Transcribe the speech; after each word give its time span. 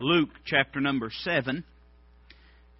Luke 0.00 0.28
chapter 0.44 0.80
number 0.80 1.10
7. 1.10 1.64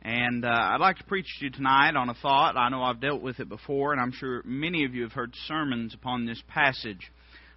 And 0.02 0.44
uh, 0.44 0.48
I'd 0.48 0.80
like 0.80 0.98
to 0.98 1.04
preach 1.04 1.26
to 1.38 1.46
you 1.46 1.50
tonight 1.50 1.96
on 1.96 2.08
a 2.08 2.14
thought. 2.14 2.56
I 2.56 2.68
know 2.68 2.80
I've 2.80 3.00
dealt 3.00 3.22
with 3.22 3.40
it 3.40 3.48
before, 3.48 3.92
and 3.92 4.00
I'm 4.00 4.12
sure 4.12 4.42
many 4.44 4.84
of 4.84 4.94
you 4.94 5.02
have 5.02 5.10
heard 5.10 5.34
sermons 5.48 5.94
upon 5.94 6.26
this 6.26 6.40
passage. 6.46 7.10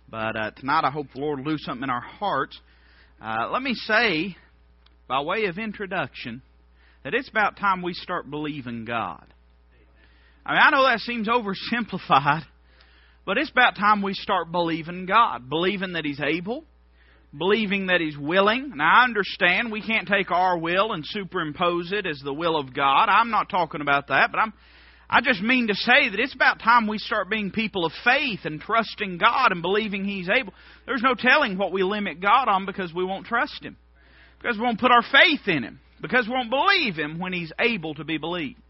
But 0.09 0.35
uh, 0.35 0.51
tonight 0.57 0.81
I 0.83 0.89
hope 0.89 1.07
the 1.13 1.21
Lord 1.21 1.45
will 1.45 1.51
do 1.51 1.57
something 1.59 1.83
in 1.83 1.91
our 1.91 2.01
hearts. 2.01 2.59
Uh, 3.21 3.51
let 3.51 3.61
me 3.61 3.75
say, 3.75 4.35
by 5.07 5.21
way 5.21 5.45
of 5.45 5.59
introduction, 5.59 6.41
that 7.03 7.13
it's 7.13 7.29
about 7.29 7.55
time 7.55 7.83
we 7.83 7.93
start 7.93 8.31
believing 8.31 8.83
God. 8.83 9.27
I 10.43 10.53
mean, 10.53 10.61
I 10.63 10.71
know 10.71 10.87
that 10.87 11.01
seems 11.01 11.27
oversimplified, 11.27 12.45
but 13.27 13.37
it's 13.37 13.51
about 13.51 13.75
time 13.75 14.01
we 14.01 14.15
start 14.15 14.51
believing 14.51 15.05
God, 15.05 15.51
believing 15.51 15.93
that 15.93 16.03
He's 16.03 16.19
able, 16.19 16.65
believing 17.37 17.87
that 17.87 18.01
He's 18.01 18.17
willing. 18.17 18.73
Now, 18.75 19.01
I 19.01 19.03
understand 19.03 19.71
we 19.71 19.81
can't 19.81 20.07
take 20.07 20.31
our 20.31 20.57
will 20.57 20.91
and 20.91 21.05
superimpose 21.05 21.91
it 21.91 22.05
as 22.05 22.19
the 22.23 22.33
will 22.33 22.57
of 22.57 22.73
God. 22.73 23.05
I'm 23.05 23.31
not 23.31 23.49
talking 23.49 23.81
about 23.81 24.07
that, 24.07 24.31
but 24.31 24.39
I'm. 24.39 24.53
I 25.13 25.19
just 25.19 25.41
mean 25.41 25.67
to 25.67 25.75
say 25.75 26.07
that 26.09 26.19
it's 26.21 26.33
about 26.33 26.61
time 26.61 26.87
we 26.87 26.97
start 26.97 27.29
being 27.29 27.51
people 27.51 27.85
of 27.85 27.91
faith 28.05 28.39
and 28.45 28.61
trusting 28.61 29.17
God 29.17 29.51
and 29.51 29.61
believing 29.61 30.05
He's 30.05 30.29
able. 30.29 30.53
There's 30.85 31.01
no 31.01 31.15
telling 31.15 31.57
what 31.57 31.73
we 31.73 31.83
limit 31.83 32.21
God 32.21 32.47
on 32.47 32.65
because 32.65 32.93
we 32.93 33.03
won't 33.03 33.25
trust 33.25 33.61
Him, 33.61 33.75
because 34.41 34.55
we 34.57 34.63
won't 34.63 34.79
put 34.79 34.91
our 34.91 35.03
faith 35.03 35.47
in 35.47 35.63
Him, 35.63 35.81
because 36.01 36.27
we 36.27 36.33
won't 36.33 36.49
believe 36.49 36.95
Him 36.95 37.19
when 37.19 37.33
He's 37.33 37.51
able 37.59 37.93
to 37.95 38.05
be 38.05 38.17
believed. 38.17 38.61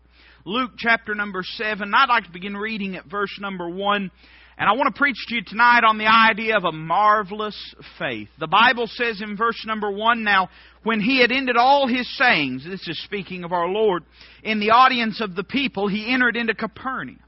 Luke 0.44 0.72
chapter 0.80 1.14
number 1.14 1.44
7. 1.44 1.94
I'd 1.94 2.10
like 2.10 2.24
to 2.24 2.32
begin 2.32 2.58
reading 2.58 2.96
at 2.96 3.05
verse 3.05 3.38
number 3.40 3.70
1 3.70 4.10
and 4.58 4.70
I 4.70 4.73
want 4.73 4.94
to 4.94 5.00
preach 5.00 5.18
to 5.28 5.36
you 5.36 5.41
tonight 5.46 5.84
on 5.84 5.98
the 5.98 6.08
idea 6.08 6.58
of 6.58 6.66
a 6.66 6.72
marvelous 6.72 7.58
faith. 7.98 8.30
The 8.40 8.48
Bible 8.48 8.88
says 8.88 9.22
in 9.22 9.38
verse 9.38 9.64
number 9.66 9.90
one, 9.90 10.24
now, 10.24 10.50
when 10.84 11.00
he 11.00 11.22
had 11.22 11.32
ended 11.32 11.58
all 11.58 11.88
his 11.88 12.08
sayings, 12.18 12.66
this 12.66 12.88
is 12.88 13.02
speaking 13.04 13.44
of 13.44 13.54
our 13.54 13.68
Lord, 13.68 14.04
in 14.44 14.60
the 14.60 14.72
audience 14.72 15.22
of 15.22 15.35
the 15.35 15.44
people, 15.44 15.88
he 15.88 16.13
entered 16.13 16.35
into 16.35 16.54
Capernaum. 16.54 17.20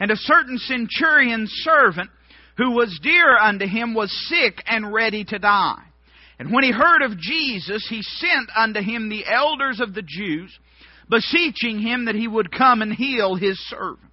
And 0.00 0.10
a 0.10 0.16
certain 0.16 0.58
centurion's 0.58 1.50
servant, 1.62 2.10
who 2.56 2.72
was 2.72 2.98
dear 3.02 3.36
unto 3.38 3.66
him, 3.66 3.94
was 3.94 4.10
sick 4.28 4.62
and 4.66 4.92
ready 4.92 5.24
to 5.24 5.38
die. 5.38 5.82
And 6.38 6.52
when 6.52 6.64
he 6.64 6.70
heard 6.70 7.02
of 7.02 7.18
Jesus, 7.18 7.86
he 7.88 8.02
sent 8.02 8.50
unto 8.54 8.80
him 8.80 9.08
the 9.08 9.24
elders 9.26 9.80
of 9.80 9.94
the 9.94 10.02
Jews, 10.02 10.56
beseeching 11.08 11.78
him 11.78 12.06
that 12.06 12.14
he 12.14 12.28
would 12.28 12.52
come 12.52 12.82
and 12.82 12.92
heal 12.92 13.36
his 13.36 13.58
servant. 13.68 14.05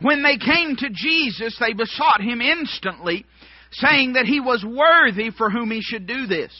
When 0.00 0.22
they 0.22 0.36
came 0.36 0.76
to 0.76 0.90
Jesus, 0.92 1.56
they 1.58 1.72
besought 1.72 2.20
him 2.20 2.40
instantly, 2.40 3.24
saying 3.72 4.12
that 4.12 4.26
he 4.26 4.40
was 4.40 4.64
worthy 4.64 5.30
for 5.30 5.50
whom 5.50 5.70
he 5.70 5.80
should 5.82 6.06
do 6.06 6.26
this. 6.26 6.52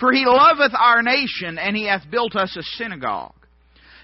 For 0.00 0.12
he 0.12 0.24
loveth 0.26 0.72
our 0.76 1.02
nation, 1.02 1.58
and 1.58 1.76
he 1.76 1.86
hath 1.86 2.10
built 2.10 2.34
us 2.34 2.56
a 2.56 2.62
synagogue. 2.62 3.34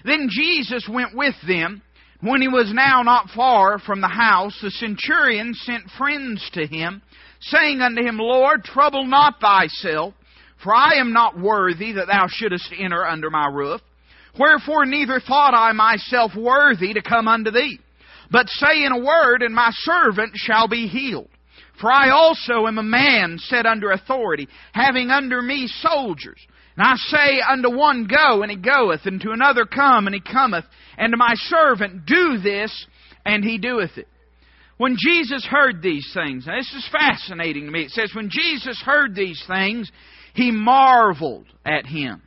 Then 0.05 0.29
Jesus 0.29 0.87
went 0.89 1.15
with 1.15 1.35
them. 1.45 1.81
When 2.21 2.41
he 2.41 2.47
was 2.47 2.71
now 2.73 3.01
not 3.01 3.29
far 3.29 3.79
from 3.79 4.01
the 4.01 4.07
house, 4.07 4.57
the 4.61 4.71
centurion 4.71 5.53
sent 5.53 5.89
friends 5.97 6.49
to 6.53 6.65
him, 6.65 7.01
saying 7.41 7.81
unto 7.81 8.01
him, 8.01 8.17
Lord, 8.17 8.63
trouble 8.63 9.05
not 9.05 9.39
thyself, 9.39 10.13
for 10.61 10.75
I 10.75 10.95
am 10.95 11.13
not 11.13 11.39
worthy 11.39 11.93
that 11.93 12.07
thou 12.07 12.27
shouldest 12.27 12.73
enter 12.77 13.05
under 13.05 13.29
my 13.29 13.47
roof. 13.47 13.81
Wherefore 14.37 14.85
neither 14.85 15.21
thought 15.21 15.53
I 15.53 15.71
myself 15.71 16.31
worthy 16.35 16.93
to 16.93 17.01
come 17.01 17.27
unto 17.27 17.51
thee. 17.51 17.79
But 18.31 18.49
say 18.49 18.83
in 18.85 18.91
a 18.91 19.03
word, 19.03 19.41
and 19.41 19.53
my 19.53 19.71
servant 19.71 20.33
shall 20.35 20.67
be 20.67 20.87
healed. 20.87 21.29
For 21.81 21.91
I 21.91 22.09
also 22.09 22.67
am 22.67 22.77
a 22.77 22.83
man 22.83 23.37
set 23.39 23.65
under 23.65 23.91
authority, 23.91 24.47
having 24.73 25.09
under 25.09 25.41
me 25.41 25.67
soldiers. 25.67 26.39
And 26.75 26.85
I 26.85 26.95
say 26.95 27.41
unto 27.49 27.75
one, 27.75 28.07
Go, 28.07 28.41
and 28.41 28.51
he 28.51 28.57
goeth, 28.57 29.05
and 29.05 29.19
to 29.21 29.31
another, 29.31 29.65
Come, 29.65 30.07
and 30.07 30.13
he 30.13 30.21
cometh, 30.21 30.65
and 30.97 31.11
to 31.11 31.17
my 31.17 31.33
servant, 31.35 32.05
Do 32.05 32.37
this, 32.41 32.85
and 33.25 33.43
he 33.43 33.57
doeth 33.57 33.97
it. 33.97 34.07
When 34.77 34.95
Jesus 34.97 35.45
heard 35.45 35.81
these 35.81 36.09
things, 36.13 36.47
now 36.47 36.55
this 36.57 36.73
is 36.73 36.87
fascinating 36.89 37.65
to 37.65 37.71
me. 37.71 37.83
It 37.83 37.91
says, 37.91 38.11
When 38.13 38.29
Jesus 38.29 38.81
heard 38.81 39.13
these 39.15 39.43
things, 39.47 39.91
he 40.33 40.51
marveled 40.51 41.47
at 41.65 41.85
him, 41.85 42.21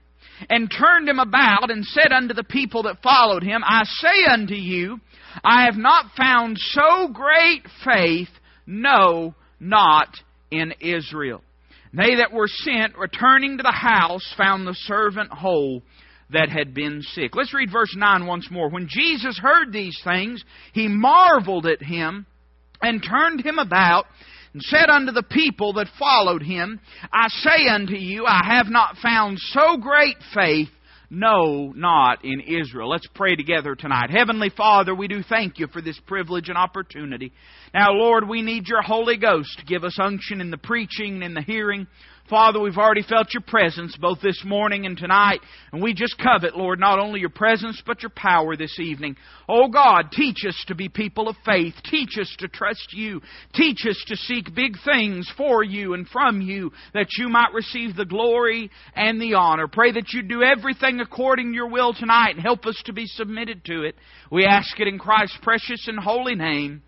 and 0.50 0.70
turned 0.70 1.08
him 1.08 1.18
about, 1.18 1.70
and 1.70 1.84
said 1.84 2.12
unto 2.12 2.34
the 2.34 2.44
people 2.44 2.82
that 2.84 3.02
followed 3.02 3.42
him, 3.42 3.62
I 3.64 3.84
say 3.84 4.30
unto 4.30 4.54
you, 4.54 5.00
I 5.44 5.65
have 5.65 5.76
not 5.76 6.06
found 6.16 6.56
so 6.59 7.09
great 7.09 7.66
faith, 7.84 8.28
no, 8.66 9.34
not 9.60 10.09
in 10.50 10.75
Israel. 10.81 11.43
They 11.93 12.16
that 12.16 12.32
were 12.32 12.48
sent, 12.48 12.97
returning 12.97 13.59
to 13.59 13.62
the 13.62 13.72
house, 13.72 14.34
found 14.37 14.66
the 14.66 14.75
servant 14.75 15.31
whole 15.31 15.82
that 16.31 16.48
had 16.48 16.75
been 16.75 17.03
sick. 17.03 17.37
Let's 17.37 17.53
read 17.53 17.71
verse 17.71 17.94
9 17.97 18.26
once 18.26 18.48
more. 18.50 18.71
When 18.71 18.88
Jesus 18.88 19.38
heard 19.38 19.72
these 19.72 19.98
things, 20.03 20.42
he 20.72 20.88
marveled 20.88 21.66
at 21.66 21.82
him 21.82 22.26
and 22.81 23.03
turned 23.03 23.44
him 23.44 23.59
about 23.59 24.06
and 24.53 24.62
said 24.62 24.88
unto 24.88 25.12
the 25.12 25.22
people 25.22 25.75
that 25.75 25.88
followed 25.98 26.42
him, 26.42 26.81
I 27.12 27.28
say 27.28 27.69
unto 27.69 27.94
you, 27.94 28.26
I 28.26 28.56
have 28.56 28.69
not 28.69 28.97
found 29.03 29.38
so 29.38 29.76
great 29.76 30.16
faith, 30.34 30.69
no, 31.12 31.74
not 31.76 32.24
in 32.24 32.40
Israel. 32.40 32.88
Let's 32.88 33.06
pray 33.14 33.36
together 33.36 33.74
tonight. 33.74 34.08
Heavenly 34.08 34.48
Father, 34.48 34.94
we 34.94 35.08
do 35.08 35.22
thank 35.22 35.58
you 35.58 35.66
for 35.66 35.82
this 35.82 36.00
privilege 36.06 36.48
and 36.48 36.56
opportunity. 36.56 37.34
Now, 37.74 37.88
Lord, 37.90 38.26
we 38.26 38.40
need 38.40 38.66
your 38.66 38.80
Holy 38.80 39.18
Ghost 39.18 39.58
to 39.58 39.66
give 39.66 39.84
us 39.84 39.98
unction 40.00 40.40
in 40.40 40.50
the 40.50 40.56
preaching 40.56 41.16
and 41.16 41.22
in 41.22 41.34
the 41.34 41.42
hearing. 41.42 41.86
Father, 42.32 42.59
we've 42.59 42.78
already 42.78 43.03
felt 43.03 43.34
your 43.34 43.43
presence 43.43 43.94
both 44.00 44.22
this 44.22 44.43
morning 44.43 44.87
and 44.87 44.97
tonight, 44.97 45.41
and 45.70 45.82
we 45.82 45.93
just 45.93 46.16
covet, 46.16 46.56
Lord, 46.56 46.81
not 46.81 46.98
only 46.98 47.20
your 47.20 47.28
presence, 47.28 47.82
but 47.84 48.00
your 48.03 48.10
power 48.16 48.56
this 48.56 48.78
evening. 48.81 49.16
Oh 49.50 49.69
God, 49.69 50.10
teach 50.10 50.38
us 50.48 50.59
to 50.69 50.75
be 50.75 50.88
people 50.88 51.28
of 51.28 51.37
faith. 51.44 51.75
Teach 51.84 52.16
us 52.19 52.34
to 52.38 52.48
trust 52.48 52.94
you. 52.94 53.21
Teach 53.53 53.84
us 53.87 54.03
to 54.06 54.16
seek 54.16 54.54
big 54.54 54.78
things 54.82 55.31
for 55.37 55.62
you 55.62 55.92
and 55.92 56.09
from 56.09 56.41
you, 56.41 56.72
that 56.94 57.09
you 57.19 57.28
might 57.28 57.53
receive 57.53 57.97
the 57.97 58.06
glory 58.06 58.71
and 58.97 59.21
the 59.21 59.34
honor. 59.34 59.69
Pray 59.69 59.92
that 59.92 60.15
you 60.15 60.22
do 60.22 60.42
everything 60.42 61.00
according 61.00 61.48
to 61.48 61.54
your 61.54 61.69
will 61.69 61.92
tonight 61.92 62.31
and 62.37 62.41
help 62.41 62.65
us 62.65 62.81
to 62.87 62.94
be 62.94 63.04
submitted 63.09 63.62
to 63.66 63.82
it. 63.82 63.94
We 64.31 64.47
ask 64.47 64.81
it 64.81 64.88
in 64.88 64.98
Christ's 64.98 65.37
precious 65.42 65.87
and 65.87 65.98
holy 65.98 66.34
name. 66.34 66.81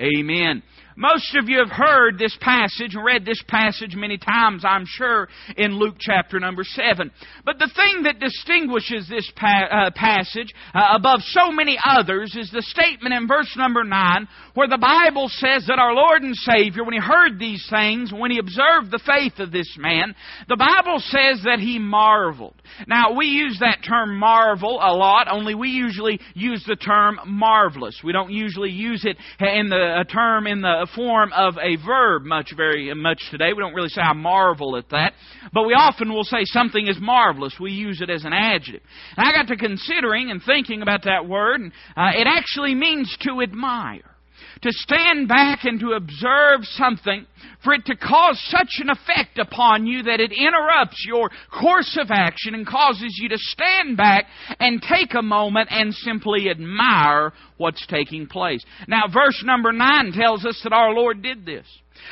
Amen. 0.00 0.64
Most 0.98 1.36
of 1.36 1.48
you 1.48 1.60
have 1.60 1.70
heard 1.70 2.18
this 2.18 2.36
passage 2.40 2.96
and 2.96 3.04
read 3.04 3.24
this 3.24 3.40
passage 3.46 3.94
many 3.94 4.18
times, 4.18 4.64
I'm 4.64 4.84
sure, 4.84 5.28
in 5.56 5.78
Luke 5.78 5.94
chapter 6.00 6.40
number 6.40 6.64
7. 6.64 7.12
But 7.44 7.60
the 7.60 7.70
thing 7.76 8.02
that 8.02 8.18
distinguishes 8.18 9.08
this 9.08 9.30
pa- 9.36 9.68
uh, 9.70 9.90
passage 9.94 10.52
uh, 10.74 10.96
above 10.96 11.20
so 11.22 11.52
many 11.52 11.78
others 11.84 12.34
is 12.36 12.50
the 12.50 12.62
statement 12.62 13.14
in 13.14 13.28
verse 13.28 13.54
number 13.56 13.84
9 13.84 14.26
where 14.54 14.66
the 14.66 14.76
Bible 14.76 15.28
says 15.28 15.66
that 15.68 15.78
our 15.78 15.94
Lord 15.94 16.24
and 16.24 16.34
Savior, 16.34 16.82
when 16.82 16.94
He 16.94 17.00
heard 17.00 17.38
these 17.38 17.64
things, 17.70 18.12
when 18.12 18.32
He 18.32 18.40
observed 18.40 18.90
the 18.90 19.00
faith 19.06 19.38
of 19.38 19.52
this 19.52 19.76
man, 19.78 20.16
the 20.48 20.56
Bible 20.56 20.98
says 20.98 21.42
that 21.44 21.60
He 21.60 21.78
marveled. 21.78 22.56
Now, 22.88 23.16
we 23.16 23.26
use 23.26 23.58
that 23.60 23.84
term 23.86 24.18
marvel 24.18 24.80
a 24.82 24.90
lot, 24.92 25.28
only 25.30 25.54
we 25.54 25.68
usually 25.68 26.18
use 26.34 26.64
the 26.66 26.74
term 26.74 27.20
marvelous. 27.24 28.00
We 28.02 28.10
don't 28.10 28.32
usually 28.32 28.72
use 28.72 29.04
it 29.04 29.16
in 29.38 29.68
the 29.68 30.04
term 30.12 30.48
in 30.48 30.60
the 30.60 30.87
form 30.94 31.32
of 31.32 31.54
a 31.58 31.76
verb 31.84 32.24
much 32.24 32.52
very 32.56 32.92
much 32.94 33.20
today. 33.30 33.52
We 33.52 33.60
don't 33.60 33.74
really 33.74 33.88
say 33.88 34.00
I 34.00 34.12
marvel 34.12 34.76
at 34.76 34.88
that, 34.90 35.12
but 35.52 35.66
we 35.66 35.74
often 35.74 36.12
will 36.12 36.24
say 36.24 36.44
something 36.44 36.86
is 36.88 36.98
marvelous. 37.00 37.54
We 37.60 37.72
use 37.72 38.00
it 38.00 38.10
as 38.10 38.24
an 38.24 38.32
adjective. 38.32 38.82
And 39.16 39.26
I 39.26 39.32
got 39.32 39.48
to 39.48 39.56
considering 39.56 40.30
and 40.30 40.42
thinking 40.42 40.82
about 40.82 41.04
that 41.04 41.28
word, 41.28 41.60
and 41.60 41.72
uh, 41.96 42.10
it 42.14 42.26
actually 42.26 42.74
means 42.74 43.16
to 43.22 43.40
admire 43.40 44.17
to 44.62 44.72
stand 44.72 45.28
back 45.28 45.64
and 45.64 45.80
to 45.80 45.92
observe 45.92 46.60
something, 46.62 47.26
for 47.62 47.74
it 47.74 47.84
to 47.86 47.96
cause 47.96 48.40
such 48.48 48.78
an 48.80 48.90
effect 48.90 49.38
upon 49.38 49.86
you 49.86 50.02
that 50.04 50.20
it 50.20 50.32
interrupts 50.32 51.04
your 51.06 51.30
course 51.50 51.98
of 52.00 52.10
action 52.10 52.54
and 52.54 52.66
causes 52.66 53.18
you 53.20 53.28
to 53.28 53.38
stand 53.38 53.96
back 53.96 54.26
and 54.60 54.82
take 54.82 55.14
a 55.14 55.22
moment 55.22 55.68
and 55.70 55.94
simply 55.94 56.50
admire 56.50 57.32
what's 57.56 57.86
taking 57.86 58.26
place. 58.26 58.64
Now, 58.86 59.04
verse 59.12 59.42
number 59.44 59.72
9 59.72 60.12
tells 60.12 60.44
us 60.44 60.60
that 60.64 60.72
our 60.72 60.92
Lord 60.92 61.22
did 61.22 61.44
this. 61.44 61.66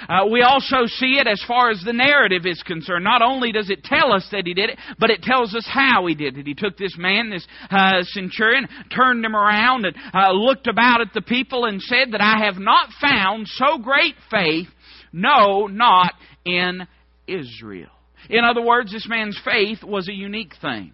Uh, 0.09 0.27
we 0.31 0.43
also 0.43 0.87
see 0.87 1.19
it 1.19 1.27
as 1.27 1.43
far 1.47 1.71
as 1.71 1.83
the 1.85 1.93
narrative 1.93 2.47
is 2.47 2.63
concerned. 2.63 3.05
Not 3.05 3.23
only 3.23 3.53
does 3.53 3.71
it 3.71 3.85
tell 3.85 4.13
us 4.13 4.27
that 4.33 4.47
he 4.47 4.55
did 4.55 4.71
it, 4.71 4.79
but 4.99 5.11
it 5.11 5.23
tells 5.23 5.55
us 5.55 5.67
how 5.69 6.07
he 6.07 6.15
did 6.15 6.37
it. 6.39 6.47
He 6.47 6.55
took 6.55 6.77
this 6.77 6.97
man, 6.99 7.31
this 7.31 7.47
uh, 7.71 8.03
centurion, 8.03 8.69
turned 8.95 9.25
him 9.25 9.37
around, 9.37 9.85
and 9.85 9.97
uh, 10.13 10.33
looked 10.33 10.67
about 10.67 11.01
at 11.01 11.13
the 11.15 11.23
people 11.23 11.65
and 11.65 11.81
said 11.81 12.13
that 12.13 12.21
I 12.21 12.45
have 12.45 12.57
not 12.57 12.91
found 13.01 13.47
so 13.49 13.79
great 13.79 14.15
faith, 14.31 14.69
no, 15.13 15.67
not 15.67 16.13
in 16.45 16.87
Israel. 17.27 17.91
In 18.29 18.45
other 18.45 18.63
words, 18.63 18.93
this 18.93 19.09
man's 19.09 19.41
faith 19.45 19.83
was 19.83 20.09
a 20.09 20.13
unique 20.13 20.55
thing. 20.61 20.93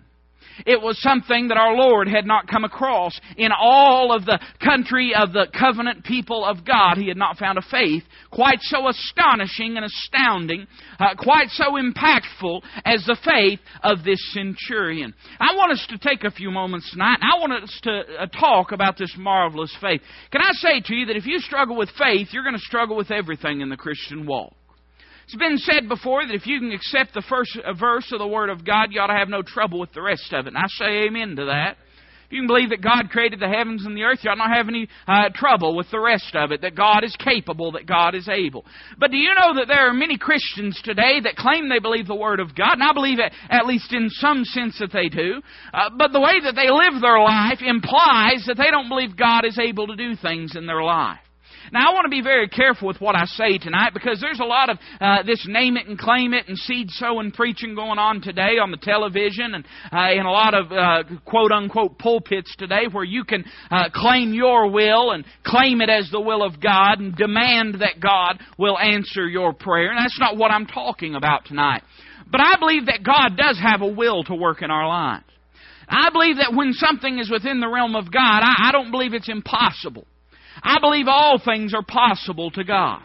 It 0.66 0.80
was 0.80 1.00
something 1.00 1.48
that 1.48 1.58
our 1.58 1.74
Lord 1.74 2.08
had 2.08 2.26
not 2.26 2.48
come 2.48 2.64
across. 2.64 3.18
In 3.36 3.50
all 3.56 4.14
of 4.14 4.24
the 4.24 4.40
country 4.62 5.14
of 5.14 5.32
the 5.32 5.46
covenant 5.58 6.04
people 6.04 6.44
of 6.44 6.64
God, 6.64 6.96
He 6.96 7.08
had 7.08 7.16
not 7.16 7.38
found 7.38 7.58
a 7.58 7.62
faith 7.62 8.02
quite 8.30 8.60
so 8.62 8.88
astonishing 8.88 9.76
and 9.76 9.84
astounding, 9.84 10.66
uh, 10.98 11.14
quite 11.18 11.48
so 11.50 11.72
impactful 11.72 12.62
as 12.84 13.04
the 13.06 13.16
faith 13.24 13.60
of 13.82 14.04
this 14.04 14.18
centurion. 14.32 15.14
I 15.38 15.54
want 15.56 15.72
us 15.72 15.86
to 15.90 15.98
take 15.98 16.24
a 16.24 16.30
few 16.30 16.50
moments 16.50 16.90
tonight, 16.90 17.18
I 17.22 17.38
want 17.38 17.64
us 17.64 17.80
to 17.82 18.02
uh, 18.20 18.26
talk 18.26 18.72
about 18.72 18.96
this 18.98 19.14
marvelous 19.16 19.74
faith. 19.80 20.00
Can 20.30 20.40
I 20.40 20.52
say 20.52 20.80
to 20.80 20.94
you 20.94 21.06
that 21.06 21.16
if 21.16 21.26
you 21.26 21.38
struggle 21.40 21.76
with 21.76 21.90
faith, 21.98 22.28
you're 22.32 22.44
going 22.44 22.54
to 22.54 22.60
struggle 22.60 22.96
with 22.96 23.10
everything 23.10 23.60
in 23.60 23.68
the 23.68 23.76
Christian 23.76 24.26
walk? 24.26 24.54
It's 25.24 25.36
been 25.36 25.58
said 25.58 25.88
before 25.88 26.26
that 26.26 26.34
if 26.34 26.46
you 26.46 26.58
can 26.58 26.72
accept 26.72 27.14
the 27.14 27.22
first 27.28 27.58
verse 27.78 28.10
of 28.12 28.18
the 28.18 28.26
Word 28.26 28.50
of 28.50 28.64
God, 28.64 28.88
you 28.90 29.00
ought 29.00 29.06
to 29.06 29.18
have 29.18 29.28
no 29.28 29.42
trouble 29.42 29.78
with 29.80 29.92
the 29.92 30.02
rest 30.02 30.32
of 30.32 30.46
it. 30.46 30.54
And 30.54 30.58
I 30.58 30.66
say 30.68 31.06
amen 31.06 31.36
to 31.36 31.46
that. 31.46 31.76
If 32.26 32.36
you 32.36 32.40
can 32.40 32.46
believe 32.46 32.70
that 32.70 32.80
God 32.80 33.10
created 33.10 33.40
the 33.40 33.48
heavens 33.48 33.84
and 33.84 33.94
the 33.94 34.04
earth, 34.04 34.20
you 34.22 34.30
ought 34.30 34.38
not 34.38 34.56
have 34.56 34.66
any 34.68 34.88
uh, 35.06 35.28
trouble 35.34 35.76
with 35.76 35.90
the 35.90 36.00
rest 36.00 36.34
of 36.34 36.50
it, 36.50 36.62
that 36.62 36.74
God 36.74 37.04
is 37.04 37.14
capable, 37.16 37.72
that 37.72 37.86
God 37.86 38.14
is 38.14 38.26
able. 38.26 38.64
But 38.98 39.10
do 39.10 39.18
you 39.18 39.34
know 39.38 39.54
that 39.56 39.68
there 39.68 39.86
are 39.86 39.92
many 39.92 40.16
Christians 40.16 40.80
today 40.82 41.20
that 41.20 41.36
claim 41.36 41.68
they 41.68 41.78
believe 41.78 42.06
the 42.06 42.14
Word 42.14 42.40
of 42.40 42.54
God? 42.54 42.72
And 42.72 42.82
I 42.82 42.94
believe 42.94 43.18
it, 43.18 43.34
at 43.50 43.66
least 43.66 43.92
in 43.92 44.08
some 44.08 44.44
sense 44.44 44.78
that 44.78 44.92
they 44.94 45.10
do. 45.10 45.42
Uh, 45.74 45.90
but 45.96 46.12
the 46.12 46.20
way 46.20 46.40
that 46.42 46.54
they 46.54 46.70
live 46.70 47.02
their 47.02 47.20
life 47.20 47.60
implies 47.60 48.44
that 48.46 48.56
they 48.56 48.70
don't 48.70 48.88
believe 48.88 49.14
God 49.14 49.44
is 49.44 49.58
able 49.58 49.88
to 49.88 49.96
do 49.96 50.16
things 50.16 50.56
in 50.56 50.64
their 50.64 50.82
life. 50.82 51.20
Now, 51.70 51.90
I 51.90 51.94
want 51.94 52.06
to 52.06 52.10
be 52.10 52.22
very 52.22 52.48
careful 52.48 52.88
with 52.88 53.00
what 53.00 53.14
I 53.14 53.24
say 53.26 53.58
tonight 53.58 53.92
because 53.94 54.20
there's 54.20 54.40
a 54.40 54.44
lot 54.44 54.70
of 54.70 54.78
uh, 55.00 55.22
this 55.22 55.44
name 55.48 55.76
it 55.76 55.86
and 55.86 55.98
claim 55.98 56.34
it 56.34 56.48
and 56.48 56.58
seed 56.58 56.90
sowing 56.90 57.30
preaching 57.30 57.74
going 57.74 57.98
on 57.98 58.20
today 58.20 58.58
on 58.58 58.70
the 58.70 58.76
television 58.78 59.54
and 59.54 59.64
uh, 59.92 60.18
in 60.18 60.26
a 60.26 60.30
lot 60.30 60.54
of 60.54 60.72
uh, 60.72 61.02
quote 61.24 61.52
unquote 61.52 61.98
pulpits 61.98 62.54
today 62.56 62.86
where 62.90 63.04
you 63.04 63.24
can 63.24 63.44
uh, 63.70 63.88
claim 63.94 64.32
your 64.32 64.70
will 64.70 65.12
and 65.12 65.24
claim 65.44 65.80
it 65.80 65.88
as 65.88 66.08
the 66.10 66.20
will 66.20 66.42
of 66.42 66.60
God 66.60 66.98
and 66.98 67.14
demand 67.14 67.74
that 67.80 68.00
God 68.00 68.40
will 68.58 68.78
answer 68.78 69.28
your 69.28 69.52
prayer. 69.52 69.90
And 69.90 69.98
that's 69.98 70.18
not 70.18 70.36
what 70.36 70.50
I'm 70.50 70.66
talking 70.66 71.14
about 71.14 71.44
tonight. 71.44 71.82
But 72.30 72.40
I 72.40 72.58
believe 72.58 72.86
that 72.86 73.02
God 73.04 73.36
does 73.36 73.58
have 73.60 73.82
a 73.82 73.86
will 73.86 74.24
to 74.24 74.34
work 74.34 74.62
in 74.62 74.70
our 74.70 74.88
lives. 74.88 75.24
I 75.88 76.08
believe 76.10 76.36
that 76.36 76.54
when 76.54 76.72
something 76.72 77.18
is 77.18 77.30
within 77.30 77.60
the 77.60 77.68
realm 77.68 77.94
of 77.94 78.10
God, 78.10 78.40
I, 78.42 78.68
I 78.68 78.72
don't 78.72 78.90
believe 78.90 79.12
it's 79.12 79.28
impossible. 79.28 80.06
I 80.62 80.78
believe 80.80 81.06
all 81.08 81.40
things 81.44 81.74
are 81.74 81.84
possible 81.84 82.50
to 82.52 82.64
God. 82.64 83.02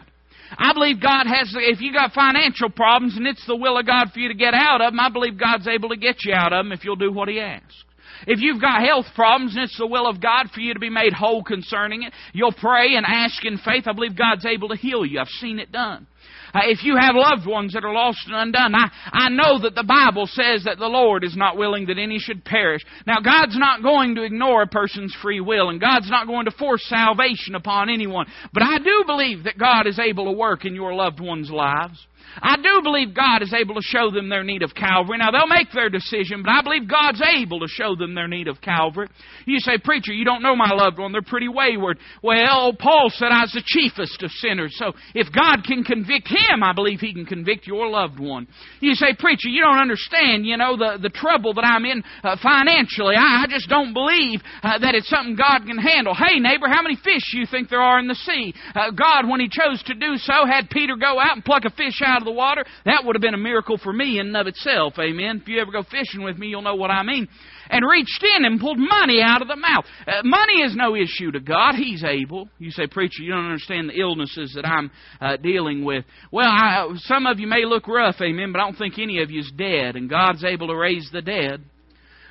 I 0.56 0.72
believe 0.72 1.00
God 1.00 1.26
has, 1.26 1.54
if 1.54 1.80
you 1.80 1.92
got 1.92 2.12
financial 2.12 2.70
problems 2.70 3.16
and 3.16 3.26
it's 3.26 3.46
the 3.46 3.56
will 3.56 3.78
of 3.78 3.86
God 3.86 4.12
for 4.12 4.18
you 4.18 4.28
to 4.28 4.34
get 4.34 4.54
out 4.54 4.80
of 4.80 4.92
them, 4.92 5.00
I 5.00 5.10
believe 5.10 5.38
God's 5.38 5.68
able 5.68 5.90
to 5.90 5.96
get 5.96 6.24
you 6.24 6.32
out 6.32 6.52
of 6.52 6.64
them 6.64 6.72
if 6.72 6.84
you'll 6.84 6.96
do 6.96 7.12
what 7.12 7.28
He 7.28 7.38
asks. 7.38 7.84
If 8.26 8.40
you've 8.40 8.60
got 8.60 8.82
health 8.82 9.06
problems 9.14 9.54
and 9.54 9.64
it's 9.64 9.78
the 9.78 9.86
will 9.86 10.06
of 10.06 10.20
God 10.20 10.50
for 10.52 10.60
you 10.60 10.74
to 10.74 10.80
be 10.80 10.90
made 10.90 11.12
whole 11.12 11.44
concerning 11.44 12.02
it, 12.02 12.12
you'll 12.32 12.52
pray 12.52 12.96
and 12.96 13.06
ask 13.06 13.44
in 13.44 13.58
faith. 13.58 13.84
I 13.86 13.92
believe 13.92 14.16
God's 14.16 14.46
able 14.46 14.68
to 14.70 14.76
heal 14.76 15.06
you. 15.06 15.20
I've 15.20 15.28
seen 15.28 15.58
it 15.58 15.70
done. 15.70 16.06
Uh, 16.54 16.60
if 16.64 16.82
you 16.82 16.96
have 16.96 17.14
loved 17.14 17.46
ones 17.46 17.72
that 17.74 17.84
are 17.84 17.92
lost 17.92 18.20
and 18.26 18.34
undone, 18.34 18.74
I, 18.74 18.90
I 19.12 19.28
know 19.28 19.60
that 19.60 19.74
the 19.74 19.84
Bible 19.84 20.26
says 20.26 20.64
that 20.64 20.78
the 20.78 20.86
Lord 20.86 21.24
is 21.24 21.36
not 21.36 21.56
willing 21.56 21.86
that 21.86 21.98
any 21.98 22.18
should 22.18 22.44
perish. 22.44 22.82
Now, 23.06 23.20
God's 23.20 23.58
not 23.58 23.82
going 23.82 24.14
to 24.14 24.22
ignore 24.22 24.62
a 24.62 24.66
person's 24.66 25.14
free 25.22 25.40
will, 25.40 25.68
and 25.68 25.80
God's 25.80 26.10
not 26.10 26.26
going 26.26 26.46
to 26.46 26.50
force 26.52 26.84
salvation 26.86 27.54
upon 27.54 27.90
anyone. 27.90 28.26
But 28.52 28.62
I 28.62 28.78
do 28.78 29.04
believe 29.06 29.44
that 29.44 29.58
God 29.58 29.86
is 29.86 29.98
able 29.98 30.24
to 30.24 30.32
work 30.32 30.64
in 30.64 30.74
your 30.74 30.94
loved 30.94 31.20
ones' 31.20 31.50
lives. 31.50 32.07
I 32.40 32.56
do 32.56 32.80
believe 32.82 33.14
God 33.14 33.42
is 33.42 33.52
able 33.52 33.74
to 33.74 33.82
show 33.82 34.10
them 34.10 34.28
their 34.28 34.44
need 34.44 34.62
of 34.62 34.74
Calvary. 34.74 35.18
Now, 35.18 35.30
they'll 35.30 35.46
make 35.46 35.72
their 35.72 35.90
decision, 35.90 36.42
but 36.42 36.50
I 36.50 36.62
believe 36.62 36.88
God's 36.88 37.22
able 37.36 37.60
to 37.60 37.68
show 37.68 37.96
them 37.96 38.14
their 38.14 38.28
need 38.28 38.48
of 38.48 38.60
Calvary. 38.60 39.08
You 39.46 39.58
say, 39.58 39.78
Preacher, 39.82 40.12
you 40.12 40.24
don't 40.24 40.42
know 40.42 40.54
my 40.54 40.72
loved 40.72 40.98
one. 40.98 41.12
They're 41.12 41.22
pretty 41.22 41.48
wayward. 41.48 41.98
Well, 42.22 42.72
Paul 42.78 43.10
said 43.10 43.28
I 43.32 43.42
was 43.42 43.52
the 43.52 43.62
chiefest 43.64 44.22
of 44.22 44.30
sinners. 44.32 44.74
So 44.78 44.92
if 45.14 45.32
God 45.32 45.64
can 45.64 45.84
convict 45.84 46.28
him, 46.28 46.62
I 46.62 46.72
believe 46.72 47.00
he 47.00 47.12
can 47.12 47.26
convict 47.26 47.66
your 47.66 47.88
loved 47.88 48.20
one. 48.20 48.46
You 48.80 48.94
say, 48.94 49.14
Preacher, 49.18 49.48
you 49.48 49.62
don't 49.62 49.78
understand, 49.78 50.46
you 50.46 50.56
know, 50.56 50.76
the, 50.76 50.98
the 51.00 51.10
trouble 51.10 51.54
that 51.54 51.64
I'm 51.64 51.84
in 51.84 52.02
uh, 52.22 52.36
financially. 52.42 53.14
I, 53.16 53.44
I, 53.44 53.46
just 53.48 53.68
don't 53.68 53.94
believe 53.94 54.40
uh, 54.62 54.78
that 54.78 54.94
it's 54.94 55.08
something 55.08 55.36
God 55.36 55.66
can 55.66 55.78
handle. 55.78 56.14
Hey, 56.14 56.38
neighbor, 56.38 56.68
how 56.68 56.82
many 56.82 56.96
fish 56.96 57.22
do 57.32 57.38
you 57.38 57.46
think 57.50 57.68
there 57.68 57.80
are 57.80 57.98
in 57.98 58.08
the 58.08 58.14
sea? 58.14 58.54
Uh, 58.74 58.90
God, 58.90 59.28
when 59.28 59.40
he 59.40 59.48
chose 59.48 59.82
to 59.84 59.94
do 59.94 60.16
so, 60.16 60.46
had 60.46 60.70
Peter 60.70 60.96
go 60.96 61.18
out 61.18 61.34
and 61.34 61.44
pluck 61.44 61.64
a 61.64 61.70
fish 61.70 62.00
out 62.04 62.17
of 62.18 62.24
the 62.24 62.32
water, 62.32 62.64
that 62.84 63.04
would 63.04 63.16
have 63.16 63.22
been 63.22 63.34
a 63.34 63.38
miracle 63.38 63.78
for 63.78 63.92
me 63.92 64.18
in 64.18 64.28
and 64.28 64.36
of 64.36 64.46
itself. 64.46 64.94
Amen. 64.98 65.40
If 65.42 65.48
you 65.48 65.60
ever 65.60 65.72
go 65.72 65.82
fishing 65.82 66.22
with 66.22 66.38
me, 66.38 66.48
you'll 66.48 66.62
know 66.62 66.74
what 66.74 66.90
I 66.90 67.02
mean. 67.02 67.28
And 67.70 67.84
reached 67.88 68.24
in 68.36 68.44
and 68.44 68.60
pulled 68.60 68.78
money 68.78 69.20
out 69.22 69.42
of 69.42 69.48
the 69.48 69.56
mouth. 69.56 69.84
Uh, 70.06 70.22
money 70.24 70.62
is 70.62 70.74
no 70.74 70.94
issue 70.94 71.30
to 71.32 71.40
God. 71.40 71.74
He's 71.74 72.04
able. 72.04 72.48
You 72.58 72.70
say, 72.70 72.86
preacher, 72.86 73.22
you 73.22 73.32
don't 73.32 73.44
understand 73.44 73.90
the 73.90 74.00
illnesses 74.00 74.52
that 74.54 74.66
I'm 74.66 74.90
uh, 75.20 75.36
dealing 75.36 75.84
with. 75.84 76.04
Well, 76.32 76.48
I, 76.48 76.88
some 76.96 77.26
of 77.26 77.38
you 77.38 77.46
may 77.46 77.64
look 77.64 77.88
rough, 77.88 78.16
amen, 78.20 78.52
but 78.52 78.60
I 78.60 78.64
don't 78.64 78.76
think 78.76 78.98
any 78.98 79.22
of 79.22 79.30
you 79.30 79.40
is 79.40 79.52
dead, 79.56 79.96
and 79.96 80.08
God's 80.08 80.44
able 80.44 80.68
to 80.68 80.76
raise 80.76 81.08
the 81.12 81.22
dead. 81.22 81.62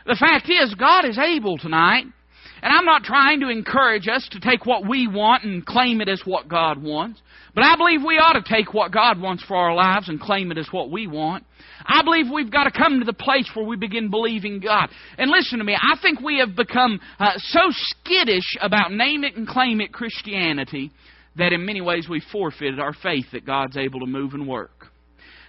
The 0.06 0.18
fact 0.20 0.50
is, 0.50 0.74
God 0.76 1.06
is 1.06 1.20
able 1.20 1.58
tonight. 1.58 2.06
And 2.68 2.76
I'm 2.76 2.84
not 2.84 3.04
trying 3.06 3.40
to 3.40 3.48
encourage 3.48 4.10
us 4.10 4.28
to 4.34 4.42
take 4.42 4.66
what 4.66 4.86
we 4.86 5.08
want 5.08 5.46
and 5.46 5.66
claim 5.66 6.02
it 6.02 6.10
as 6.10 6.22
what 6.26 6.50
God 6.50 6.84
wants. 6.84 7.22
But 7.56 7.64
I 7.64 7.78
believe 7.78 8.02
we 8.06 8.18
ought 8.18 8.34
to 8.34 8.44
take 8.44 8.74
what 8.74 8.92
God 8.92 9.22
wants 9.22 9.42
for 9.46 9.56
our 9.56 9.74
lives 9.74 10.10
and 10.10 10.20
claim 10.20 10.52
it 10.52 10.58
as 10.58 10.68
what 10.70 10.92
we 10.92 11.08
want. 11.08 11.46
I 11.86 12.04
believe 12.04 12.26
we've 12.30 12.52
got 12.52 12.66
to 12.66 12.72
come 12.78 13.00
to 13.00 13.06
the 13.06 13.14
place 13.14 13.50
where 13.54 13.66
we 13.66 13.78
begin 13.78 14.10
believing 14.10 14.60
God. 14.60 14.90
And 15.18 15.32
listen 15.32 15.60
to 15.60 15.64
me, 15.64 15.78
I 15.82 15.98
think 16.02 16.20
we 16.20 16.40
have 16.40 16.58
become 16.58 17.00
uh, 17.18 17.38
so 17.38 17.62
skittish 17.70 18.58
about 18.60 18.92
name 18.92 19.24
it 19.24 19.38
and 19.38 19.48
claim 19.48 19.80
it 19.80 19.94
Christianity 19.94 20.92
that 21.38 21.54
in 21.54 21.66
many 21.66 21.80
ways 21.80 22.10
we 22.10 22.22
forfeited 22.34 22.82
our 22.82 22.94
faith 23.02 23.28
that 23.32 23.46
God's 23.46 23.78
able 23.78 24.02
to 24.02 24.08
move 24.08 24.34
and 24.34 24.46
work. 24.46 24.88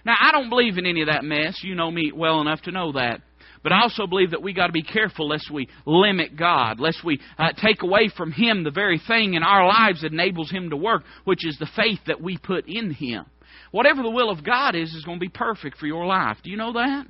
Now, 0.05 0.15
I 0.17 0.31
don't 0.31 0.49
believe 0.49 0.77
in 0.77 0.85
any 0.85 1.01
of 1.01 1.09
that 1.09 1.25
mess. 1.25 1.59
You 1.63 1.75
know 1.75 1.91
me 1.91 2.13
well 2.15 2.39
enough 2.39 2.61
to 2.61 2.71
know 2.71 2.93
that. 2.93 3.19
But 3.61 3.73
I 3.73 3.81
also 3.81 4.07
believe 4.07 4.31
that 4.31 4.41
we 4.41 4.53
got 4.53 4.67
to 4.67 4.73
be 4.73 4.83
careful 4.83 5.27
lest 5.27 5.51
we 5.51 5.67
limit 5.85 6.37
God, 6.37 6.79
lest 6.79 7.03
we 7.03 7.19
uh, 7.37 7.49
take 7.61 7.83
away 7.83 8.09
from 8.15 8.31
Him 8.31 8.63
the 8.63 8.71
very 8.71 9.01
thing 9.05 9.33
in 9.33 9.43
our 9.43 9.67
lives 9.67 10.01
that 10.01 10.13
enables 10.13 10.49
Him 10.49 10.69
to 10.69 10.77
work, 10.77 11.03
which 11.25 11.45
is 11.45 11.57
the 11.59 11.69
faith 11.75 11.99
that 12.07 12.21
we 12.21 12.37
put 12.37 12.67
in 12.67 12.91
Him. 12.91 13.25
Whatever 13.71 14.01
the 14.01 14.09
will 14.09 14.29
of 14.29 14.43
God 14.43 14.75
is, 14.75 14.89
is 14.93 15.03
going 15.03 15.19
to 15.19 15.25
be 15.25 15.29
perfect 15.29 15.77
for 15.77 15.87
your 15.87 16.05
life. 16.05 16.37
Do 16.43 16.49
you 16.49 16.57
know 16.57 16.73
that? 16.73 17.05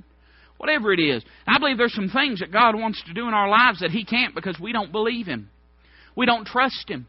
Whatever 0.58 0.92
it 0.92 1.00
is. 1.00 1.24
I 1.46 1.58
believe 1.58 1.78
there's 1.78 1.94
some 1.94 2.10
things 2.10 2.40
that 2.40 2.52
God 2.52 2.74
wants 2.74 3.02
to 3.06 3.14
do 3.14 3.28
in 3.28 3.34
our 3.34 3.48
lives 3.48 3.80
that 3.80 3.90
He 3.92 4.04
can't 4.04 4.34
because 4.34 4.58
we 4.60 4.72
don't 4.72 4.92
believe 4.92 5.26
Him. 5.26 5.48
We 6.16 6.26
don't 6.26 6.46
trust 6.46 6.88
Him. 6.88 7.06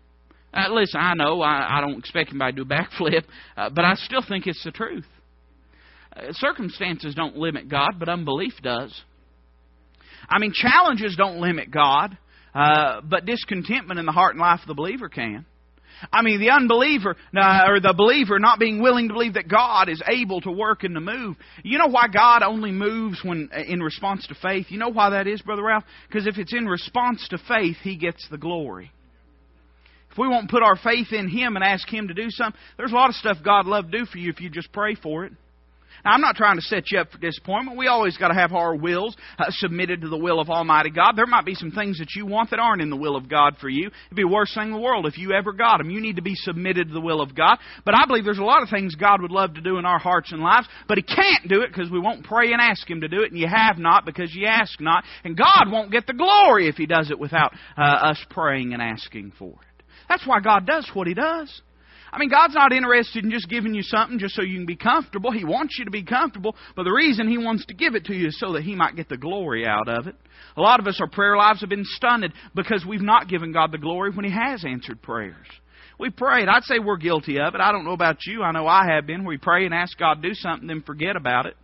Uh, 0.54 0.72
listen, 0.72 1.02
I 1.02 1.14
know 1.16 1.42
I, 1.42 1.78
I 1.78 1.82
don't 1.82 1.98
expect 1.98 2.30
anybody 2.30 2.58
to 2.58 2.64
do 2.64 2.74
a 2.74 2.78
backflip, 3.02 3.24
uh, 3.58 3.70
but 3.72 3.86
I 3.86 3.96
still 3.96 4.24
think 4.28 4.48
it's 4.48 4.64
the 4.64 4.72
truth. 4.72 5.06
Uh, 6.16 6.32
circumstances 6.34 7.16
don't 7.16 7.38
limit 7.38 7.70
God, 7.70 7.94
but 7.98 8.08
unbelief 8.08 8.54
does. 8.62 9.02
I 10.32 10.40
mean, 10.40 10.54
challenges 10.54 11.16
don't 11.18 11.42
limit 11.42 11.70
God, 11.70 12.18
uh, 12.56 13.02
but 13.02 13.26
discontentment 13.26 14.00
in 14.00 14.06
the 14.06 14.14
heart 14.14 14.34
and 14.34 14.42
life 14.42 14.62
of 14.62 14.68
the 14.68 14.74
believer 14.74 15.10
can. 15.10 15.46
I 16.12 16.24
mean, 16.24 16.40
the 16.40 16.50
unbeliever, 16.50 17.16
or 17.36 17.80
the 17.80 17.94
believer 17.96 18.40
not 18.40 18.58
being 18.58 18.82
willing 18.82 19.10
to 19.10 19.14
believe 19.14 19.36
that 19.36 19.48
God 19.48 19.90
is 19.90 20.02
able 20.08 20.42
to 20.42 20.52
work 20.52 20.84
and 20.84 20.96
to 20.96 21.02
move. 21.02 21.36
You 21.64 21.78
know 21.78 21.88
why 21.88 22.08
God 22.08 22.42
only 22.42 22.72
moves 22.72 23.22
when 23.24 23.50
in 23.68 23.82
response 23.82 24.26
to 24.28 24.36
faith? 24.42 24.68
You 24.70 24.80
know 24.80 24.90
why 24.90 25.12
that 25.12 25.28
is, 25.28 25.42
Brother 25.42 25.64
Ralph? 25.64 25.84
Because 26.08 26.26
if 26.26 26.38
it's 26.38 26.54
in 26.54 26.66
response 26.66 27.28
to 27.30 27.38
faith, 27.48 27.78
He 27.84 27.98
gets 27.98 28.28
the 28.32 28.38
glory. 28.38 28.92
If 30.12 30.18
we 30.18 30.28
won't 30.28 30.50
put 30.50 30.64
our 30.64 30.76
faith 30.76 31.12
in 31.12 31.30
Him 31.30 31.56
and 31.56 31.64
ask 31.64 31.88
Him 31.88 32.08
to 32.08 32.14
do 32.14 32.30
something, 32.30 32.60
there's 32.78 32.92
a 32.92 32.96
lot 32.96 33.10
of 33.10 33.16
stuff 33.16 33.38
God 33.44 33.66
love 33.68 33.92
to 33.92 34.00
do 34.00 34.06
for 34.06 34.18
you 34.18 34.30
if 34.32 34.42
you 34.42 34.50
just 34.50 34.72
pray 34.72 34.96
for 34.96 35.26
it. 35.26 35.34
Now, 36.04 36.12
I'm 36.12 36.22
not 36.22 36.36
trying 36.36 36.58
to 36.58 36.62
set 36.62 36.92
you 36.92 37.00
up 37.00 37.12
for 37.12 37.18
disappointment. 37.18 37.78
We 37.78 37.88
always 37.88 38.18
got 38.18 38.30
to 38.30 38.34
have 38.34 38.54
our 38.54 38.76
wills 38.76 39.16
uh, 39.38 39.46
submitted 39.50 40.02
to 40.02 40.10
the 40.10 40.18
will 40.18 40.40
of 40.40 40.50
Almighty 40.50 40.90
God. 40.90 41.14
There 41.16 41.26
might 41.26 41.46
be 41.46 41.56
some 41.56 41.72
things 41.72 42.00
that 42.00 42.16
you 42.16 42.26
want 42.26 42.50
that 42.52 42.60
aren't 42.60 42.82
in 42.82 42.90
the 42.90 42.96
will 42.96 43.16
of 43.16 43.30
God 43.30 43.56
for 43.60 43.70
you. 43.70 43.88
It'd 43.88 44.16
be 44.16 44.24
the 44.24 44.28
worst 44.28 44.56
thing 44.56 44.68
in 44.68 44.74
the 44.74 44.80
world 44.80 45.06
if 45.06 45.18
you 45.18 45.34
ever 45.34 45.54
got 45.54 45.78
them. 45.78 45.90
You 45.90 46.02
need 46.02 46.16
to 46.16 46.22
be 46.22 46.36
submitted 46.36 46.88
to 46.88 46.94
the 46.94 47.02
will 47.02 47.22
of 47.22 47.36
God. 47.36 47.58
But 47.86 47.96
I 47.96 48.06
believe 48.06 48.24
there's 48.24 48.38
a 48.38 48.44
lot 48.44 48.64
of 48.64 48.70
things 48.70 48.96
God 48.96 49.22
would 49.22 49.32
love 49.32 49.54
to 49.56 49.62
do 49.62 49.78
in 49.78 49.86
our 49.86 50.00
hearts 50.00 50.32
and 50.32 50.42
lives, 50.42 50.68
but 50.88 50.98
He 50.98 51.04
can't 51.04 51.48
do 51.48 51.62
it 51.62 51.68
because 51.74 51.92
we 51.92 52.00
won't 52.00 52.26
pray 52.26 52.52
and 52.52 52.62
ask 52.62 52.90
Him 52.90 53.02
to 53.02 53.08
do 53.08 53.22
it, 53.22 53.32
and 53.32 53.40
you 53.40 53.48
have 53.48 53.78
not 53.78 54.06
because 54.06 54.34
you 54.34 54.48
ask 54.48 54.80
not. 54.80 55.04
And 55.24 55.38
God 55.38 55.66
won't 55.72 55.92
get 55.92 56.08
the 56.08 56.14
glory 56.14 56.68
if 56.68 56.76
He 56.76 56.86
does 56.86 57.12
it 57.12 57.20
without 57.20 57.54
uh, 57.78 57.82
us 57.82 58.26
praying 58.30 58.74
and 58.74 58.82
asking 58.82 59.34
for 59.38 59.52
it. 59.52 59.84
That's 60.10 60.26
why 60.26 60.40
God 60.40 60.66
does 60.66 60.90
what 60.94 61.08
He 61.08 61.14
does. 61.14 61.62
I 62.14 62.20
mean, 62.20 62.30
God's 62.30 62.54
not 62.54 62.74
interested 62.74 63.24
in 63.24 63.32
just 63.32 63.48
giving 63.48 63.74
you 63.74 63.84
something 63.84 64.20
just 64.20 64.36
so 64.36 64.42
you 64.42 64.58
can 64.58 64.66
be 64.66 64.76
comfortable. 64.76 65.32
He 65.32 65.46
wants 65.46 65.78
you 65.80 65.86
to 65.86 65.92
be 65.92 66.04
comfortable, 66.04 66.56
but 66.76 66.84
the 66.84 66.92
reason 66.92 67.28
He 67.30 67.38
wants 67.38 67.66
to 67.68 67.74
give 67.74 67.96
it 67.96 68.06
to 68.06 68.14
you 68.14 68.28
is 68.28 68.40
so 68.40 68.54
that 68.54 68.64
He 68.64 68.76
might 68.76 68.98
get 68.98 69.08
the 69.08 69.18
glory 69.18 69.66
out 69.66 69.88
of 69.88 70.08
it. 70.08 70.16
A 70.58 70.62
lot 70.62 70.82
of 70.82 70.88
us, 70.88 71.00
our 71.00 71.10
prayer 71.10 71.38
lives 71.38 71.62
have 71.62 71.70
been 71.70 71.86
stunted 71.86 72.34
because 72.54 72.86
we've 72.86 73.02
not 73.02 73.30
given 73.30 73.54
God 73.54 73.72
the 73.72 73.78
glory 73.78 74.12
when 74.12 74.26
He 74.26 74.32
has 74.32 74.66
answered 74.66 75.02
prayers. 75.02 75.48
We 75.98 76.10
prayed. 76.10 76.50
I'd 76.50 76.64
say 76.64 76.80
we're 76.80 76.98
guilty 76.98 77.40
of 77.40 77.56
it. 77.56 77.62
I 77.62 77.72
don't 77.72 77.86
know 77.86 77.94
about 77.94 78.26
you. 78.26 78.42
I 78.42 78.52
know 78.52 78.68
I 78.68 78.88
have 78.94 79.06
been. 79.06 79.24
We 79.24 79.38
pray 79.38 79.66
and 79.66 79.74
ask 79.74 79.98
God 79.98 80.16
to 80.16 80.30
do 80.30 80.34
something, 80.34 80.68
then 80.68 80.82
forget 80.82 81.16
about 81.16 81.46
it. 81.46 81.56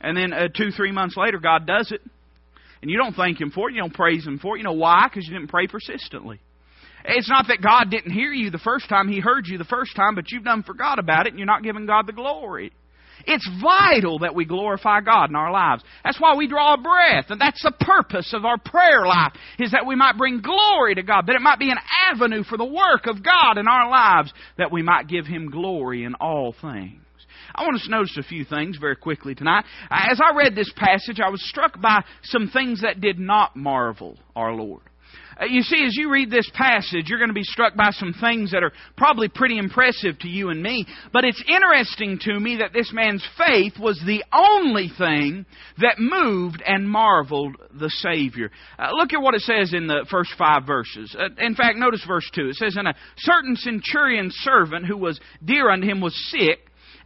And 0.00 0.16
then 0.16 0.32
uh, 0.32 0.48
two, 0.56 0.70
three 0.70 0.92
months 0.92 1.16
later, 1.16 1.38
God 1.38 1.66
does 1.66 1.90
it. 1.90 2.00
And 2.80 2.90
you 2.90 2.96
don't 2.96 3.14
thank 3.14 3.40
Him 3.40 3.50
for 3.50 3.68
it. 3.68 3.74
You 3.74 3.80
don't 3.80 3.92
praise 3.92 4.24
Him 4.24 4.38
for 4.38 4.54
it. 4.54 4.60
You 4.60 4.64
know 4.64 4.72
why? 4.72 5.08
Because 5.08 5.26
you 5.26 5.34
didn't 5.34 5.50
pray 5.50 5.66
persistently. 5.66 6.40
It's 7.08 7.28
not 7.28 7.46
that 7.48 7.62
God 7.62 7.90
didn't 7.90 8.12
hear 8.12 8.32
you 8.32 8.50
the 8.50 8.58
first 8.58 8.88
time. 8.88 9.08
He 9.08 9.18
heard 9.18 9.46
you 9.46 9.56
the 9.56 9.64
first 9.64 9.96
time, 9.96 10.14
but 10.14 10.30
you've 10.30 10.44
done 10.44 10.62
forgot 10.62 10.98
about 10.98 11.26
it 11.26 11.30
and 11.30 11.38
you're 11.38 11.46
not 11.46 11.62
giving 11.62 11.86
God 11.86 12.06
the 12.06 12.12
glory. 12.12 12.72
It's 13.26 13.48
vital 13.60 14.20
that 14.20 14.34
we 14.34 14.44
glorify 14.44 15.00
God 15.00 15.30
in 15.30 15.36
our 15.36 15.50
lives. 15.50 15.82
That's 16.04 16.20
why 16.20 16.36
we 16.36 16.46
draw 16.46 16.74
a 16.74 16.78
breath, 16.78 17.26
and 17.30 17.40
that's 17.40 17.62
the 17.62 17.72
purpose 17.80 18.32
of 18.32 18.44
our 18.44 18.58
prayer 18.58 19.06
life, 19.06 19.32
is 19.58 19.72
that 19.72 19.86
we 19.86 19.96
might 19.96 20.16
bring 20.16 20.40
glory 20.40 20.94
to 20.94 21.02
God, 21.02 21.26
that 21.26 21.34
it 21.34 21.42
might 21.42 21.58
be 21.58 21.70
an 21.70 21.78
avenue 22.10 22.44
for 22.44 22.56
the 22.56 22.64
work 22.64 23.06
of 23.06 23.24
God 23.24 23.58
in 23.58 23.66
our 23.66 23.90
lives, 23.90 24.32
that 24.56 24.70
we 24.70 24.82
might 24.82 25.08
give 25.08 25.26
Him 25.26 25.50
glory 25.50 26.04
in 26.04 26.14
all 26.14 26.54
things. 26.60 27.02
I 27.54 27.64
want 27.64 27.76
us 27.76 27.84
to 27.84 27.90
notice 27.90 28.16
a 28.18 28.22
few 28.22 28.44
things 28.44 28.76
very 28.78 28.96
quickly 28.96 29.34
tonight. 29.34 29.64
As 29.90 30.20
I 30.22 30.36
read 30.36 30.54
this 30.54 30.72
passage, 30.76 31.18
I 31.18 31.28
was 31.28 31.46
struck 31.48 31.80
by 31.80 32.04
some 32.22 32.48
things 32.48 32.82
that 32.82 33.00
did 33.00 33.18
not 33.18 33.56
marvel 33.56 34.16
our 34.36 34.52
Lord. 34.52 34.82
Uh, 35.40 35.44
you 35.44 35.62
see, 35.62 35.84
as 35.84 35.96
you 35.96 36.10
read 36.10 36.30
this 36.30 36.50
passage, 36.54 37.06
you're 37.06 37.18
going 37.18 37.30
to 37.30 37.34
be 37.34 37.44
struck 37.44 37.76
by 37.76 37.90
some 37.92 38.12
things 38.20 38.50
that 38.50 38.62
are 38.62 38.72
probably 38.96 39.28
pretty 39.28 39.58
impressive 39.58 40.18
to 40.18 40.28
you 40.28 40.50
and 40.50 40.62
me. 40.62 40.86
But 41.12 41.24
it's 41.24 41.42
interesting 41.48 42.18
to 42.22 42.38
me 42.40 42.56
that 42.56 42.72
this 42.72 42.92
man's 42.92 43.26
faith 43.46 43.74
was 43.78 44.00
the 44.04 44.24
only 44.32 44.90
thing 44.98 45.46
that 45.78 45.98
moved 45.98 46.62
and 46.66 46.88
marveled 46.88 47.56
the 47.78 47.90
Savior. 47.90 48.50
Uh, 48.78 48.90
look 48.92 49.12
at 49.12 49.22
what 49.22 49.34
it 49.34 49.42
says 49.42 49.72
in 49.72 49.86
the 49.86 50.06
first 50.10 50.30
five 50.36 50.66
verses. 50.66 51.14
Uh, 51.18 51.28
in 51.38 51.54
fact, 51.54 51.78
notice 51.78 52.04
verse 52.06 52.28
2. 52.34 52.48
It 52.48 52.56
says, 52.56 52.76
And 52.76 52.88
a 52.88 52.94
certain 53.18 53.54
centurion's 53.56 54.34
servant 54.38 54.86
who 54.86 54.96
was 54.96 55.20
dear 55.44 55.70
unto 55.70 55.86
him 55.86 56.00
was 56.00 56.16
sick 56.30 56.58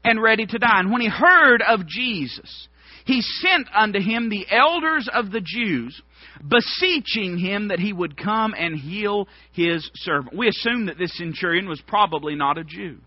and 0.04 0.22
ready 0.22 0.46
to 0.46 0.58
die. 0.58 0.80
And 0.80 0.90
when 0.90 1.02
he 1.02 1.08
heard 1.08 1.62
of 1.62 1.86
Jesus, 1.86 2.68
he 3.04 3.20
sent 3.20 3.68
unto 3.74 4.00
him 4.00 4.28
the 4.28 4.46
elders 4.50 5.08
of 5.12 5.30
the 5.30 5.42
Jews 5.44 6.00
beseeching 6.46 7.38
him 7.38 7.68
that 7.68 7.78
he 7.78 7.92
would 7.92 8.16
come 8.16 8.54
and 8.56 8.78
heal 8.78 9.28
his 9.52 9.88
servant. 9.94 10.36
We 10.36 10.48
assume 10.48 10.86
that 10.86 10.98
this 10.98 11.16
centurion 11.16 11.68
was 11.68 11.80
probably 11.86 12.34
not 12.34 12.58
a 12.58 12.64
Jew. 12.64 12.98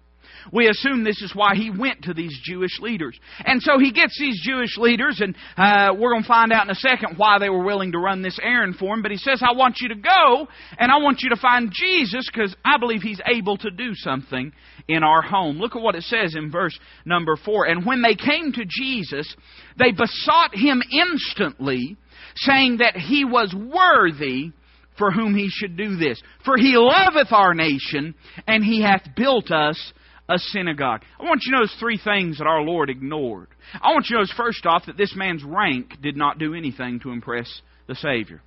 We 0.52 0.68
assume 0.68 1.04
this 1.04 1.22
is 1.22 1.34
why 1.36 1.56
he 1.56 1.70
went 1.70 2.04
to 2.04 2.14
these 2.14 2.38
Jewish 2.44 2.80
leaders. 2.80 3.18
And 3.44 3.62
so 3.62 3.80
he 3.80 3.92
gets 3.92 4.18
these 4.20 4.40
Jewish 4.44 4.78
leaders, 4.78 5.22
and 5.22 5.36
uh, 5.58 5.94
we're 5.98 6.12
going 6.12 6.24
to 6.24 6.28
find 6.28 6.52
out 6.52 6.66
in 6.66 6.72
a 6.72 6.76
second 6.76 7.18
why 7.18 7.40
they 7.40 7.50
were 7.50 7.64
willing 7.64 7.92
to 7.94 8.00
run 8.00 8.22
this 8.22 8.40
errand 8.42 8.76
for 8.76 8.94
him. 8.94 9.02
But 9.02 9.12
he 9.12 9.18
says, 9.18 9.42
I 9.42 9.54
want 9.54 9.78
you 9.82 9.90
to 9.90 9.96
go, 9.96 10.48
and 10.78 10.92
I 10.92 10.98
want 10.98 11.20
you 11.22 11.30
to 11.30 11.38
find 11.38 11.72
Jesus 11.74 12.30
because 12.32 12.56
I 12.64 12.78
believe 12.78 13.02
he's 13.02 13.22
able 13.26 13.58
to 13.58 13.72
do 13.72 13.94
something 13.96 14.52
in 14.88 15.04
our 15.04 15.22
home. 15.22 15.58
Look 15.58 15.76
at 15.76 15.82
what 15.82 15.96
it 15.96 16.04
says 16.04 16.36
in 16.36 16.52
verse 16.52 16.78
number 17.06 17.36
4. 17.36 17.66
And 17.68 17.86
when 17.86 18.02
they 18.02 18.16
came 18.16 18.52
to 18.54 18.66
Jesus, 18.68 19.34
they 19.78 19.92
besought 19.92 20.54
him 20.54 20.82
instantly 20.92 21.98
saying 22.36 22.78
that 22.78 22.96
he 22.96 23.26
was 23.26 23.54
worthy 23.54 24.52
for 24.98 25.12
whom 25.12 25.36
he 25.36 25.50
should 25.50 25.78
do 25.78 25.98
this. 25.98 26.22
For 26.44 26.58
he 26.58 26.76
loveth 26.76 27.32
our 27.32 27.54
nation, 27.54 28.16
and 28.48 28.64
he 28.64 28.82
hath 28.82 29.04
built 29.16 29.52
us 29.52 29.94
a 30.28 30.38
synagogue. 30.38 31.04
I 31.20 31.24
want 31.24 31.42
you 31.46 31.52
to 31.52 31.60
notice 31.60 31.76
three 31.80 32.00
things 32.04 32.38
that 32.38 32.48
our 32.48 32.62
Lord 32.62 32.90
ignored. 32.90 33.48
I 33.82 33.92
want 33.94 34.08
you 34.10 34.16
to 34.16 34.22
notice, 34.22 34.34
first 34.36 34.66
off, 34.66 34.86
that 34.88 34.98
this 34.98 35.16
man's 35.16 35.44
rank 35.44 36.02
did 36.02 36.18
not 36.18 36.40
do 36.40 36.54
anything 36.54 37.00
to 37.02 37.12
impress 37.12 37.62
the 37.88 37.96
Savior. 37.96 38.42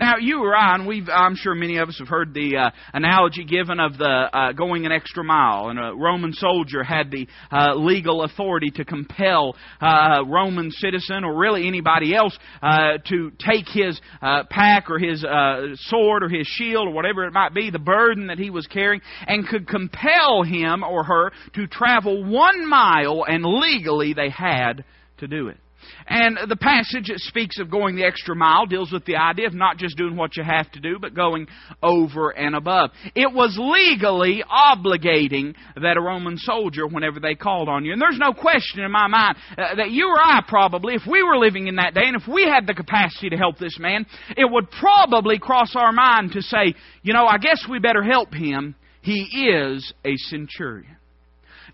Now, 0.00 0.16
you 0.20 0.42
or 0.42 0.54
I, 0.54 0.74
and 0.74 0.86
we've, 0.86 1.08
I'm 1.08 1.36
sure 1.36 1.54
many 1.54 1.76
of 1.78 1.88
us 1.88 1.98
have 1.98 2.08
heard 2.08 2.34
the 2.34 2.56
uh, 2.56 2.70
analogy 2.92 3.44
given 3.44 3.78
of 3.78 3.96
the 3.96 4.04
uh, 4.04 4.52
going 4.52 4.86
an 4.86 4.92
extra 4.92 5.22
mile. 5.22 5.68
And 5.68 5.78
a 5.78 5.92
Roman 5.94 6.32
soldier 6.32 6.82
had 6.82 7.10
the 7.10 7.28
uh, 7.52 7.74
legal 7.74 8.22
authority 8.22 8.70
to 8.76 8.84
compel 8.84 9.56
uh, 9.80 10.20
a 10.20 10.24
Roman 10.24 10.70
citizen 10.70 11.24
or 11.24 11.38
really 11.38 11.66
anybody 11.66 12.14
else 12.14 12.36
uh, 12.62 12.98
to 13.08 13.32
take 13.38 13.66
his 13.68 14.00
uh, 14.20 14.44
pack 14.50 14.90
or 14.90 14.98
his 14.98 15.20
sword 15.20 16.22
or 16.22 16.28
his 16.28 16.46
shield 16.46 16.88
or 16.88 16.92
whatever 16.92 17.24
it 17.24 17.32
might 17.32 17.54
be, 17.54 17.70
the 17.70 17.78
burden 17.78 18.28
that 18.28 18.38
he 18.38 18.50
was 18.50 18.66
carrying, 18.66 19.00
and 19.26 19.46
could 19.46 19.68
compel 19.68 20.42
him 20.42 20.82
or 20.82 21.04
her 21.04 21.32
to 21.54 21.66
travel 21.66 22.24
one 22.24 22.68
mile, 22.68 23.24
and 23.26 23.44
legally 23.44 24.14
they 24.14 24.30
had 24.30 24.84
to 25.18 25.28
do 25.28 25.48
it. 25.48 25.58
And 26.06 26.38
the 26.48 26.56
passage 26.56 27.08
that 27.08 27.18
speaks 27.18 27.58
of 27.58 27.70
going 27.70 27.96
the 27.96 28.04
extra 28.04 28.34
mile 28.34 28.66
deals 28.66 28.92
with 28.92 29.04
the 29.04 29.16
idea 29.16 29.46
of 29.46 29.54
not 29.54 29.78
just 29.78 29.96
doing 29.96 30.16
what 30.16 30.36
you 30.36 30.44
have 30.44 30.70
to 30.72 30.80
do, 30.80 30.98
but 31.00 31.14
going 31.14 31.46
over 31.82 32.30
and 32.30 32.54
above. 32.54 32.90
It 33.14 33.32
was 33.32 33.56
legally 33.58 34.42
obligating 34.48 35.54
that 35.74 35.96
a 35.96 36.00
Roman 36.00 36.36
soldier, 36.38 36.86
whenever 36.86 37.20
they 37.20 37.34
called 37.34 37.68
on 37.68 37.84
you, 37.84 37.92
and 37.92 38.00
there's 38.02 38.18
no 38.18 38.32
question 38.32 38.84
in 38.84 38.90
my 38.90 39.06
mind 39.06 39.36
uh, 39.56 39.76
that 39.76 39.90
you 39.90 40.08
or 40.08 40.18
I 40.20 40.42
probably, 40.46 40.94
if 40.94 41.02
we 41.10 41.22
were 41.22 41.38
living 41.38 41.66
in 41.66 41.76
that 41.76 41.94
day, 41.94 42.04
and 42.04 42.16
if 42.16 42.28
we 42.28 42.44
had 42.44 42.66
the 42.66 42.74
capacity 42.74 43.30
to 43.30 43.36
help 43.36 43.58
this 43.58 43.78
man, 43.78 44.06
it 44.36 44.50
would 44.50 44.70
probably 44.70 45.38
cross 45.38 45.74
our 45.74 45.92
mind 45.92 46.32
to 46.32 46.42
say, 46.42 46.74
you 47.02 47.12
know, 47.12 47.26
I 47.26 47.38
guess 47.38 47.66
we 47.68 47.78
better 47.78 48.02
help 48.02 48.32
him. 48.34 48.74
He 49.02 49.48
is 49.48 49.92
a 50.04 50.16
centurion. 50.16 50.96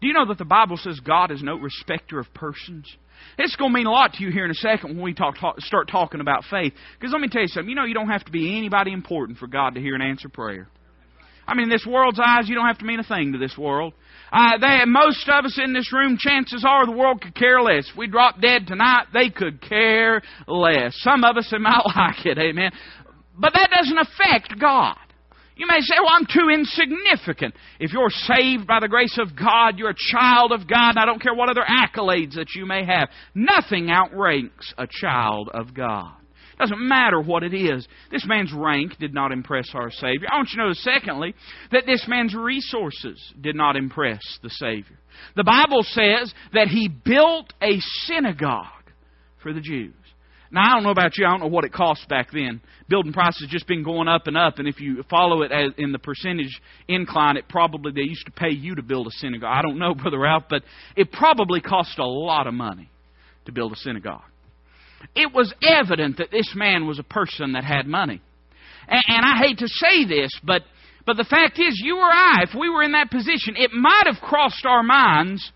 Do 0.01 0.07
you 0.09 0.15
know 0.15 0.27
that 0.27 0.39
the 0.39 0.45
Bible 0.45 0.77
says 0.77 0.99
God 1.01 1.31
is 1.31 1.43
no 1.43 1.57
respecter 1.57 2.19
of 2.19 2.33
persons? 2.33 2.87
It's 3.39 3.57
going 3.57 3.73
to 3.73 3.75
mean 3.75 3.87
a 3.87 3.91
lot 3.91 4.15
to 4.15 4.25
you 4.25 4.31
here 4.31 4.45
in 4.45 4.51
a 4.51 4.55
second 4.55 4.97
when 4.97 5.03
we 5.03 5.15
talk, 5.15 5.39
talk, 5.39 5.61
start 5.61 5.89
talking 5.89 6.21
about 6.21 6.45
faith. 6.51 6.73
Because 6.99 7.13
let 7.13 7.21
me 7.21 7.29
tell 7.29 7.43
you 7.43 7.49
something. 7.49 7.69
You 7.69 7.77
know, 7.77 7.85
you 7.85 7.95
don't 7.95 8.09
have 8.09 8.25
to 8.25 8.33
be 8.33 8.57
anybody 8.59 8.93
important 8.93 9.39
for 9.39 9.47
God 9.47 9.75
to 9.75 9.81
hear 9.81 9.95
and 9.95 10.03
answer 10.03 10.29
prayer. 10.29 10.69
I 11.47 11.55
mean, 11.55 11.65
in 11.65 11.71
this 11.71 11.87
world's 11.87 12.21
eyes, 12.23 12.49
you 12.49 12.55
don't 12.55 12.67
have 12.67 12.79
to 12.79 12.85
mean 12.85 13.01
a 13.01 13.05
thing 13.05 13.33
to 13.33 13.39
this 13.39 13.57
world. 13.59 13.93
Uh, 14.33 14.59
they, 14.61 14.83
most 14.87 15.29
of 15.29 15.45
us 15.45 15.59
in 15.63 15.73
this 15.73 15.93
room, 15.93 16.17
chances 16.19 16.65
are 16.67 16.87
the 16.87 16.93
world 16.93 17.21
could 17.21 17.35
care 17.35 17.61
less. 17.61 17.89
If 17.91 17.97
we 17.97 18.07
drop 18.07 18.41
dead 18.41 18.69
tonight, 18.69 19.07
they 19.13 19.31
could 19.31 19.61
care 19.61 20.23
less. 20.47 20.95
Some 20.99 21.25
of 21.25 21.37
us, 21.37 21.49
they 21.51 21.59
might 21.59 21.83
like 21.85 22.25
it, 22.25 22.39
amen. 22.39 22.71
But 23.37 23.55
that 23.55 23.71
doesn't 23.75 23.99
affect 23.99 24.61
God. 24.61 24.97
You 25.61 25.67
may 25.67 25.81
say, 25.81 25.97
well, 25.99 26.15
I'm 26.15 26.25
too 26.25 26.49
insignificant. 26.49 27.55
If 27.79 27.93
you're 27.93 28.09
saved 28.09 28.67
by 28.67 28.81
the 28.81 28.89
grace 28.89 29.19
of 29.19 29.37
God, 29.37 29.79
you're 29.79 29.91
a 29.91 30.11
child 30.11 30.53
of 30.53 30.67
God, 30.67 30.97
I 30.97 31.05
don't 31.05 31.21
care 31.21 31.35
what 31.35 31.51
other 31.51 31.61
accolades 31.61 32.37
that 32.37 32.55
you 32.55 32.65
may 32.65 32.83
have. 32.87 33.11
Nothing 33.35 33.91
outranks 33.91 34.73
a 34.79 34.87
child 34.91 35.51
of 35.53 35.75
God. 35.75 36.15
Doesn't 36.59 36.81
matter 36.81 37.21
what 37.21 37.43
it 37.43 37.53
is. 37.53 37.87
This 38.11 38.25
man's 38.27 38.55
rank 38.55 38.97
did 38.99 39.13
not 39.13 39.33
impress 39.33 39.69
our 39.75 39.91
Savior. 39.91 40.29
I 40.33 40.37
want 40.39 40.49
you 40.51 40.63
to 40.63 40.69
know, 40.69 40.73
secondly, 40.73 41.35
that 41.73 41.85
this 41.85 42.07
man's 42.09 42.35
resources 42.35 43.23
did 43.39 43.55
not 43.55 43.77
impress 43.77 44.23
the 44.43 44.49
Savior. 44.49 44.99
The 45.37 45.45
Bible 45.45 45.83
says 45.83 46.33
that 46.55 46.69
he 46.69 46.89
built 46.89 47.53
a 47.61 47.79
synagogue 48.07 48.65
for 49.43 49.53
the 49.53 49.61
Jews. 49.61 49.93
Now, 50.53 50.63
I 50.63 50.75
don't 50.75 50.83
know 50.83 50.91
about 50.91 51.17
you. 51.17 51.25
I 51.27 51.31
don't 51.31 51.41
know 51.41 51.47
what 51.47 51.65
it 51.65 51.73
cost 51.73 52.09
back 52.09 52.33
then. 52.33 52.61
Building 52.89 53.13
prices 53.13 53.47
just 53.49 53.69
been 53.69 53.85
going 53.85 54.09
up 54.09 54.27
and 54.27 54.37
up, 54.37 54.59
and 54.59 54.67
if 54.67 54.81
you 54.81 55.05
follow 55.09 55.43
it 55.43 55.53
as 55.53 55.73
in 55.79 55.93
the 55.93 55.99
percentage 55.99 56.61
incline, 56.89 57.37
it 57.37 57.49
probably 57.49 57.93
they 57.93 58.01
used 58.01 58.27
to 58.27 58.33
pay 58.33 58.51
you 58.51 58.75
to 58.75 58.83
build 58.83 59.07
a 59.07 59.11
synagogue. 59.13 59.53
I 59.53 59.63
don't 59.63 59.79
know, 59.79 59.95
Brother 60.01 60.19
Ralph, 60.19 60.45
but 60.51 60.63
it 60.97 61.13
probably 61.13 61.61
cost 61.61 61.99
a 61.99 62.07
lot 62.07 62.49
of 62.49 62.55
money 62.55 62.91
to 63.47 63.53
build 63.53 63.73
a 63.73 63.77
synagogue. 63.77 64.23
It 65.15 65.33
was 65.33 65.55
evident 65.63 66.19
that 66.19 66.33
this 66.33 66.53
man 66.55 66.87
was 66.87 66.99
a 66.99 67.05
person 67.05 67.53
that 67.53 67.65
had 67.65 67.87
money. 67.87 68.21
And, 68.89 69.03
and 69.07 69.25
I 69.25 69.39
hate 69.39 69.59
to 69.59 69.69
say 69.69 70.05
this, 70.05 70.31
but 70.43 70.63
but 71.07 71.17
the 71.17 71.25
fact 71.25 71.59
is, 71.59 71.81
you 71.83 71.97
or 71.97 72.11
I, 72.11 72.43
if 72.43 72.51
we 72.59 72.69
were 72.69 72.83
in 72.83 72.93
that 72.93 73.11
position, 73.11 73.55
it 73.57 73.73
might 73.73 74.03
have 74.05 74.21
crossed 74.21 74.67
our 74.67 74.83
minds. 74.83 75.51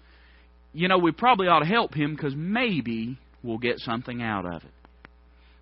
You 0.72 0.88
know, 0.88 0.98
we 0.98 1.12
probably 1.12 1.48
ought 1.48 1.60
to 1.60 1.66
help 1.66 1.94
him 1.94 2.16
because 2.16 2.32
maybe 2.34 3.18
we'll 3.42 3.58
get 3.58 3.78
something 3.78 4.22
out 4.22 4.46
of 4.46 4.64
it 4.64 4.74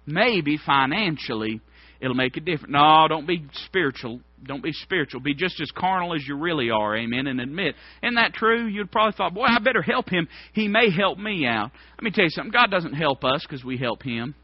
maybe 0.07 0.59
financially 0.65 1.61
it'll 2.01 2.15
make 2.15 2.37
a 2.37 2.41
difference. 2.41 2.73
No, 2.73 3.07
don't 3.09 3.27
be 3.27 3.47
spiritual. 3.67 4.21
Don't 4.45 4.63
be 4.63 4.73
spiritual. 4.73 5.21
Be 5.21 5.35
just 5.35 5.61
as 5.61 5.71
carnal 5.71 6.15
as 6.15 6.27
you 6.27 6.37
really 6.37 6.71
are, 6.71 6.97
amen, 6.97 7.29
and 7.29 7.41
admit. 7.41 7.77
Isn't 8.03 8.17
that 8.17 8.35
true? 8.35 8.67
You'd 8.67 8.91
probably 8.91 9.17
thought, 9.17 9.35
boy, 9.35 9.45
I 9.45 9.61
better 9.61 9.83
help 9.83 10.11
him. 10.11 10.29
He 10.53 10.67
may 10.67 10.91
help 10.91 11.17
me 11.19 11.47
out. 11.47 11.71
Let 11.97 12.03
me 12.03 12.11
tell 12.11 12.25
you 12.25 12.31
something. 12.31 12.51
God 12.51 12.71
doesn't 12.71 12.95
help 12.95 13.25
us 13.25 13.47
because 13.49 13.65
we 13.65 13.79
help 13.79 14.03
him. 14.03 14.35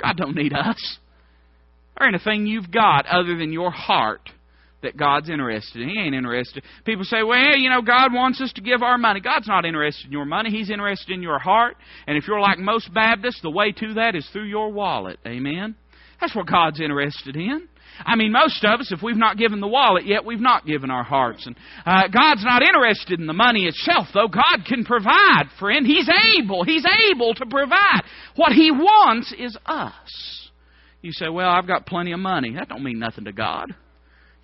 God 0.00 0.16
don't 0.16 0.34
need 0.34 0.52
us. 0.52 0.98
Or 2.00 2.08
anything 2.08 2.46
you've 2.46 2.72
got 2.72 3.06
other 3.06 3.36
than 3.36 3.52
your 3.52 3.70
heart 3.70 4.28
that 4.82 4.96
God's 4.96 5.30
interested 5.30 5.82
in. 5.82 5.88
He 5.88 5.98
ain't 5.98 6.14
interested. 6.14 6.62
People 6.84 7.04
say, 7.04 7.22
well, 7.22 7.56
you 7.56 7.70
know, 7.70 7.82
God 7.82 8.12
wants 8.12 8.40
us 8.40 8.52
to 8.54 8.60
give 8.60 8.82
our 8.82 8.98
money. 8.98 9.20
God's 9.20 9.48
not 9.48 9.64
interested 9.64 10.06
in 10.06 10.12
your 10.12 10.24
money. 10.24 10.50
He's 10.50 10.70
interested 10.70 11.12
in 11.12 11.22
your 11.22 11.38
heart. 11.38 11.76
And 12.06 12.16
if 12.16 12.26
you're 12.26 12.40
like 12.40 12.58
most 12.58 12.92
Baptists, 12.92 13.40
the 13.42 13.50
way 13.50 13.72
to 13.72 13.94
that 13.94 14.14
is 14.14 14.28
through 14.32 14.46
your 14.46 14.72
wallet. 14.72 15.18
Amen? 15.26 15.76
That's 16.20 16.34
what 16.36 16.46
God's 16.46 16.80
interested 16.80 17.36
in. 17.36 17.68
I 17.98 18.16
mean, 18.16 18.32
most 18.32 18.64
of 18.64 18.80
us, 18.80 18.90
if 18.90 19.02
we've 19.02 19.16
not 19.16 19.36
given 19.36 19.60
the 19.60 19.68
wallet 19.68 20.06
yet, 20.06 20.24
we've 20.24 20.40
not 20.40 20.64
given 20.64 20.90
our 20.90 21.02
hearts. 21.02 21.46
And 21.46 21.56
uh, 21.84 22.08
God's 22.08 22.44
not 22.44 22.62
interested 22.62 23.20
in 23.20 23.26
the 23.26 23.32
money 23.32 23.66
itself, 23.66 24.06
though. 24.14 24.28
God 24.28 24.64
can 24.66 24.84
provide, 24.84 25.44
friend. 25.58 25.86
He's 25.86 26.08
able. 26.38 26.64
He's 26.64 26.86
able 27.10 27.34
to 27.34 27.46
provide. 27.46 28.02
What 28.36 28.52
He 28.52 28.70
wants 28.70 29.34
is 29.38 29.56
us. 29.66 30.48
You 31.02 31.12
say, 31.12 31.28
"Well, 31.28 31.48
I've 31.48 31.66
got 31.66 31.86
plenty 31.86 32.12
of 32.12 32.20
money." 32.20 32.54
That 32.54 32.68
don't 32.68 32.82
mean 32.82 32.98
nothing 32.98 33.24
to 33.24 33.32
God. 33.32 33.74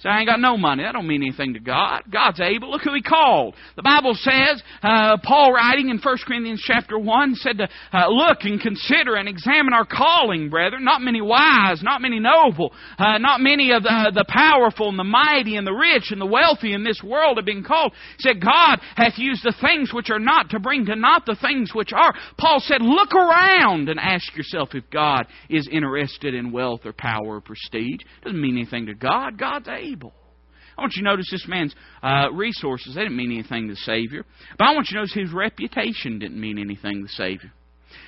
So 0.01 0.09
I 0.09 0.21
ain't 0.21 0.29
got 0.29 0.39
no 0.39 0.57
money. 0.57 0.85
That 0.85 0.93
don't 0.93 1.09
mean 1.09 1.23
anything 1.25 1.55
to 1.55 1.61
God. 1.61 2.03
God's 2.13 2.41
able. 2.41 2.71
Look 2.71 2.83
who 2.83 2.95
He 2.95 3.03
called. 3.03 3.57
The 3.75 3.83
Bible 3.83 4.15
says, 4.15 4.63
uh, 4.81 5.17
Paul 5.25 5.53
writing 5.53 5.89
in 5.89 5.99
1 5.99 6.17
Corinthians 6.25 6.63
chapter 6.65 6.97
1 6.97 7.35
said 7.35 7.59
to 7.59 7.69
uh, 7.93 8.09
look 8.09 8.39
and 8.43 8.61
consider 8.61 9.17
and 9.17 9.29
examine 9.29 9.75
our 9.75 9.85
calling, 9.85 10.51
brethren. 10.51 10.85
Not 10.85 11.01
many 11.01 11.21
wise, 11.21 11.83
not 11.83 12.01
many 12.01 12.21
noble, 12.21 12.73
uh, 12.97 13.19
not 13.19 13.41
many 13.41 13.73
of 13.73 13.83
the, 13.83 14.13
the 14.15 14.25
powerful 14.29 14.89
and 14.89 14.99
the 14.99 15.05
mighty 15.05 15.57
and 15.57 15.67
the 15.67 15.73
rich 15.73 16.13
and 16.13 16.21
the 16.21 16.27
wealthy 16.27 16.75
in 16.75 16.85
this 16.85 17.03
world 17.03 17.37
have 17.37 17.47
been 17.47 17.65
called. 17.65 17.93
He 18.19 18.29
said, 18.29 18.41
God 18.41 18.79
hath 18.95 19.19
used 19.19 19.43
the 19.43 19.55
things 19.61 19.93
which 19.93 20.11
are 20.11 20.21
not 20.21 20.51
to 20.51 20.61
bring 20.61 20.87
to 20.87 20.95
naught 20.95 21.27
the 21.27 21.37
things 21.41 21.73
which 21.75 21.93
are. 21.93 22.15
Paul 22.39 22.61
said, 22.61 22.83
look 22.83 23.15
around 23.15 23.89
and 23.89 23.99
ask 23.99 24.37
yourself 24.37 24.69
if 24.75 24.89
God 24.91 25.27
is 25.51 25.69
interested 25.71 26.35
in 26.35 26.53
wealth 26.53 26.83
or 26.85 26.93
power 26.93 27.37
or 27.37 27.41
prestige. 27.41 28.03
Doesn't 28.23 28.41
mean 28.41 28.57
anything 28.57 28.87
to 28.87 28.95
God. 28.95 29.37
God's 29.37 29.67
able. 29.67 29.88
I 29.97 30.83
want 30.83 30.95
you 30.95 31.03
to 31.03 31.11
notice 31.11 31.29
this 31.31 31.47
man's 31.49 31.75
uh, 32.03 32.31
resources. 32.33 32.95
They 32.95 33.03
didn't 33.03 33.17
mean 33.17 33.33
anything 33.33 33.69
to 33.69 33.75
the 33.75 33.81
Savior. 33.81 34.25
But 34.57 34.69
I 34.69 34.75
want 34.75 34.89
you 34.91 34.95
to 34.95 35.01
notice 35.01 35.15
his 35.15 35.33
reputation 35.33 36.21
didn't 36.21 36.41
mean 36.41 36.59
anything 36.59 36.99
to 36.99 37.03
the 37.03 37.09
Savior. 37.09 37.53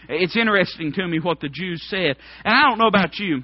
It's 0.09 0.37
interesting 0.37 0.93
to 0.93 1.07
me 1.07 1.19
what 1.19 1.41
the 1.41 1.49
Jews 1.49 1.85
said. 1.89 2.17
And 2.45 2.55
I 2.55 2.69
don't 2.69 2.79
know 2.79 2.87
about 2.87 3.19
you, 3.19 3.43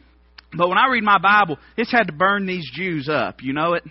but 0.56 0.68
when 0.68 0.78
I 0.78 0.88
read 0.88 1.02
my 1.02 1.18
Bible, 1.18 1.58
this 1.76 1.90
had 1.90 2.04
to 2.04 2.12
burn 2.12 2.46
these 2.46 2.68
Jews 2.72 3.08
up. 3.10 3.42
You 3.42 3.52
know 3.52 3.74
it? 3.74 3.82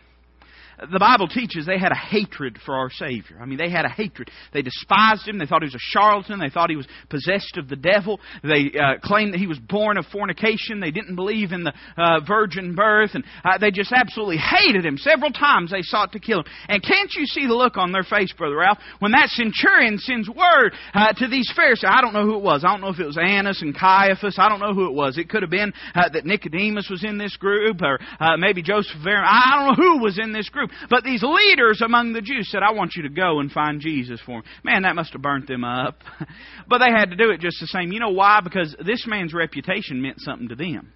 The 0.79 0.99
Bible 0.99 1.27
teaches 1.27 1.65
they 1.65 1.79
had 1.79 1.91
a 1.91 1.95
hatred 1.95 2.57
for 2.65 2.75
our 2.75 2.89
Savior. 2.89 3.37
I 3.41 3.45
mean, 3.45 3.57
they 3.57 3.69
had 3.69 3.85
a 3.85 3.89
hatred. 3.89 4.29
They 4.53 4.61
despised 4.61 5.27
him. 5.27 5.37
They 5.37 5.45
thought 5.45 5.61
he 5.61 5.67
was 5.67 5.75
a 5.75 5.79
charlatan. 5.91 6.39
They 6.39 6.49
thought 6.49 6.69
he 6.69 6.75
was 6.75 6.87
possessed 7.09 7.57
of 7.57 7.69
the 7.69 7.75
devil. 7.75 8.19
They 8.43 8.71
uh, 8.77 8.99
claimed 9.01 9.33
that 9.33 9.39
he 9.39 9.47
was 9.47 9.59
born 9.59 9.97
of 9.97 10.05
fornication. 10.07 10.79
They 10.79 10.91
didn't 10.91 11.15
believe 11.15 11.51
in 11.51 11.63
the 11.63 11.73
uh, 11.97 12.19
virgin 12.27 12.75
birth. 12.75 13.11
And 13.13 13.23
uh, 13.43 13.57
they 13.57 13.71
just 13.71 13.91
absolutely 13.91 14.37
hated 14.37 14.85
him. 14.85 14.97
Several 14.97 15.31
times 15.31 15.71
they 15.71 15.81
sought 15.81 16.11
to 16.13 16.19
kill 16.19 16.39
him. 16.39 16.45
And 16.67 16.83
can't 16.83 17.11
you 17.13 17.25
see 17.25 17.47
the 17.47 17.53
look 17.53 17.77
on 17.77 17.91
their 17.91 18.03
face, 18.03 18.33
Brother 18.33 18.57
Ralph, 18.57 18.79
when 18.99 19.11
that 19.11 19.29
centurion 19.29 19.97
sends 19.97 20.29
word 20.29 20.73
uh, 20.93 21.13
to 21.13 21.27
these 21.27 21.51
Pharisees? 21.55 21.85
I 21.87 22.01
don't 22.01 22.13
know 22.13 22.25
who 22.25 22.35
it 22.35 22.43
was. 22.43 22.63
I 22.65 22.71
don't 22.71 22.81
know 22.81 22.89
if 22.89 22.99
it 22.99 23.05
was 23.05 23.17
Annas 23.17 23.61
and 23.61 23.77
Caiaphas. 23.77 24.37
I 24.37 24.49
don't 24.49 24.59
know 24.59 24.73
who 24.73 24.87
it 24.87 24.93
was. 24.93 25.17
It 25.17 25.29
could 25.29 25.41
have 25.41 25.51
been 25.51 25.73
uh, 25.93 26.09
that 26.09 26.25
Nicodemus 26.25 26.89
was 26.89 27.03
in 27.03 27.17
this 27.17 27.35
group, 27.37 27.81
or 27.81 27.99
uh, 28.19 28.37
maybe 28.37 28.61
Joseph 28.61 28.97
of. 29.03 29.23
I 29.25 29.55
don't 29.55 29.67
know 29.67 29.83
who 29.83 30.03
was 30.03 30.19
in 30.19 30.31
this 30.31 30.49
group. 30.49 30.64
But 30.89 31.03
these 31.03 31.23
leaders 31.23 31.81
among 31.83 32.13
the 32.13 32.21
Jews 32.21 32.49
said, 32.49 32.61
I 32.63 32.71
want 32.71 32.93
you 32.95 33.03
to 33.03 33.09
go 33.09 33.39
and 33.39 33.51
find 33.51 33.81
Jesus 33.81 34.19
for 34.25 34.39
me. 34.39 34.45
Man, 34.63 34.83
that 34.83 34.95
must 34.95 35.13
have 35.13 35.21
burnt 35.21 35.47
them 35.47 35.63
up. 35.63 35.99
but 36.67 36.79
they 36.79 36.91
had 36.91 37.11
to 37.11 37.15
do 37.15 37.31
it 37.31 37.39
just 37.39 37.57
the 37.59 37.67
same. 37.67 37.91
You 37.91 37.99
know 37.99 38.09
why? 38.09 38.41
Because 38.43 38.75
this 38.85 39.05
man's 39.07 39.33
reputation 39.33 40.01
meant 40.01 40.19
something 40.19 40.49
to 40.49 40.55
them. 40.55 40.93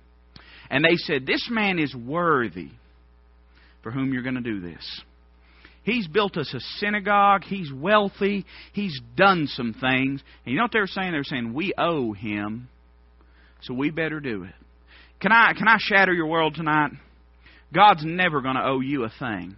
And 0.69 0.83
they 0.83 0.95
said, 0.95 1.25
This 1.25 1.47
man 1.49 1.79
is 1.79 1.95
worthy 1.95 2.69
for 3.81 3.91
whom 3.91 4.13
you're 4.13 4.23
going 4.23 4.35
to 4.35 4.41
do 4.41 4.59
this. 4.59 5.01
He's 5.83 6.07
built 6.07 6.37
us 6.37 6.53
a 6.53 6.59
synagogue. 6.77 7.43
He's 7.43 7.71
wealthy. 7.73 8.45
He's 8.73 8.99
done 9.15 9.47
some 9.47 9.73
things. 9.73 10.21
And 10.45 10.53
you 10.53 10.57
know 10.57 10.63
what 10.63 10.71
they 10.73 10.79
were 10.79 10.87
saying? 10.87 11.11
They 11.11 11.17
were 11.17 11.23
saying, 11.23 11.53
We 11.53 11.73
owe 11.77 12.13
him, 12.13 12.69
so 13.61 13.73
we 13.73 13.89
better 13.89 14.19
do 14.19 14.43
it. 14.43 14.53
Can 15.19 15.31
I, 15.31 15.53
can 15.53 15.67
I 15.67 15.77
shatter 15.79 16.13
your 16.13 16.27
world 16.27 16.55
tonight? 16.55 16.91
God's 17.73 18.03
never 18.05 18.41
going 18.41 18.55
to 18.55 18.63
owe 18.63 18.79
you 18.79 19.03
a 19.03 19.11
thing. 19.19 19.55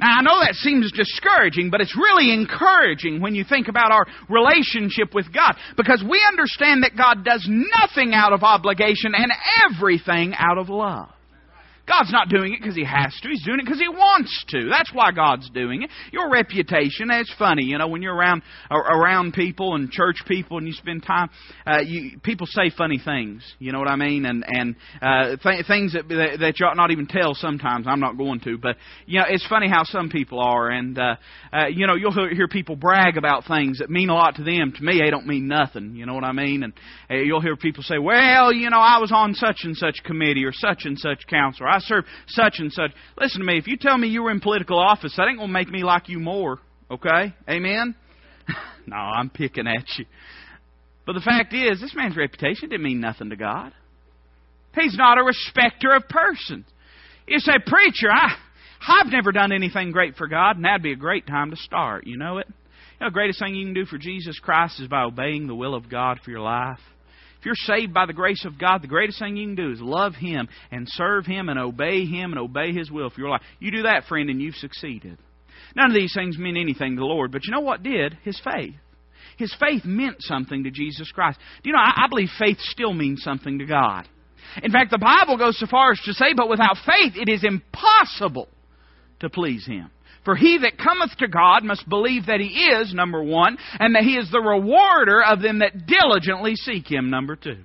Now, 0.00 0.18
I 0.18 0.22
know 0.22 0.40
that 0.40 0.54
seems 0.54 0.90
discouraging, 0.92 1.68
but 1.68 1.82
it's 1.82 1.94
really 1.94 2.32
encouraging 2.32 3.20
when 3.20 3.34
you 3.34 3.44
think 3.44 3.68
about 3.68 3.92
our 3.92 4.06
relationship 4.30 5.14
with 5.14 5.26
God 5.32 5.56
because 5.76 6.02
we 6.02 6.24
understand 6.26 6.84
that 6.84 6.96
God 6.96 7.22
does 7.22 7.46
nothing 7.46 8.14
out 8.14 8.32
of 8.32 8.42
obligation 8.42 9.12
and 9.14 9.30
everything 9.70 10.32
out 10.38 10.56
of 10.56 10.70
love. 10.70 11.10
God's 11.90 12.12
not 12.12 12.28
doing 12.28 12.54
it 12.54 12.60
because 12.60 12.76
He 12.76 12.84
has 12.84 13.18
to. 13.22 13.28
He's 13.28 13.44
doing 13.44 13.58
it 13.58 13.64
because 13.64 13.80
He 13.80 13.88
wants 13.88 14.44
to. 14.50 14.68
That's 14.68 14.92
why 14.92 15.10
God's 15.10 15.50
doing 15.50 15.82
it. 15.82 15.90
Your 16.12 16.30
reputation, 16.30 17.10
it's 17.10 17.34
funny, 17.36 17.64
you 17.64 17.78
know, 17.78 17.88
when 17.88 18.00
you're 18.00 18.14
around 18.14 18.42
around 18.70 19.34
people 19.34 19.74
and 19.74 19.90
church 19.90 20.16
people 20.26 20.58
and 20.58 20.66
you 20.66 20.72
spend 20.72 21.02
time, 21.02 21.30
uh, 21.66 21.80
you, 21.80 22.18
people 22.22 22.46
say 22.46 22.70
funny 22.70 23.00
things. 23.04 23.42
You 23.58 23.72
know 23.72 23.80
what 23.80 23.88
I 23.88 23.96
mean? 23.96 24.24
And 24.24 24.44
and 24.46 24.76
uh, 25.02 25.36
th- 25.42 25.66
things 25.66 25.94
that 25.94 26.08
that 26.08 26.60
you 26.60 26.66
ought 26.66 26.76
not 26.76 26.92
even 26.92 27.06
tell. 27.06 27.34
Sometimes 27.34 27.86
I'm 27.88 28.00
not 28.00 28.16
going 28.16 28.40
to, 28.40 28.56
but 28.56 28.76
you 29.06 29.18
know, 29.18 29.26
it's 29.28 29.46
funny 29.48 29.68
how 29.68 29.82
some 29.84 30.10
people 30.10 30.38
are, 30.40 30.70
and 30.70 30.98
uh, 30.98 31.16
uh, 31.52 31.66
you 31.66 31.86
know, 31.86 31.94
you'll 31.94 32.12
hear 32.12 32.48
people 32.48 32.76
brag 32.76 33.16
about 33.16 33.46
things 33.46 33.78
that 33.78 33.90
mean 33.90 34.10
a 34.10 34.14
lot 34.14 34.36
to 34.36 34.44
them. 34.44 34.72
To 34.76 34.82
me, 34.82 35.00
they 35.04 35.10
don't 35.10 35.26
mean 35.26 35.48
nothing. 35.48 35.96
You 35.96 36.06
know 36.06 36.14
what 36.14 36.24
I 36.24 36.32
mean? 36.32 36.62
And 36.62 36.72
uh, 37.10 37.14
you'll 37.14 37.40
hear 37.40 37.56
people 37.56 37.82
say, 37.82 37.98
"Well, 37.98 38.52
you 38.52 38.70
know, 38.70 38.78
I 38.78 38.98
was 38.98 39.10
on 39.12 39.34
such 39.34 39.60
and 39.64 39.76
such 39.76 40.04
committee 40.04 40.44
or 40.44 40.52
such 40.52 40.82
and 40.84 40.98
such 40.98 41.26
council." 41.26 41.66
I 41.68 41.79
serve 41.80 42.04
such 42.28 42.54
and 42.58 42.72
such. 42.72 42.90
Listen 43.18 43.40
to 43.40 43.46
me. 43.46 43.58
If 43.58 43.66
you 43.66 43.76
tell 43.76 43.96
me 43.96 44.08
you 44.08 44.22
were 44.22 44.30
in 44.30 44.40
political 44.40 44.78
office, 44.78 45.14
that 45.16 45.26
ain't 45.28 45.38
going 45.38 45.48
to 45.48 45.52
make 45.52 45.68
me 45.68 45.84
like 45.84 46.08
you 46.08 46.18
more. 46.18 46.58
Okay? 46.90 47.34
Amen? 47.48 47.94
no, 48.86 48.96
I'm 48.96 49.30
picking 49.30 49.66
at 49.66 49.84
you. 49.96 50.06
But 51.06 51.14
the 51.14 51.20
fact 51.20 51.52
is, 51.54 51.80
this 51.80 51.94
man's 51.94 52.16
reputation 52.16 52.68
didn't 52.68 52.84
mean 52.84 53.00
nothing 53.00 53.30
to 53.30 53.36
God. 53.36 53.72
He's 54.74 54.96
not 54.96 55.18
a 55.18 55.24
respecter 55.24 55.94
of 55.94 56.08
persons. 56.08 56.66
You 57.26 57.38
say, 57.38 57.54
Preacher, 57.66 58.10
I, 58.10 58.36
I've 58.86 59.10
never 59.10 59.32
done 59.32 59.52
anything 59.52 59.92
great 59.92 60.16
for 60.16 60.28
God, 60.28 60.56
and 60.56 60.64
that'd 60.64 60.82
be 60.82 60.92
a 60.92 60.96
great 60.96 61.26
time 61.26 61.50
to 61.50 61.56
start. 61.56 62.06
You 62.06 62.16
know 62.16 62.38
it? 62.38 62.46
You 62.48 63.06
know, 63.06 63.10
the 63.10 63.14
greatest 63.14 63.40
thing 63.40 63.54
you 63.54 63.66
can 63.66 63.74
do 63.74 63.86
for 63.86 63.98
Jesus 63.98 64.38
Christ 64.38 64.80
is 64.80 64.88
by 64.88 65.02
obeying 65.02 65.46
the 65.46 65.54
will 65.54 65.74
of 65.74 65.88
God 65.88 66.20
for 66.24 66.30
your 66.30 66.40
life. 66.40 66.78
If 67.40 67.46
you're 67.46 67.54
saved 67.54 67.94
by 67.94 68.04
the 68.04 68.12
grace 68.12 68.44
of 68.44 68.58
God, 68.58 68.82
the 68.82 68.86
greatest 68.86 69.18
thing 69.18 69.34
you 69.34 69.46
can 69.46 69.54
do 69.54 69.72
is 69.72 69.80
love 69.80 70.14
Him 70.14 70.46
and 70.70 70.86
serve 70.86 71.24
Him 71.24 71.48
and 71.48 71.58
obey 71.58 72.04
Him 72.04 72.32
and 72.32 72.38
obey 72.38 72.72
His 72.72 72.90
will 72.90 73.08
for 73.08 73.18
your 73.18 73.30
life. 73.30 73.40
You 73.58 73.70
do 73.70 73.82
that, 73.84 74.04
friend, 74.04 74.28
and 74.28 74.42
you've 74.42 74.56
succeeded. 74.56 75.16
None 75.74 75.90
of 75.90 75.94
these 75.94 76.12
things 76.14 76.36
mean 76.36 76.58
anything 76.58 76.96
to 76.96 77.00
the 77.00 77.06
Lord, 77.06 77.32
but 77.32 77.46
you 77.46 77.52
know 77.52 77.60
what 77.60 77.82
did? 77.82 78.18
His 78.24 78.38
faith. 78.44 78.74
His 79.38 79.56
faith 79.58 79.86
meant 79.86 80.16
something 80.20 80.64
to 80.64 80.70
Jesus 80.70 81.10
Christ. 81.12 81.38
Do 81.62 81.70
you 81.70 81.72
know, 81.72 81.80
I, 81.80 82.04
I 82.04 82.08
believe 82.10 82.28
faith 82.38 82.58
still 82.60 82.92
means 82.92 83.22
something 83.22 83.58
to 83.60 83.64
God. 83.64 84.06
In 84.62 84.70
fact, 84.70 84.90
the 84.90 84.98
Bible 84.98 85.38
goes 85.38 85.58
so 85.58 85.66
far 85.66 85.92
as 85.92 86.00
to 86.04 86.12
say, 86.12 86.34
but 86.36 86.50
without 86.50 86.76
faith 86.84 87.14
it 87.16 87.30
is 87.30 87.42
impossible 87.42 88.48
to 89.20 89.30
please 89.30 89.66
Him. 89.66 89.90
For 90.24 90.36
he 90.36 90.58
that 90.58 90.78
cometh 90.78 91.16
to 91.18 91.28
God 91.28 91.64
must 91.64 91.88
believe 91.88 92.26
that 92.26 92.40
he 92.40 92.48
is, 92.48 92.92
number 92.92 93.22
one, 93.22 93.56
and 93.78 93.94
that 93.94 94.02
he 94.04 94.16
is 94.16 94.30
the 94.30 94.40
rewarder 94.40 95.22
of 95.24 95.40
them 95.40 95.60
that 95.60 95.86
diligently 95.86 96.56
seek 96.56 96.90
him, 96.90 97.10
number 97.10 97.36
two. 97.36 97.58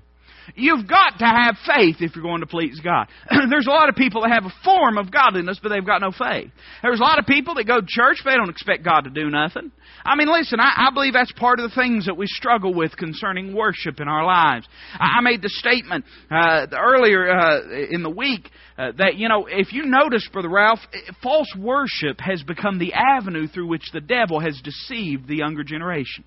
You've 0.54 0.88
got 0.88 1.20
to 1.20 1.26
have 1.26 1.56
faith 1.66 1.98
if 2.00 2.16
you're 2.16 2.24
going 2.24 2.42
to 2.42 2.48
please 2.48 2.80
God. 2.84 3.08
There's 3.50 3.68
a 3.68 3.72
lot 3.72 3.90
of 3.90 3.96
people 3.96 4.22
that 4.22 4.32
have 4.32 4.46
a 4.46 4.54
form 4.64 4.98
of 4.98 5.12
godliness, 5.12 5.60
but 5.62 5.70
they've 5.70 5.86
got 5.86 6.02
no 6.02 6.12
faith. 6.12 6.52
There's 6.84 7.00
a 7.00 7.04
lot 7.04 7.20
of 7.20 7.26
people 7.26 7.56
that 7.56 7.66
go 7.66 7.82
to 7.82 7.88
church, 7.88 8.18
but 8.24 8.32
they 8.32 8.38
don't 8.38 8.50
expect 8.50 8.84
God 8.84 9.02
to 9.02 9.10
do 9.10 9.30
nothing. 9.30 9.72
I 10.04 10.16
mean, 10.16 10.28
listen, 10.32 10.60
I, 10.60 10.88
I 10.88 10.94
believe 10.94 11.14
that's 11.14 11.32
part 11.32 11.60
of 11.60 11.70
the 11.70 11.76
things 11.76 12.06
that 12.06 12.16
we 12.16 12.28
struggle 12.28 12.74
with 12.74 12.96
concerning 12.96 13.56
worship 13.56 14.00
in 14.00 14.08
our 14.08 14.26
lives. 14.26 14.68
I, 14.94 15.18
I 15.18 15.22
made 15.22 15.42
the 15.42 15.50
statement 15.50 16.06
uh, 16.30 16.68
earlier 16.72 17.30
uh, 17.30 17.62
in 17.90 18.04
the 18.04 18.10
week 18.10 18.50
uh, 18.78 18.92
that, 18.98 19.16
you 19.16 19.30
know, 19.30 19.48
if 19.50 19.74
you 19.74 19.86
notice, 19.86 20.28
Brother 20.32 20.50
Ralph, 20.50 20.80
false 21.24 21.52
worship 21.58 22.20
has 22.20 22.44
become 22.44 22.78
the 22.78 22.94
avenue 22.94 23.48
through 23.48 23.68
which 23.68 23.90
the 23.94 24.02
devil 24.02 24.40
has 24.40 24.62
deceived 24.64 25.28
the 25.28 25.38
younger 25.38 25.64
generation. 25.64 26.24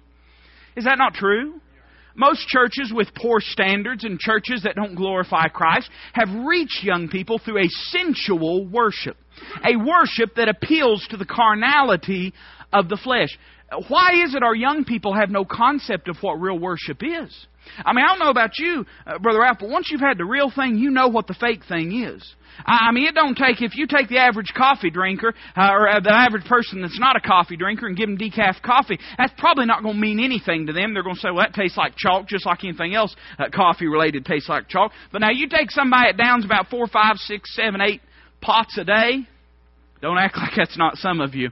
Is 0.77 0.85
that 0.85 0.99
not 0.99 1.15
true? 1.15 1.61
Most 2.15 2.47
churches 2.49 2.93
with 2.95 3.09
poor 3.15 3.41
standards 3.41 4.05
and 4.05 4.19
churches 4.19 4.63
that 4.65 4.75
don't 4.75 4.95
glorify 4.95 5.49
Christ 5.49 5.89
have 6.15 6.29
reached 6.47 6.83
young 6.83 7.09
people 7.09 7.39
through 7.39 7.59
a 7.65 7.69
sensual 7.91 8.67
worship. 8.67 9.17
A 9.65 9.77
worship 9.77 10.35
that 10.37 10.49
appeals 10.49 11.07
to 11.11 11.17
the 11.17 11.25
carnality 11.25 12.33
of 12.73 12.89
the 12.89 12.97
flesh. 12.97 13.29
Why 13.89 14.25
is 14.25 14.35
it 14.35 14.43
our 14.43 14.55
young 14.55 14.85
people 14.85 15.15
have 15.15 15.31
no 15.31 15.45
concept 15.45 16.09
of 16.09 16.17
what 16.21 16.41
real 16.41 16.59
worship 16.59 17.03
is? 17.03 17.47
I 17.85 17.93
mean, 17.93 18.05
I 18.05 18.09
don't 18.09 18.19
know 18.19 18.31
about 18.31 18.59
you, 18.59 18.85
uh, 19.07 19.19
Brother 19.19 19.41
Ralph, 19.41 19.59
but 19.61 19.69
once 19.69 19.89
you've 19.91 20.01
had 20.01 20.19
the 20.19 20.25
real 20.25 20.51
thing, 20.51 20.77
you 20.77 20.91
know 20.91 21.09
what 21.09 21.27
the 21.27 21.35
fake 21.35 21.63
thing 21.69 22.03
is. 22.05 22.23
I 22.67 22.91
mean, 22.93 23.07
it 23.07 23.15
don't 23.15 23.37
take, 23.37 23.63
if 23.63 23.77
you 23.77 23.87
take 23.87 24.09
the 24.09 24.19
average 24.19 24.53
coffee 24.57 24.91
drinker, 24.91 25.35
uh, 25.57 25.69
or 25.71 25.89
uh, 25.89 26.01
the 26.01 26.13
average 26.13 26.45
person 26.45 26.83
that's 26.83 26.99
not 26.99 27.17
a 27.17 27.21
coffee 27.21 27.57
drinker 27.57 27.87
and 27.87 27.97
give 27.97 28.09
them 28.09 28.19
decaf 28.19 28.61
coffee, 28.63 28.99
that's 29.17 29.33
probably 29.39 29.67
not 29.67 29.83
going 29.83 29.95
to 29.95 30.01
mean 30.01 30.19
anything 30.19 30.67
to 30.67 30.73
them. 30.73 30.93
They're 30.93 31.03
going 31.03 31.15
to 31.15 31.21
say, 31.21 31.31
well, 31.31 31.45
that 31.45 31.55
tastes 31.55 31.79
like 31.79 31.95
chalk, 31.97 32.27
just 32.27 32.47
like 32.47 32.65
anything 32.65 32.95
else 32.95 33.15
uh, 33.39 33.45
coffee 33.55 33.87
related 33.87 34.25
tastes 34.25 34.49
like 34.49 34.69
chalk. 34.69 34.93
But 35.13 35.21
now 35.21 35.31
you 35.31 35.49
take 35.49 35.71
somebody 35.71 36.11
that 36.11 36.23
downs 36.23 36.45
about 36.45 36.69
four, 36.69 36.87
five, 36.89 37.17
six, 37.17 37.55
seven, 37.55 37.81
eight 37.81 38.01
pots 38.41 38.77
a 38.79 38.85
day, 38.85 39.27
don't 40.01 40.19
act 40.19 40.37
like 40.37 40.53
that's 40.57 40.79
not 40.79 40.97
some 40.97 41.21
of 41.21 41.35
you. 41.35 41.51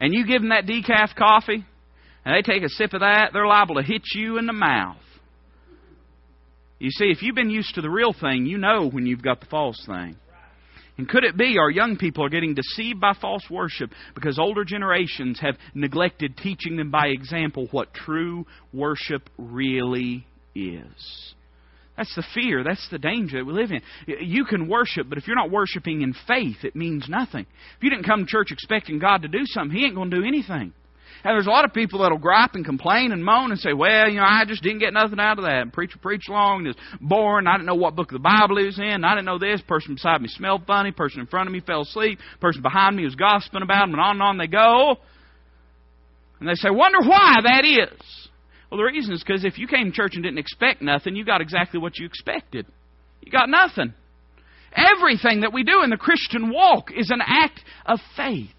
And 0.00 0.14
you 0.14 0.26
give 0.26 0.42
them 0.42 0.50
that 0.50 0.64
decaf 0.64 1.14
coffee, 1.16 1.64
and 2.24 2.34
they 2.34 2.42
take 2.42 2.62
a 2.62 2.68
sip 2.68 2.92
of 2.92 3.00
that, 3.00 3.30
they're 3.32 3.46
liable 3.46 3.76
to 3.76 3.82
hit 3.82 4.02
you 4.14 4.38
in 4.38 4.46
the 4.46 4.52
mouth. 4.52 4.96
You 6.78 6.90
see, 6.90 7.06
if 7.06 7.22
you've 7.22 7.34
been 7.34 7.50
used 7.50 7.74
to 7.74 7.80
the 7.80 7.90
real 7.90 8.12
thing, 8.12 8.46
you 8.46 8.58
know 8.58 8.88
when 8.88 9.06
you've 9.06 9.22
got 9.22 9.40
the 9.40 9.46
false 9.46 9.82
thing. 9.86 10.16
And 10.96 11.08
could 11.08 11.22
it 11.22 11.36
be 11.36 11.58
our 11.58 11.70
young 11.70 11.96
people 11.96 12.24
are 12.24 12.28
getting 12.28 12.54
deceived 12.54 13.00
by 13.00 13.12
false 13.20 13.44
worship 13.48 13.90
because 14.16 14.38
older 14.38 14.64
generations 14.64 15.38
have 15.40 15.56
neglected 15.72 16.36
teaching 16.36 16.76
them 16.76 16.90
by 16.90 17.08
example 17.08 17.68
what 17.70 17.94
true 17.94 18.46
worship 18.72 19.30
really 19.38 20.26
is? 20.56 21.34
That's 21.96 22.14
the 22.14 22.24
fear. 22.34 22.62
That's 22.62 22.88
the 22.90 22.98
danger 22.98 23.38
that 23.38 23.44
we 23.44 23.52
live 23.52 23.70
in. 23.72 23.80
You 24.06 24.44
can 24.44 24.68
worship, 24.68 25.08
but 25.08 25.18
if 25.18 25.26
you're 25.26 25.36
not 25.36 25.50
worshiping 25.50 26.02
in 26.02 26.14
faith, 26.26 26.58
it 26.62 26.76
means 26.76 27.08
nothing. 27.08 27.46
If 27.76 27.82
you 27.82 27.90
didn't 27.90 28.06
come 28.06 28.20
to 28.20 28.26
church 28.26 28.52
expecting 28.52 29.00
God 29.00 29.22
to 29.22 29.28
do 29.28 29.44
something, 29.46 29.76
He 29.76 29.84
ain't 29.84 29.96
going 29.96 30.10
to 30.10 30.16
do 30.16 30.24
anything. 30.24 30.72
And 31.24 31.34
there's 31.34 31.46
a 31.46 31.50
lot 31.50 31.64
of 31.64 31.72
people 31.72 32.00
that'll 32.00 32.18
gripe 32.18 32.54
and 32.54 32.64
complain 32.64 33.10
and 33.12 33.24
moan 33.24 33.50
and 33.50 33.58
say, 33.58 33.72
well, 33.72 34.08
you 34.08 34.18
know, 34.18 34.26
I 34.26 34.44
just 34.46 34.62
didn't 34.62 34.78
get 34.78 34.92
nothing 34.92 35.18
out 35.18 35.38
of 35.38 35.44
that. 35.44 35.62
And 35.62 35.72
preacher 35.72 35.98
preached 36.00 36.28
long 36.28 36.60
and 36.60 36.68
it's 36.68 36.78
boring. 37.00 37.46
I 37.46 37.54
didn't 37.54 37.66
know 37.66 37.74
what 37.74 37.96
book 37.96 38.12
of 38.12 38.22
the 38.22 38.28
Bible 38.28 38.58
he 38.58 38.66
was 38.66 38.78
in. 38.78 39.04
I 39.04 39.14
didn't 39.14 39.26
know 39.26 39.38
this. 39.38 39.60
Person 39.62 39.94
beside 39.94 40.22
me 40.22 40.28
smelled 40.28 40.64
funny. 40.66 40.92
Person 40.92 41.20
in 41.20 41.26
front 41.26 41.48
of 41.48 41.52
me 41.52 41.60
fell 41.60 41.82
asleep. 41.82 42.20
Person 42.40 42.62
behind 42.62 42.96
me 42.96 43.04
was 43.04 43.16
gossiping 43.16 43.62
about 43.62 43.88
him. 43.88 43.94
And 43.94 44.00
on 44.00 44.10
and 44.12 44.22
on 44.22 44.38
they 44.38 44.46
go. 44.46 44.96
And 46.38 46.48
they 46.48 46.54
say, 46.54 46.70
wonder 46.70 47.00
why 47.00 47.36
that 47.42 47.64
is. 47.64 48.28
Well, 48.70 48.78
the 48.78 48.84
reason 48.84 49.12
is 49.12 49.22
because 49.24 49.44
if 49.44 49.58
you 49.58 49.66
came 49.66 49.90
to 49.90 49.96
church 49.96 50.12
and 50.14 50.22
didn't 50.22 50.38
expect 50.38 50.82
nothing, 50.82 51.16
you 51.16 51.24
got 51.24 51.40
exactly 51.40 51.80
what 51.80 51.98
you 51.98 52.06
expected. 52.06 52.66
You 53.22 53.32
got 53.32 53.48
nothing. 53.48 53.94
Everything 54.72 55.40
that 55.40 55.52
we 55.52 55.64
do 55.64 55.82
in 55.82 55.90
the 55.90 55.96
Christian 55.96 56.50
walk 56.50 56.90
is 56.94 57.10
an 57.10 57.20
act 57.24 57.60
of 57.86 57.98
faith. 58.16 58.50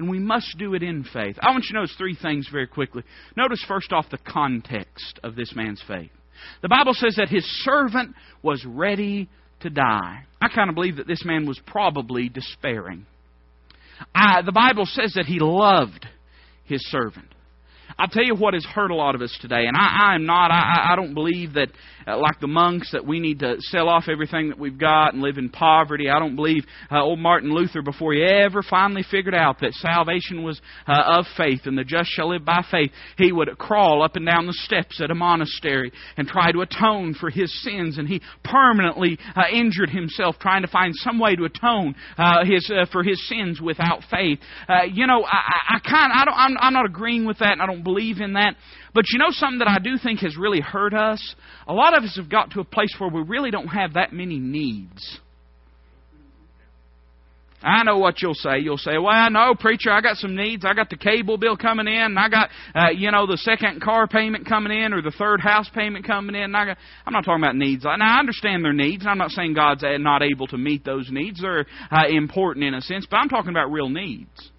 And 0.00 0.08
we 0.08 0.18
must 0.18 0.56
do 0.56 0.72
it 0.72 0.82
in 0.82 1.04
faith. 1.04 1.36
I 1.42 1.50
want 1.50 1.64
you 1.64 1.74
to 1.74 1.80
notice 1.80 1.94
three 1.98 2.16
things 2.16 2.48
very 2.50 2.66
quickly. 2.66 3.02
Notice 3.36 3.62
first 3.68 3.92
off 3.92 4.06
the 4.10 4.16
context 4.16 5.20
of 5.22 5.36
this 5.36 5.54
man's 5.54 5.82
faith. 5.86 6.10
The 6.62 6.70
Bible 6.70 6.94
says 6.94 7.16
that 7.16 7.28
his 7.28 7.44
servant 7.64 8.14
was 8.42 8.64
ready 8.64 9.28
to 9.60 9.68
die. 9.68 10.24
I 10.40 10.48
kind 10.48 10.70
of 10.70 10.74
believe 10.74 10.96
that 10.96 11.06
this 11.06 11.22
man 11.22 11.46
was 11.46 11.60
probably 11.66 12.30
despairing. 12.30 13.04
I, 14.14 14.40
the 14.40 14.52
Bible 14.52 14.86
says 14.86 15.12
that 15.16 15.26
he 15.26 15.38
loved 15.38 16.06
his 16.64 16.80
servant. 16.88 17.28
I'll 18.00 18.08
tell 18.08 18.24
you 18.24 18.34
what 18.34 18.54
has 18.54 18.64
hurt 18.64 18.90
a 18.90 18.94
lot 18.94 19.14
of 19.14 19.20
us 19.20 19.36
today, 19.42 19.66
and 19.66 19.76
I, 19.76 20.12
I 20.12 20.14
am 20.14 20.24
not, 20.24 20.50
I, 20.50 20.92
I 20.92 20.96
don't 20.96 21.12
believe 21.12 21.52
that 21.52 21.68
uh, 22.06 22.18
like 22.18 22.40
the 22.40 22.46
monks, 22.46 22.92
that 22.92 23.06
we 23.06 23.20
need 23.20 23.40
to 23.40 23.56
sell 23.60 23.88
off 23.88 24.04
everything 24.08 24.48
that 24.48 24.58
we've 24.58 24.78
got 24.78 25.12
and 25.12 25.22
live 25.22 25.36
in 25.36 25.50
poverty. 25.50 26.08
I 26.08 26.18
don't 26.18 26.34
believe 26.34 26.64
uh, 26.90 27.02
old 27.02 27.18
Martin 27.18 27.52
Luther, 27.52 27.82
before 27.82 28.14
he 28.14 28.22
ever 28.22 28.62
finally 28.62 29.04
figured 29.10 29.34
out 29.34 29.60
that 29.60 29.74
salvation 29.74 30.42
was 30.42 30.60
uh, 30.86 31.18
of 31.18 31.26
faith 31.36 31.60
and 31.64 31.76
the 31.76 31.84
just 31.84 32.08
shall 32.10 32.30
live 32.30 32.44
by 32.44 32.64
faith, 32.70 32.90
he 33.18 33.32
would 33.32 33.56
crawl 33.58 34.02
up 34.02 34.16
and 34.16 34.26
down 34.26 34.46
the 34.46 34.54
steps 34.64 35.00
at 35.02 35.10
a 35.10 35.14
monastery 35.14 35.92
and 36.16 36.26
try 36.26 36.50
to 36.52 36.62
atone 36.62 37.14
for 37.14 37.28
his 37.28 37.52
sins, 37.62 37.98
and 37.98 38.08
he 38.08 38.22
permanently 38.44 39.18
uh, 39.36 39.42
injured 39.52 39.90
himself 39.90 40.36
trying 40.40 40.62
to 40.62 40.68
find 40.68 40.94
some 40.96 41.18
way 41.18 41.36
to 41.36 41.44
atone 41.44 41.94
uh, 42.16 42.44
his 42.44 42.70
uh, 42.70 42.86
for 42.90 43.02
his 43.02 43.28
sins 43.28 43.60
without 43.60 44.02
faith. 44.10 44.38
Uh, 44.68 44.84
you 44.90 45.06
know, 45.06 45.22
I, 45.22 45.36
I, 45.36 45.76
I 45.76 45.78
kind, 45.80 46.12
I 46.14 46.24
don't, 46.24 46.34
I'm, 46.34 46.56
I'm 46.58 46.72
not 46.72 46.86
agreeing 46.86 47.26
with 47.26 47.38
that, 47.40 47.52
and 47.52 47.62
I 47.62 47.66
don't 47.66 47.84
believe 47.90 48.20
in 48.20 48.34
that. 48.34 48.54
But 48.94 49.04
you 49.10 49.18
know 49.18 49.30
something 49.30 49.58
that 49.58 49.68
I 49.68 49.78
do 49.82 49.96
think 50.02 50.20
has 50.20 50.36
really 50.36 50.60
hurt 50.60 50.94
us? 50.94 51.34
A 51.66 51.72
lot 51.72 51.96
of 51.96 52.04
us 52.04 52.16
have 52.16 52.28
got 52.28 52.52
to 52.52 52.60
a 52.60 52.64
place 52.64 52.94
where 52.98 53.10
we 53.10 53.22
really 53.22 53.50
don't 53.50 53.68
have 53.68 53.94
that 53.94 54.12
many 54.12 54.38
needs. 54.38 55.20
I 57.62 57.82
know 57.84 57.98
what 57.98 58.22
you'll 58.22 58.32
say. 58.32 58.60
You'll 58.60 58.78
say, 58.78 58.96
"Well, 58.96 59.12
I 59.12 59.28
know, 59.28 59.54
preacher. 59.54 59.90
I 59.90 60.00
got 60.00 60.16
some 60.16 60.34
needs. 60.34 60.64
I 60.64 60.72
got 60.72 60.88
the 60.88 60.96
cable 60.96 61.36
bill 61.36 61.58
coming 61.58 61.88
in, 61.88 62.00
and 62.00 62.18
I 62.18 62.28
got, 62.30 62.48
uh, 62.74 62.88
you 62.88 63.10
know, 63.10 63.26
the 63.26 63.36
second 63.36 63.82
car 63.82 64.06
payment 64.06 64.46
coming 64.46 64.72
in, 64.72 64.94
or 64.94 65.02
the 65.02 65.10
third 65.10 65.42
house 65.42 65.68
payment 65.74 66.06
coming 66.06 66.34
in." 66.34 66.44
And 66.44 66.56
I 66.56 66.64
got, 66.64 66.78
I'm 67.04 67.12
not 67.12 67.26
talking 67.26 67.42
about 67.42 67.56
needs. 67.56 67.84
Now, 67.84 67.96
I 68.00 68.18
understand 68.18 68.64
their 68.64 68.72
needs. 68.72 69.02
and 69.02 69.10
I'm 69.10 69.18
not 69.18 69.30
saying 69.30 69.52
God's 69.52 69.84
not 69.84 70.22
able 70.22 70.46
to 70.46 70.56
meet 70.56 70.84
those 70.84 71.10
needs. 71.10 71.42
They're 71.42 71.66
uh, 71.90 72.06
important 72.08 72.64
in 72.64 72.72
a 72.72 72.80
sense, 72.80 73.06
but 73.10 73.18
I'm 73.18 73.28
talking 73.28 73.50
about 73.50 73.70
real 73.70 73.90
needs. 73.90 74.50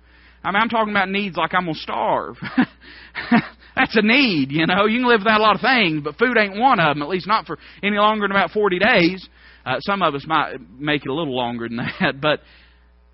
I 0.44 0.52
mean, 0.52 0.62
I'm 0.62 0.70
talking 0.70 0.92
about 0.92 1.10
needs 1.10 1.38
like 1.38 1.54
I'm 1.54 1.66
gonna 1.66 1.76
starve. 1.76 2.36
That's 3.76 3.96
a 3.96 4.02
need, 4.02 4.52
you 4.52 4.66
know. 4.66 4.86
You 4.86 5.00
can 5.00 5.08
live 5.08 5.22
without 5.22 5.40
a 5.40 5.44
lot 5.44 5.56
of 5.56 5.62
things, 5.62 6.02
but 6.04 6.18
food 6.18 6.38
ain't 6.38 6.58
one 6.58 6.80
of 6.80 6.96
them, 6.96 7.02
at 7.02 7.10
least 7.10 7.28
not 7.28 7.46
for 7.46 7.58
any 7.82 7.98
longer 7.98 8.28
than 8.28 8.32
about 8.32 8.52
40 8.52 8.80
days. 8.80 9.28
Uh, 9.66 9.80
some 9.82 10.02
of 10.02 10.16
us 10.16 10.26
might 10.28 10.56
make 10.78 11.06
it 11.06 11.10
a 11.10 11.14
little 11.14 11.36
longer 11.36 11.68
than 11.68 11.78
that, 12.00 12.20
but 12.20 12.42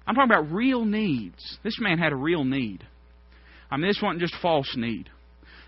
I'm 0.06 0.16
talking 0.16 0.32
about 0.32 0.52
real 0.52 0.86
needs. 0.86 1.58
This 1.64 1.78
man 1.80 1.98
had 1.98 2.14
a 2.14 2.16
real 2.16 2.44
need. 2.44 2.86
I 3.70 3.78
mean, 3.78 3.88
this 3.88 4.00
wasn't 4.02 4.22
just 4.22 4.36
false 4.42 4.74
need. 4.78 5.10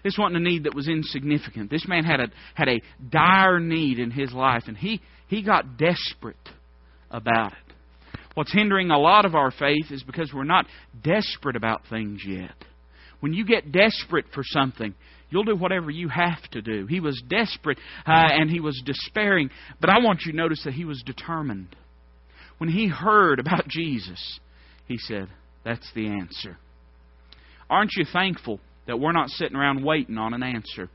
This 0.04 0.18
wasn't 0.18 0.38
a 0.38 0.40
need 0.40 0.64
that 0.64 0.74
was 0.74 0.88
insignificant. 0.88 1.70
This 1.70 1.86
man 1.86 2.06
had 2.06 2.22
a 2.22 2.28
had 2.56 2.70
a 2.70 2.80
dire 3.10 3.60
need 3.60 4.00
in 4.00 4.12
his 4.12 4.32
life, 4.32 4.64
and 4.68 4.78
he 4.78 5.02
he 5.28 5.44
got 5.44 5.78
desperate 5.78 6.38
about 7.12 7.52
it. 7.52 7.69
What's 8.36 8.54
hindering 8.54 8.92
a 8.92 9.00
lot 9.00 9.26
of 9.26 9.36
our 9.36 9.52
faith 9.52 9.92
is 9.92 10.04
because 10.04 10.32
we're 10.34 10.44
not 10.44 10.66
desperate 11.04 11.56
about 11.56 11.82
things 11.90 12.22
yet. 12.26 12.56
When 13.20 13.34
you 13.34 13.46
get 13.46 13.72
desperate 13.72 14.26
for 14.34 14.44
something, 14.46 14.94
you'll 15.30 15.44
do 15.44 15.56
whatever 15.56 15.92
you 15.92 16.10
have 16.10 16.42
to 16.52 16.62
do. 16.62 16.86
He 16.86 17.00
was 17.00 17.22
desperate 17.28 17.78
uh, 18.08 18.12
and 18.12 18.50
he 18.50 18.60
was 18.60 18.82
despairing, 18.86 19.50
but 19.82 19.90
I 19.90 20.00
want 20.00 20.22
you 20.26 20.32
to 20.32 20.38
notice 20.38 20.64
that 20.64 20.74
he 20.74 20.86
was 20.86 21.04
determined. 21.06 21.76
When 22.60 22.70
he 22.70 22.88
heard 22.88 23.40
about 23.40 23.68
Jesus, 23.68 24.40
he 24.88 24.98
said, 24.98 25.28
That's 25.66 25.90
the 25.94 26.08
answer. 26.08 26.58
Aren't 27.70 27.92
you 27.96 28.06
thankful 28.12 28.60
that 28.88 29.00
we're 29.00 29.12
not 29.12 29.30
sitting 29.30 29.56
around 29.56 29.84
waiting 29.84 30.18
on 30.18 30.34
an 30.34 30.44
answer? 30.44 30.90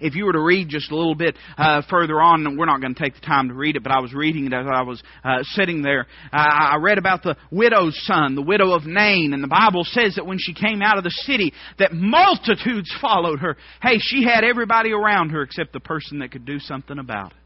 If 0.00 0.14
you 0.14 0.24
were 0.24 0.32
to 0.32 0.40
read 0.40 0.68
just 0.68 0.90
a 0.90 0.96
little 0.96 1.14
bit 1.14 1.36
uh, 1.56 1.82
further 1.88 2.20
on, 2.20 2.56
we're 2.56 2.66
not 2.66 2.80
going 2.80 2.94
to 2.94 3.02
take 3.02 3.14
the 3.14 3.20
time 3.20 3.48
to 3.48 3.54
read 3.54 3.76
it, 3.76 3.82
but 3.82 3.92
I 3.92 4.00
was 4.00 4.12
reading 4.12 4.46
it 4.46 4.52
as 4.52 4.66
I 4.72 4.82
was 4.82 5.02
uh, 5.24 5.42
sitting 5.42 5.82
there. 5.82 6.06
Uh, 6.32 6.36
I 6.36 6.76
read 6.80 6.98
about 6.98 7.22
the 7.22 7.36
widow's 7.50 7.98
son, 8.04 8.34
the 8.34 8.42
widow 8.42 8.72
of 8.72 8.84
Nain, 8.84 9.32
and 9.32 9.42
the 9.42 9.48
Bible 9.48 9.84
says 9.84 10.14
that 10.16 10.26
when 10.26 10.38
she 10.38 10.54
came 10.54 10.82
out 10.82 10.98
of 10.98 11.04
the 11.04 11.10
city, 11.10 11.52
that 11.78 11.92
multitudes 11.92 12.94
followed 13.00 13.40
her. 13.40 13.56
Hey, 13.80 13.98
she 13.98 14.24
had 14.24 14.44
everybody 14.44 14.92
around 14.92 15.30
her 15.30 15.42
except 15.42 15.72
the 15.72 15.80
person 15.80 16.18
that 16.20 16.30
could 16.32 16.44
do 16.44 16.58
something 16.58 16.98
about 16.98 17.32
it. 17.32 17.36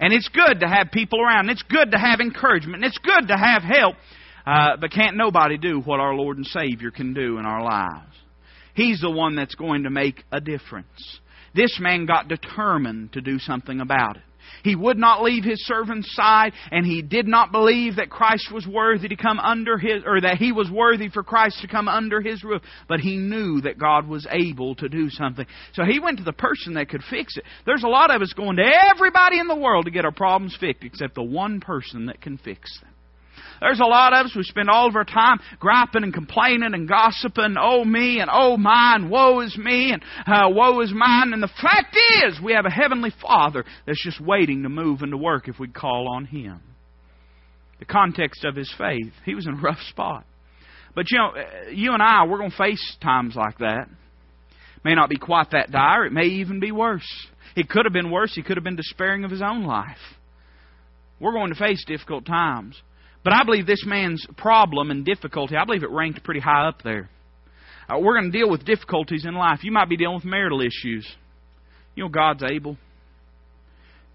And 0.00 0.12
it's 0.12 0.28
good 0.28 0.60
to 0.60 0.68
have 0.68 0.92
people 0.92 1.20
around. 1.20 1.50
It's 1.50 1.62
good 1.62 1.90
to 1.90 1.98
have 1.98 2.20
encouragement. 2.20 2.84
It's 2.84 2.98
good 2.98 3.28
to 3.28 3.36
have 3.36 3.62
help. 3.62 3.96
Uh, 4.46 4.76
but 4.80 4.92
can't 4.92 5.16
nobody 5.16 5.58
do 5.58 5.80
what 5.80 6.00
our 6.00 6.14
Lord 6.14 6.36
and 6.36 6.46
Savior 6.46 6.90
can 6.90 7.12
do 7.12 7.38
in 7.38 7.44
our 7.44 7.62
lives. 7.62 8.14
He's 8.74 9.00
the 9.00 9.10
one 9.10 9.34
that's 9.34 9.56
going 9.56 9.82
to 9.82 9.90
make 9.90 10.22
a 10.30 10.40
difference. 10.40 11.20
This 11.54 11.78
man 11.80 12.06
got 12.06 12.28
determined 12.28 13.12
to 13.12 13.20
do 13.20 13.38
something 13.38 13.80
about 13.80 14.16
it. 14.16 14.22
He 14.64 14.74
would 14.74 14.98
not 14.98 15.22
leave 15.22 15.44
his 15.44 15.64
servant's 15.66 16.14
side, 16.14 16.52
and 16.70 16.84
he 16.84 17.02
did 17.02 17.26
not 17.26 17.52
believe 17.52 17.96
that 17.96 18.10
Christ 18.10 18.50
was 18.52 18.66
worthy 18.66 19.08
to 19.08 19.16
come 19.16 19.38
under 19.38 19.78
his, 19.78 20.02
or 20.06 20.20
that 20.20 20.38
he 20.38 20.52
was 20.52 20.70
worthy 20.70 21.08
for 21.08 21.22
Christ 21.22 21.60
to 21.62 21.68
come 21.68 21.88
under 21.88 22.20
his 22.20 22.42
roof. 22.42 22.62
But 22.88 23.00
he 23.00 23.16
knew 23.16 23.60
that 23.62 23.78
God 23.78 24.08
was 24.08 24.26
able 24.30 24.74
to 24.76 24.88
do 24.88 25.10
something. 25.10 25.46
So 25.74 25.84
he 25.84 26.00
went 26.00 26.18
to 26.18 26.24
the 26.24 26.32
person 26.32 26.74
that 26.74 26.88
could 26.88 27.02
fix 27.10 27.36
it. 27.36 27.44
There's 27.66 27.84
a 27.84 27.88
lot 27.88 28.14
of 28.14 28.22
us 28.22 28.32
going 28.32 28.56
to 28.56 28.72
everybody 28.90 29.38
in 29.38 29.48
the 29.48 29.56
world 29.56 29.84
to 29.84 29.90
get 29.90 30.04
our 30.04 30.12
problems 30.12 30.56
fixed, 30.58 30.84
except 30.84 31.14
the 31.14 31.22
one 31.22 31.60
person 31.60 32.06
that 32.06 32.20
can 32.20 32.38
fix 32.38 32.80
them. 32.80 32.90
There's 33.60 33.80
a 33.80 33.84
lot 33.84 34.12
of 34.12 34.26
us, 34.26 34.36
we 34.36 34.42
spend 34.42 34.70
all 34.70 34.88
of 34.88 34.96
our 34.96 35.04
time 35.04 35.40
griping 35.58 36.02
and 36.02 36.14
complaining 36.14 36.74
and 36.74 36.88
gossiping, 36.88 37.56
oh 37.60 37.84
me 37.84 38.20
and 38.20 38.30
oh 38.32 38.56
mine, 38.56 39.10
woe 39.10 39.40
is 39.40 39.56
me 39.56 39.92
and 39.92 40.02
uh, 40.26 40.48
woe 40.50 40.80
is 40.80 40.92
mine. 40.94 41.32
And 41.32 41.42
the 41.42 41.50
fact 41.60 41.96
is, 42.24 42.40
we 42.42 42.52
have 42.52 42.66
a 42.66 42.70
Heavenly 42.70 43.12
Father 43.20 43.64
that's 43.86 44.02
just 44.02 44.20
waiting 44.20 44.62
to 44.62 44.68
move 44.68 45.02
and 45.02 45.12
to 45.12 45.16
work 45.16 45.48
if 45.48 45.58
we 45.58 45.68
call 45.68 46.08
on 46.08 46.24
Him. 46.24 46.60
The 47.78 47.84
context 47.84 48.44
of 48.44 48.56
his 48.56 48.72
faith, 48.76 49.12
he 49.24 49.34
was 49.34 49.46
in 49.46 49.54
a 49.54 49.60
rough 49.60 49.80
spot. 49.88 50.24
But 50.94 51.06
you 51.10 51.18
know, 51.18 51.30
you 51.72 51.92
and 51.92 52.02
I, 52.02 52.26
we're 52.26 52.38
going 52.38 52.50
to 52.50 52.56
face 52.56 52.96
times 53.00 53.36
like 53.36 53.58
that. 53.58 53.88
May 54.84 54.94
not 54.94 55.08
be 55.08 55.16
quite 55.16 55.52
that 55.52 55.70
dire. 55.70 56.06
It 56.06 56.12
may 56.12 56.24
even 56.24 56.60
be 56.60 56.72
worse. 56.72 57.06
It 57.54 57.68
could 57.68 57.84
have 57.84 57.92
been 57.92 58.10
worse. 58.10 58.34
He 58.34 58.42
could 58.42 58.56
have 58.56 58.64
been 58.64 58.76
despairing 58.76 59.24
of 59.24 59.30
his 59.30 59.42
own 59.42 59.64
life. 59.64 59.96
We're 61.20 61.32
going 61.32 61.52
to 61.52 61.58
face 61.58 61.84
difficult 61.86 62.26
times. 62.26 62.80
But 63.28 63.34
I 63.34 63.44
believe 63.44 63.66
this 63.66 63.84
man's 63.84 64.26
problem 64.38 64.90
and 64.90 65.04
difficulty, 65.04 65.54
I 65.54 65.66
believe 65.66 65.82
it 65.82 65.90
ranked 65.90 66.24
pretty 66.24 66.40
high 66.40 66.66
up 66.66 66.80
there. 66.82 67.10
Uh, 67.86 67.98
we're 67.98 68.18
going 68.18 68.32
to 68.32 68.38
deal 68.38 68.48
with 68.48 68.64
difficulties 68.64 69.26
in 69.26 69.34
life. 69.34 69.58
You 69.62 69.70
might 69.70 69.90
be 69.90 69.98
dealing 69.98 70.14
with 70.14 70.24
marital 70.24 70.62
issues. 70.62 71.06
You 71.94 72.04
know, 72.04 72.08
God's 72.08 72.42
able. 72.42 72.78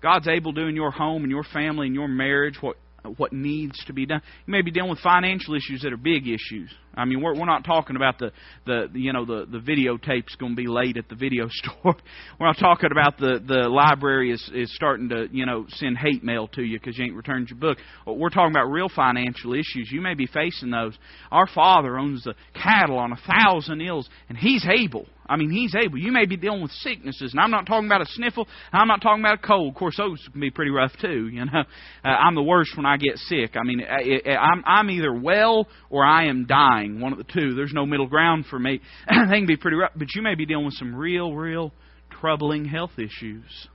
God's 0.02 0.28
able 0.28 0.52
to 0.54 0.62
do 0.62 0.68
in 0.68 0.76
your 0.76 0.90
home 0.90 1.22
and 1.22 1.30
your 1.30 1.44
family 1.44 1.86
and 1.86 1.96
your 1.96 2.08
marriage 2.08 2.56
what 2.60 2.76
what 3.18 3.34
needs 3.34 3.84
to 3.86 3.94
be 3.94 4.06
done. 4.06 4.22
You 4.46 4.52
may 4.52 4.62
be 4.62 4.72
dealing 4.72 4.90
with 4.90 5.00
financial 5.00 5.56
issues 5.56 5.82
that 5.84 5.94
are 5.94 5.98
big 5.98 6.28
issues. 6.28 6.72
I 6.96 7.06
mean, 7.06 7.22
we're, 7.22 7.38
we're 7.38 7.46
not 7.46 7.66
talking 7.66 7.96
about 7.96 8.20
the, 8.20 8.32
the, 8.66 8.90
you 8.94 9.14
know 9.14 9.26
the 9.26 9.46
the 9.46 9.60
videotape's 9.60 10.36
going 10.36 10.54
to 10.54 10.56
be 10.56 10.68
late 10.68 10.98
at 10.98 11.10
the 11.10 11.16
video 11.16 11.48
store. 11.50 11.96
we're 12.40 12.48
not 12.48 12.58
talking 12.60 12.92
about 12.92 13.18
the 13.18 13.42
the 13.46 13.68
library 13.68 14.32
is 14.32 14.52
is 14.54 14.74
starting 14.76 15.10
to 15.10 15.28
you 15.32 15.46
know 15.46 15.66
send 15.70 15.98
hate 15.98 16.24
mail 16.24 16.48
to 16.50 16.62
you 16.62 16.80
because 16.80 16.98
you 16.98 17.06
ain't 17.06 17.16
returned 17.16 17.50
your 17.50 17.60
book. 17.60 17.78
We're 18.06 18.30
talking 18.30 18.52
about 18.52 18.72
real 18.72 18.90
financial 18.90 19.54
issues. 19.54 19.90
You 19.92 20.02
may 20.02 20.14
be 20.14 20.28
facing 20.28 20.72
those. 20.72 20.98
Our 21.32 21.48
Father 21.48 21.98
owns 21.98 22.24
the 22.24 22.36
cattle 22.54 22.98
on 22.98 23.12
a 23.12 23.18
thousand 23.28 23.80
hills, 23.80 24.08
and 24.30 24.38
He's 24.38 24.66
able. 24.68 25.08
I 25.28 25.38
mean, 25.38 25.50
He's 25.50 25.74
able. 25.76 25.98
You 25.98 26.12
may 26.12 26.26
be 26.26 26.38
dealing 26.38 26.62
with 26.62 26.72
sicknesses, 26.72 27.32
and 27.32 27.40
I'm 27.40 27.52
not 27.52 27.66
talking 27.66 27.86
about 27.86 28.02
a 28.02 28.06
sniffle. 28.08 28.48
I'm 28.72 28.88
not 28.88 29.02
talking 29.02 29.22
about 29.22 29.40
a 29.44 29.48
cold. 29.48 29.70
Of 29.70 29.76
course, 29.76 29.98
those 29.98 30.20
can 30.32 30.42
be 30.42 30.52
pretty 30.52 30.72
rough 30.72 30.92
too. 31.02 31.30
You 31.34 31.46
know, 31.46 31.64
uh, 32.06 32.08
I'm 32.08 32.36
the 32.36 32.44
worst 32.44 32.78
when 32.78 32.86
I 32.86 32.98
get 32.98 33.18
sick. 33.18 33.56
I 33.56 33.64
mean, 33.64 33.82
I'm 33.82 34.64
I'm 34.66 34.90
either 34.90 35.14
well 35.14 35.68
or 35.90 36.06
I 36.06 36.28
am 36.28 36.46
dying. 36.46 37.00
One 37.00 37.12
of 37.12 37.18
the 37.18 37.24
two. 37.24 37.56
There's 37.56 37.74
no 37.74 37.86
middle 37.86 38.08
ground 38.08 38.46
for 38.50 38.60
me. 38.60 38.80
they 39.10 39.38
can 39.38 39.46
be 39.48 39.58
pretty 39.58 39.78
rough, 39.78 39.92
but 39.96 40.14
you 40.14 40.22
may 40.22 40.36
be 40.36 40.46
dealing 40.46 40.66
with 40.66 40.76
some 40.76 40.96
real, 40.96 41.34
real 41.34 41.74
troubling 42.20 42.66
health 42.66 42.92
issues. 42.98 43.68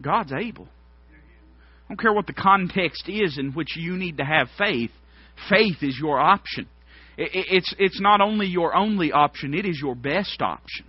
God's 0.00 0.32
able. 0.32 0.68
I 1.86 1.94
don't 1.94 2.00
care 2.00 2.12
what 2.12 2.26
the 2.26 2.32
context 2.32 3.08
is 3.08 3.38
in 3.38 3.52
which 3.52 3.76
you 3.76 3.96
need 3.96 4.18
to 4.18 4.24
have 4.24 4.48
faith. 4.58 4.90
Faith 5.48 5.76
is 5.82 5.96
your 6.00 6.18
option. 6.18 6.66
It's, 7.16 7.74
it's 7.78 8.00
not 8.00 8.20
only 8.20 8.46
your 8.46 8.74
only 8.74 9.12
option, 9.12 9.54
it 9.54 9.66
is 9.66 9.78
your 9.80 9.94
best 9.94 10.40
option. 10.40 10.86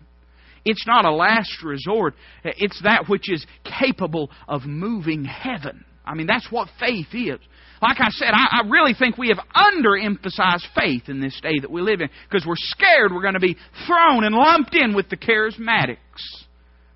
It's 0.66 0.88
not 0.88 1.06
a 1.06 1.12
last 1.12 1.62
resort, 1.64 2.16
it's 2.44 2.82
that 2.84 3.10
which 3.10 3.30
is 3.32 3.46
capable 3.80 4.32
of 4.48 4.64
moving 4.66 5.26
heaven. 5.26 5.84
I 6.06 6.16
mean, 6.16 6.28
that's 6.28 6.48
what 6.50 6.70
faith 6.80 7.08
is. 7.14 7.40
Like 7.82 7.98
I 8.00 8.10
said, 8.12 8.30
I, 8.32 8.62
I 8.62 8.70
really 8.70 8.94
think 8.94 9.18
we 9.18 9.28
have 9.28 9.40
underemphasized 9.54 10.66
faith 10.74 11.10
in 11.10 11.20
this 11.20 11.38
day 11.42 11.60
that 11.62 11.70
we 11.70 11.82
live 11.82 12.00
in 12.00 12.10
because 12.30 12.46
we're 12.46 12.56
scared 12.56 13.12
we're 13.12 13.22
going 13.22 13.34
to 13.34 13.42
be 13.42 13.58
thrown 13.86 14.24
and 14.24 14.34
lumped 14.34 14.74
in 14.74 14.96
with 14.96 15.10
the 15.10 15.18
charismatics. 15.18 15.98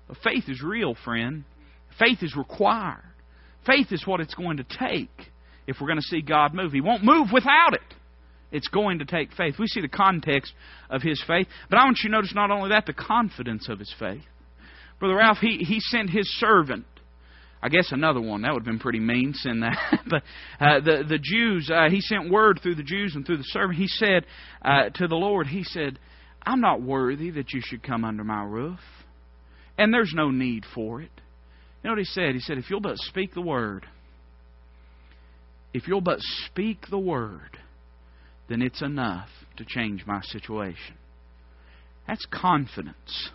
But 0.06 0.16
faith 0.24 0.44
is 0.48 0.62
real, 0.62 0.94
friend. 1.04 1.44
Faith 1.98 2.22
is 2.22 2.34
required. 2.36 3.02
Faith 3.66 3.88
is 3.90 4.06
what 4.06 4.20
it's 4.20 4.34
going 4.34 4.58
to 4.58 4.64
take 4.64 5.10
if 5.66 5.76
we're 5.78 5.88
going 5.88 6.00
to 6.00 6.06
see 6.06 6.22
God 6.22 6.54
move. 6.54 6.72
He 6.72 6.80
won't 6.80 7.04
move 7.04 7.28
without 7.32 7.74
it. 7.74 7.94
It's 8.50 8.68
going 8.68 9.00
to 9.00 9.04
take 9.04 9.32
faith. 9.32 9.56
We 9.58 9.66
see 9.66 9.80
the 9.80 9.88
context 9.88 10.52
of 10.88 11.02
his 11.02 11.22
faith. 11.26 11.46
But 11.68 11.78
I 11.78 11.84
want 11.84 11.98
you 12.02 12.08
to 12.08 12.16
notice 12.16 12.32
not 12.34 12.50
only 12.50 12.70
that, 12.70 12.86
the 12.86 12.94
confidence 12.94 13.68
of 13.68 13.78
his 13.78 13.94
faith. 13.98 14.22
Brother 14.98 15.16
Ralph, 15.16 15.38
he, 15.38 15.58
he 15.58 15.80
sent 15.80 16.10
his 16.10 16.28
servant. 16.38 16.86
I 17.62 17.68
guess 17.68 17.90
another 17.90 18.20
one. 18.20 18.42
That 18.42 18.52
would 18.52 18.60
have 18.60 18.66
been 18.66 18.78
pretty 18.78 19.00
mean, 19.00 19.34
send 19.34 19.62
that. 19.62 19.76
but 20.08 20.22
uh, 20.60 20.80
the, 20.80 21.04
the 21.08 21.18
Jews, 21.20 21.70
uh, 21.72 21.88
he 21.90 22.00
sent 22.00 22.30
word 22.30 22.60
through 22.62 22.76
the 22.76 22.82
Jews 22.82 23.14
and 23.14 23.26
through 23.26 23.38
the 23.38 23.44
servant. 23.44 23.78
He 23.78 23.88
said 23.88 24.24
uh, 24.62 24.90
to 24.94 25.08
the 25.08 25.16
Lord, 25.16 25.46
he 25.46 25.64
said, 25.64 25.98
I'm 26.42 26.60
not 26.60 26.80
worthy 26.80 27.30
that 27.32 27.52
you 27.52 27.60
should 27.62 27.82
come 27.82 28.04
under 28.04 28.24
my 28.24 28.44
roof. 28.44 28.80
And 29.76 29.92
there's 29.92 30.12
no 30.14 30.30
need 30.30 30.64
for 30.74 31.02
it. 31.02 31.10
You 31.82 31.88
know 31.88 31.92
what 31.92 31.98
he 31.98 32.04
said? 32.04 32.34
He 32.34 32.40
said, 32.40 32.58
if 32.58 32.70
you'll 32.70 32.80
but 32.80 32.96
speak 32.98 33.34
the 33.34 33.40
word, 33.40 33.86
if 35.72 35.86
you'll 35.86 36.00
but 36.00 36.18
speak 36.46 36.86
the 36.90 36.98
word, 36.98 37.58
then 38.48 38.62
it's 38.62 38.82
enough 38.82 39.28
to 39.56 39.64
change 39.64 40.06
my 40.06 40.20
situation. 40.22 40.94
That's 42.06 42.26
confidence. 42.30 43.30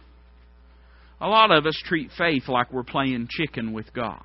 A 1.21 1.28
lot 1.28 1.52
of 1.52 1.65
us 1.65 1.80
treat 1.86 2.10
faith 2.17 2.47
like 2.47 2.73
we're 2.73 2.84
playing 2.84 3.28
chicken 3.30 3.71
with 3.71 3.93
God. 3.93 4.23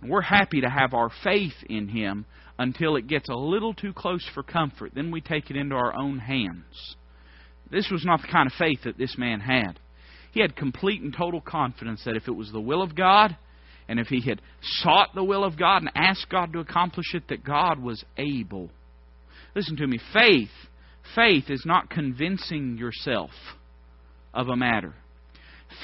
And 0.00 0.10
we're 0.10 0.22
happy 0.22 0.60
to 0.60 0.70
have 0.70 0.94
our 0.94 1.10
faith 1.22 1.54
in 1.68 1.88
Him 1.88 2.24
until 2.58 2.96
it 2.96 3.08
gets 3.08 3.28
a 3.28 3.34
little 3.34 3.74
too 3.74 3.92
close 3.92 4.26
for 4.34 4.42
comfort. 4.42 4.92
Then 4.94 5.10
we 5.10 5.20
take 5.20 5.50
it 5.50 5.56
into 5.56 5.74
our 5.74 5.94
own 5.94 6.18
hands. 6.18 6.96
This 7.70 7.88
was 7.90 8.04
not 8.04 8.22
the 8.22 8.28
kind 8.28 8.46
of 8.46 8.52
faith 8.58 8.80
that 8.84 8.98
this 8.98 9.16
man 9.18 9.40
had. 9.40 9.78
He 10.32 10.40
had 10.40 10.56
complete 10.56 11.02
and 11.02 11.14
total 11.14 11.40
confidence 11.40 12.02
that 12.04 12.16
if 12.16 12.28
it 12.28 12.32
was 12.32 12.50
the 12.52 12.60
will 12.60 12.82
of 12.82 12.94
God, 12.94 13.36
and 13.88 13.98
if 13.98 14.06
he 14.06 14.20
had 14.20 14.40
sought 14.62 15.14
the 15.14 15.24
will 15.24 15.44
of 15.44 15.58
God 15.58 15.82
and 15.82 15.90
asked 15.94 16.28
God 16.30 16.52
to 16.52 16.60
accomplish 16.60 17.14
it, 17.14 17.24
that 17.28 17.44
God 17.44 17.78
was 17.78 18.04
able 18.16 18.70
Listen 19.54 19.76
to 19.76 19.86
me. 19.86 19.98
Faith, 20.12 20.50
faith 21.14 21.44
is 21.48 21.64
not 21.66 21.90
convincing 21.90 22.78
yourself 22.78 23.30
of 24.32 24.48
a 24.48 24.56
matter. 24.56 24.94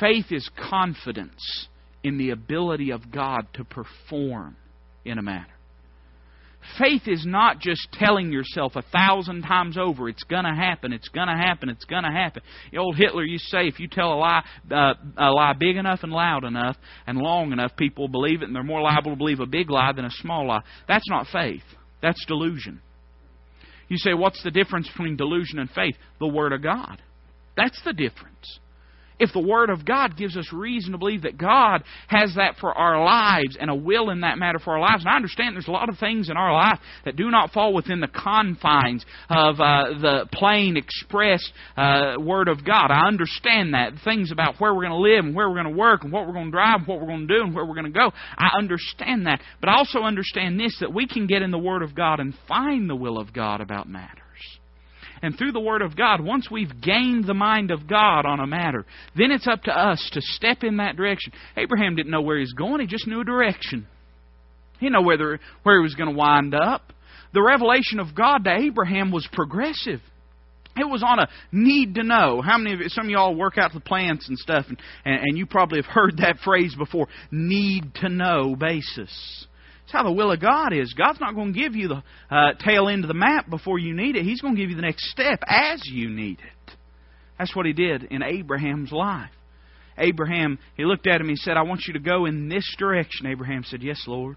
Faith 0.00 0.26
is 0.30 0.48
confidence 0.70 1.68
in 2.02 2.18
the 2.18 2.30
ability 2.30 2.90
of 2.90 3.10
God 3.10 3.46
to 3.54 3.64
perform 3.64 4.56
in 5.04 5.18
a 5.18 5.22
matter. 5.22 5.52
Faith 6.78 7.02
is 7.06 7.24
not 7.24 7.60
just 7.60 7.88
telling 7.92 8.30
yourself 8.32 8.72
a 8.76 8.82
thousand 8.82 9.42
times 9.42 9.78
over, 9.78 10.08
it's 10.08 10.24
going 10.24 10.44
to 10.44 10.54
happen, 10.54 10.92
it's 10.92 11.08
going 11.08 11.28
to 11.28 11.34
happen, 11.34 11.68
it's 11.68 11.84
going 11.84 12.02
to 12.02 12.10
happen. 12.10 12.42
The 12.72 12.78
old 12.78 12.96
Hitler 12.96 13.24
used 13.24 13.44
to 13.44 13.56
say, 13.56 13.68
if 13.68 13.80
you 13.80 13.88
tell 13.88 14.12
a 14.12 14.16
lie, 14.16 14.44
uh, 14.70 14.94
a 15.16 15.30
lie 15.30 15.54
big 15.58 15.76
enough 15.76 16.00
and 16.02 16.12
loud 16.12 16.44
enough 16.44 16.76
and 17.06 17.16
long 17.16 17.52
enough, 17.52 17.76
people 17.76 18.08
believe 18.08 18.42
it, 18.42 18.46
and 18.46 18.54
they're 18.54 18.62
more 18.62 18.82
liable 18.82 19.12
to 19.12 19.16
believe 19.16 19.40
a 19.40 19.46
big 19.46 19.70
lie 19.70 19.92
than 19.92 20.04
a 20.04 20.10
small 20.10 20.46
lie. 20.46 20.62
That's 20.86 21.08
not 21.08 21.26
faith. 21.32 21.62
That's 22.02 22.22
delusion. 22.26 22.82
You 23.88 23.96
say, 23.96 24.14
what's 24.14 24.42
the 24.42 24.50
difference 24.50 24.88
between 24.88 25.16
delusion 25.16 25.58
and 25.58 25.70
faith? 25.70 25.96
The 26.20 26.26
Word 26.26 26.52
of 26.52 26.62
God. 26.62 27.00
That's 27.56 27.80
the 27.84 27.92
difference 27.92 28.58
if 29.18 29.32
the 29.32 29.40
Word 29.40 29.70
of 29.70 29.84
God 29.84 30.16
gives 30.16 30.36
us 30.36 30.52
reason 30.52 30.92
to 30.92 30.98
believe 30.98 31.22
that 31.22 31.38
God 31.38 31.82
has 32.08 32.34
that 32.36 32.56
for 32.60 32.72
our 32.72 33.04
lives 33.04 33.56
and 33.58 33.70
a 33.70 33.74
will 33.74 34.10
in 34.10 34.20
that 34.20 34.38
matter 34.38 34.58
for 34.58 34.74
our 34.74 34.80
lives. 34.80 35.02
And 35.04 35.08
I 35.08 35.16
understand 35.16 35.54
there's 35.54 35.68
a 35.68 35.72
lot 35.72 35.88
of 35.88 35.98
things 35.98 36.30
in 36.30 36.36
our 36.36 36.52
life 36.52 36.78
that 37.04 37.16
do 37.16 37.30
not 37.30 37.50
fall 37.50 37.72
within 37.72 38.00
the 38.00 38.08
confines 38.08 39.04
of 39.28 39.60
uh, 39.60 39.98
the 40.00 40.26
plain 40.32 40.76
expressed 40.76 41.52
uh, 41.76 42.14
Word 42.18 42.48
of 42.48 42.64
God. 42.64 42.90
I 42.90 43.06
understand 43.06 43.74
that. 43.74 43.92
Things 44.04 44.30
about 44.32 44.56
where 44.58 44.74
we're 44.74 44.88
going 44.88 44.92
to 44.92 45.14
live 45.14 45.24
and 45.24 45.34
where 45.34 45.48
we're 45.48 45.62
going 45.62 45.74
to 45.74 45.78
work 45.78 46.04
and 46.04 46.12
what 46.12 46.26
we're 46.26 46.32
going 46.32 46.46
to 46.46 46.50
drive 46.50 46.80
and 46.80 46.86
what 46.86 47.00
we're 47.00 47.06
going 47.06 47.26
to 47.26 47.34
do 47.34 47.42
and 47.42 47.54
where 47.54 47.64
we're 47.64 47.74
going 47.74 47.92
to 47.92 47.98
go. 47.98 48.12
I 48.36 48.50
understand 48.56 49.26
that. 49.26 49.40
But 49.60 49.68
I 49.68 49.76
also 49.76 50.00
understand 50.00 50.58
this 50.58 50.76
that 50.80 50.92
we 50.92 51.06
can 51.06 51.26
get 51.26 51.42
in 51.42 51.50
the 51.50 51.58
Word 51.58 51.82
of 51.82 51.94
God 51.94 52.20
and 52.20 52.34
find 52.46 52.88
the 52.88 52.96
will 52.96 53.18
of 53.18 53.32
God 53.32 53.60
about 53.60 53.88
matters 53.88 54.27
and 55.22 55.36
through 55.36 55.52
the 55.52 55.60
Word 55.60 55.82
of 55.82 55.96
God, 55.96 56.20
once 56.20 56.48
we've 56.50 56.80
gained 56.80 57.26
the 57.26 57.34
mind 57.34 57.70
of 57.70 57.86
God 57.86 58.26
on 58.26 58.40
a 58.40 58.46
matter, 58.46 58.84
then 59.16 59.30
it's 59.30 59.46
up 59.46 59.62
to 59.64 59.72
us 59.72 60.08
to 60.12 60.20
step 60.20 60.62
in 60.62 60.78
that 60.78 60.96
direction. 60.96 61.32
Abraham 61.56 61.96
didn't 61.96 62.10
know 62.10 62.22
where 62.22 62.36
he 62.36 62.42
was 62.42 62.54
going, 62.56 62.80
he 62.80 62.86
just 62.86 63.06
knew 63.06 63.20
a 63.20 63.24
direction. 63.24 63.86
He 64.78 64.86
didn't 64.86 64.94
know 64.94 65.06
whether, 65.06 65.40
where 65.62 65.78
he 65.78 65.82
was 65.82 65.94
going 65.94 66.10
to 66.10 66.16
wind 66.16 66.54
up. 66.54 66.92
The 67.34 67.42
revelation 67.42 67.98
of 68.00 68.14
God 68.14 68.44
to 68.44 68.56
Abraham 68.56 69.10
was 69.10 69.28
progressive. 69.32 70.00
It 70.76 70.88
was 70.88 71.02
on 71.02 71.18
a 71.18 71.28
need 71.50 71.96
to 71.96 72.04
know. 72.04 72.40
How 72.40 72.56
many 72.56 72.74
of 72.74 72.80
you, 72.80 72.88
some 72.88 73.06
of 73.06 73.10
y'all 73.10 73.34
work 73.34 73.58
out 73.58 73.72
the 73.72 73.80
plants 73.80 74.28
and 74.28 74.38
stuff, 74.38 74.66
and, 74.68 74.78
and, 75.04 75.20
and 75.22 75.38
you 75.38 75.44
probably 75.44 75.78
have 75.78 75.90
heard 75.90 76.18
that 76.18 76.38
phrase 76.44 76.74
before 76.78 77.08
need 77.30 77.94
to 77.96 78.08
know 78.08 78.54
basis. 78.54 79.46
That's 79.88 80.02
how 80.02 80.04
the 80.04 80.12
will 80.12 80.30
of 80.30 80.38
God 80.38 80.74
is. 80.74 80.92
God's 80.92 81.18
not 81.18 81.34
going 81.34 81.54
to 81.54 81.58
give 81.58 81.74
you 81.74 81.88
the 81.88 82.02
uh, 82.30 82.52
tail 82.62 82.88
end 82.88 83.04
of 83.04 83.08
the 83.08 83.14
map 83.14 83.48
before 83.48 83.78
you 83.78 83.94
need 83.94 84.16
it. 84.16 84.22
He's 84.22 84.42
going 84.42 84.54
to 84.54 84.60
give 84.60 84.68
you 84.68 84.76
the 84.76 84.82
next 84.82 85.10
step 85.10 85.40
as 85.46 85.80
you 85.86 86.10
need 86.10 86.40
it. 86.40 86.74
That's 87.38 87.56
what 87.56 87.64
He 87.64 87.72
did 87.72 88.04
in 88.04 88.22
Abraham's 88.22 88.92
life. 88.92 89.30
Abraham, 89.96 90.58
he 90.76 90.84
looked 90.84 91.06
at 91.06 91.22
him, 91.22 91.28
he 91.30 91.36
said, 91.36 91.56
I 91.56 91.62
want 91.62 91.84
you 91.86 91.94
to 91.94 92.00
go 92.00 92.26
in 92.26 92.50
this 92.50 92.66
direction. 92.78 93.26
Abraham 93.26 93.64
said, 93.64 93.82
Yes, 93.82 94.04
Lord. 94.06 94.36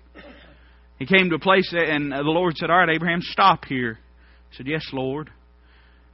He 0.97 1.05
came 1.05 1.29
to 1.29 1.35
a 1.35 1.39
place, 1.39 1.71
and 1.75 2.13
the 2.13 2.21
Lord 2.21 2.55
said, 2.55 2.69
All 2.69 2.77
right, 2.77 2.95
Abraham, 2.95 3.19
stop 3.21 3.65
here. 3.65 3.99
He 4.51 4.55
said, 4.55 4.67
Yes, 4.67 4.87
Lord. 4.93 5.29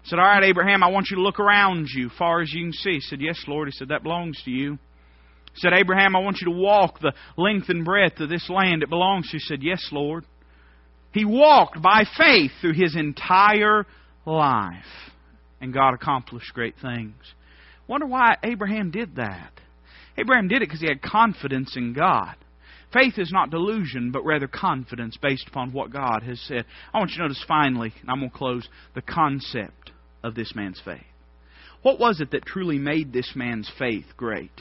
He 0.02 0.10
said, 0.10 0.20
All 0.20 0.26
right, 0.26 0.44
Abraham, 0.44 0.84
I 0.84 0.88
want 0.88 1.08
you 1.12 1.18
to 1.18 1.22
look 1.22 1.40
around 1.40 1.88
you 1.94 2.10
far 2.18 2.42
as 2.42 2.52
you 2.52 2.66
can 2.66 2.74
see. 2.74 2.94
He 2.94 3.02
said, 3.02 3.22
Yes, 3.22 3.42
Lord. 3.48 3.68
He 3.68 3.72
said, 3.72 3.90
That 3.90 4.04
belongs 4.04 4.42
to 4.46 4.52
you 4.52 4.80
said, 5.58 5.74
Abraham, 5.74 6.16
I 6.16 6.20
want 6.20 6.38
you 6.42 6.52
to 6.52 6.58
walk 6.58 7.00
the 7.00 7.14
length 7.38 7.70
and 7.70 7.86
breadth 7.86 8.20
of 8.20 8.30
this 8.30 8.50
land. 8.50 8.84
It 8.84 8.90
belongs 8.90 9.30
to. 9.30 9.38
He 9.38 9.40
said, 9.40 9.62
Yes, 9.62 9.88
Lord. 9.92 10.26
He 11.14 11.26
walked 11.26 11.82
by 11.82 12.04
faith 12.18 12.52
through 12.62 12.74
his 12.74 12.96
entire 12.96 13.86
life. 14.26 14.84
And 15.60 15.74
God 15.74 15.94
accomplished 15.94 16.54
great 16.54 16.76
things. 16.82 17.16
Wonder 17.88 18.06
why 18.06 18.36
Abraham 18.44 18.92
did 18.92 19.16
that. 19.16 19.52
Abraham 20.18 20.48
did 20.48 20.62
it 20.62 20.68
because 20.68 20.82
he 20.82 20.88
had 20.88 21.02
confidence 21.02 21.76
in 21.76 21.94
God. 21.94 22.36
Faith 22.94 23.16
is 23.18 23.32
not 23.32 23.50
delusion, 23.50 24.12
but 24.12 24.26
rather 24.26 24.48
confidence 24.48 25.18
based 25.22 25.48
upon 25.48 25.74
what 25.74 25.92
God 25.92 26.24
has 26.24 26.40
said. 26.42 26.66
I 26.94 27.00
want 27.00 27.12
you 27.12 27.18
to 27.18 27.24
notice 27.24 27.44
finally, 27.48 27.94
and 28.02 28.10
I'm 28.10 28.20
going 28.20 28.32
to 28.32 28.38
close, 28.38 28.68
the 28.96 29.02
concept 29.02 29.92
of 30.24 30.36
this 30.36 30.54
man's 30.56 30.82
faith. 30.84 31.02
What 31.82 32.00
was 32.00 32.22
it 32.22 32.32
that 32.32 32.46
truly 32.46 32.78
made 32.78 33.12
this 33.12 33.34
man's 33.36 33.72
faith 33.78 34.06
great? 34.16 34.52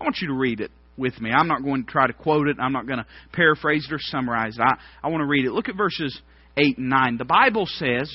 I 0.00 0.04
want 0.04 0.18
you 0.20 0.28
to 0.28 0.34
read 0.34 0.60
it 0.60 0.70
with 0.96 1.20
me. 1.20 1.30
I'm 1.30 1.48
not 1.48 1.62
going 1.62 1.84
to 1.84 1.90
try 1.90 2.06
to 2.06 2.12
quote 2.12 2.48
it. 2.48 2.56
I'm 2.60 2.72
not 2.72 2.86
going 2.86 2.98
to 2.98 3.06
paraphrase 3.32 3.86
it 3.90 3.94
or 3.94 3.98
summarize 4.00 4.56
it. 4.56 4.62
I, 4.62 4.76
I 5.02 5.08
want 5.08 5.22
to 5.22 5.26
read 5.26 5.44
it. 5.44 5.52
Look 5.52 5.68
at 5.68 5.76
verses 5.76 6.20
8 6.56 6.78
and 6.78 6.88
9. 6.88 7.18
The 7.18 7.24
Bible 7.24 7.66
says, 7.66 8.12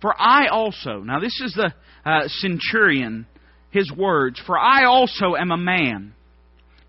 For 0.00 0.14
I 0.18 0.48
also, 0.48 1.00
now 1.00 1.20
this 1.20 1.38
is 1.44 1.54
the 1.54 1.72
uh, 2.08 2.28
centurion, 2.28 3.26
his 3.70 3.90
words, 3.96 4.40
For 4.46 4.58
I 4.58 4.84
also 4.84 5.34
am 5.38 5.50
a 5.50 5.56
man 5.56 6.14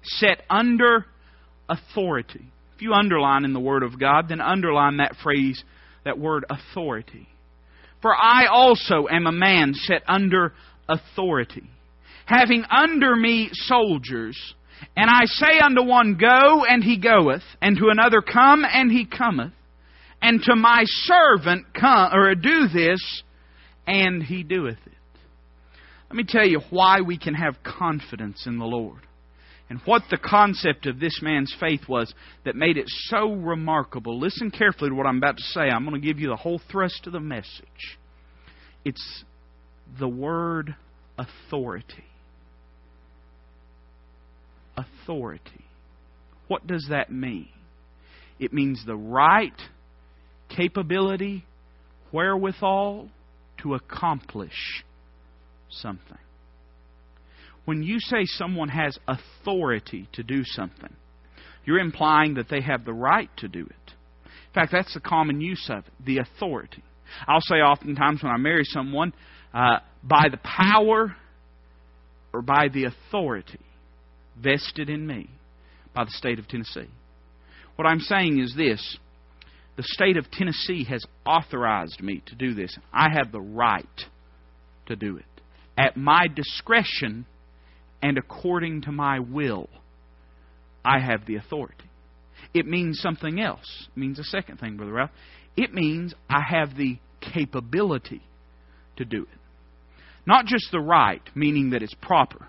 set 0.03 0.41
under 0.49 1.05
authority. 1.69 2.45
If 2.75 2.81
you 2.81 2.93
underline 2.93 3.43
in 3.43 3.53
the 3.53 3.59
Word 3.59 3.83
of 3.83 3.99
God, 3.99 4.29
then 4.29 4.39
underline 4.39 4.97
that 4.97 5.15
phrase, 5.21 5.61
that 6.05 6.17
word 6.17 6.45
authority. 6.49 7.27
For 8.01 8.15
I 8.15 8.45
also 8.45 9.07
am 9.11 9.25
a 9.25 9.31
man 9.31 9.73
set 9.73 10.03
under 10.07 10.53
authority 10.87 11.67
having 12.27 12.63
under 12.69 13.15
me 13.15 13.49
soldiers. 13.53 14.37
And 14.95 15.09
I 15.09 15.25
say 15.25 15.59
unto 15.63 15.83
one, 15.83 16.17
Go, 16.19 16.65
and 16.65 16.83
he 16.83 16.99
goeth, 16.99 17.41
and 17.61 17.77
to 17.77 17.87
another, 17.89 18.21
Come, 18.21 18.63
and 18.69 18.91
he 18.91 19.05
cometh, 19.05 19.53
and 20.21 20.41
to 20.43 20.55
my 20.55 20.83
servant, 20.85 21.65
Come, 21.73 22.13
or 22.13 22.35
do 22.35 22.67
this, 22.67 23.23
and 23.87 24.21
he 24.21 24.43
doeth 24.43 24.77
it. 24.85 24.93
Let 26.09 26.15
me 26.15 26.25
tell 26.27 26.45
you 26.45 26.61
why 26.69 27.01
we 27.01 27.17
can 27.17 27.33
have 27.33 27.63
confidence 27.63 28.45
in 28.45 28.59
the 28.59 28.65
Lord. 28.65 29.01
And 29.69 29.81
what 29.83 30.03
the 30.09 30.17
concept 30.17 30.85
of 30.85 30.99
this 30.99 31.19
man's 31.21 31.53
faith 31.59 31.81
was 31.89 32.13
that 32.45 32.55
made 32.55 32.77
it 32.77 32.85
so 32.87 33.33
remarkable. 33.33 34.17
Listen 34.17 34.49
carefully 34.49 34.89
to 34.89 34.95
what 34.95 35.05
I'm 35.05 35.17
about 35.17 35.35
to 35.37 35.43
say. 35.43 35.61
I'm 35.61 35.85
going 35.85 35.99
to 35.99 36.05
give 36.07 36.19
you 36.19 36.29
the 36.29 36.37
whole 36.37 36.61
thrust 36.71 37.05
of 37.05 37.11
the 37.11 37.19
message. 37.19 37.97
It's 38.85 39.23
the 39.99 40.07
word 40.07 40.75
authority 41.17 42.06
authority. 44.77 45.65
What 46.47 46.65
does 46.65 46.87
that 46.89 47.11
mean? 47.11 47.49
It 48.39 48.53
means 48.53 48.83
the 48.85 48.95
right 48.95 49.59
capability, 50.49 51.43
wherewithal 52.11 53.09
to 53.63 53.73
accomplish 53.73 54.83
something. 55.69 56.17
When 57.65 57.83
you 57.83 57.99
say 57.99 58.25
someone 58.25 58.69
has 58.69 58.97
authority 59.07 60.07
to 60.13 60.23
do 60.23 60.43
something, 60.45 60.93
you're 61.65 61.79
implying 61.79 62.35
that 62.35 62.47
they 62.49 62.61
have 62.61 62.85
the 62.85 62.93
right 62.93 63.29
to 63.37 63.49
do 63.49 63.65
it. 63.65 63.93
In 64.25 64.53
fact, 64.53 64.71
that's 64.71 64.93
the 64.93 65.01
common 65.01 65.41
use 65.41 65.69
of 65.69 65.79
it, 65.79 66.05
the 66.05 66.19
authority. 66.19 66.83
I'll 67.27 67.41
say 67.41 67.55
oftentimes 67.55 68.23
when 68.23 68.31
I 68.31 68.37
marry 68.37 68.63
someone, 68.63 69.13
uh, 69.53 69.79
by 70.03 70.27
the 70.31 70.37
power 70.37 71.15
or 72.31 72.41
by 72.41 72.69
the 72.73 72.85
authority 72.85 73.59
vested 74.41 74.89
in 74.89 75.05
me 75.05 75.29
by 75.93 76.03
the 76.03 76.11
state 76.11 76.39
of 76.39 76.47
Tennessee. 76.47 76.89
What 77.75 77.87
I'm 77.87 77.99
saying 77.99 78.39
is 78.39 78.53
this 78.55 78.97
the 79.75 79.83
state 79.83 80.17
of 80.17 80.29
Tennessee 80.31 80.83
has 80.85 81.03
authorized 81.25 82.01
me 82.01 82.23
to 82.25 82.35
do 82.35 82.55
this. 82.55 82.75
I 82.91 83.09
have 83.13 83.31
the 83.31 83.41
right 83.41 83.85
to 84.87 84.95
do 84.95 85.17
it. 85.17 85.25
At 85.77 85.95
my 85.95 86.25
discretion 86.33 87.27
and 88.01 88.17
according 88.17 88.81
to 88.83 88.91
my 88.91 89.19
will, 89.19 89.69
I 90.83 90.99
have 90.99 91.25
the 91.27 91.35
authority. 91.35 91.89
It 92.53 92.65
means 92.65 92.99
something 92.99 93.39
else. 93.39 93.87
It 93.95 93.99
means 93.99 94.17
a 94.17 94.23
second 94.23 94.57
thing, 94.57 94.77
Brother 94.77 94.93
Ralph. 94.93 95.11
It 95.55 95.73
means 95.73 96.13
I 96.29 96.41
have 96.41 96.75
the 96.75 96.97
capability 97.21 98.21
to 98.95 99.05
do 99.05 99.23
it. 99.23 99.39
Not 100.25 100.45
just 100.45 100.71
the 100.71 100.79
right, 100.79 101.21
meaning 101.35 101.71
that 101.71 101.83
it's 101.83 101.95
proper, 102.01 102.47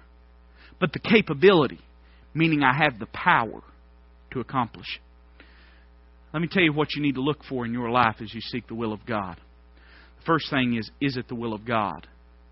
but 0.81 0.93
the 0.93 0.99
capability, 0.99 1.81
meaning 2.35 2.63
I 2.63 2.73
have 2.77 2.99
the 2.99 3.07
power 3.07 3.63
to 4.33 4.41
accomplish 4.41 4.87
it. 4.97 5.45
Let 6.33 6.43
me 6.43 6.49
tell 6.51 6.63
you 6.63 6.73
what 6.73 6.95
you 6.95 7.03
need 7.03 7.15
to 7.15 7.23
look 7.23 7.43
for 7.49 7.65
in 7.65 7.73
your 7.73 7.91
life 7.91 8.17
as 8.21 8.33
you 8.33 8.41
seek 8.41 8.69
the 8.69 8.75
will 8.75 8.93
of 8.93 9.07
God. 9.07 9.37
The 10.19 10.25
first 10.27 10.51
thing 10.51 10.77
is 10.77 10.91
is 11.01 11.17
it 11.17 11.29
the 11.29 11.35
will 11.35 11.55
of 11.55 11.65
God? 11.65 12.07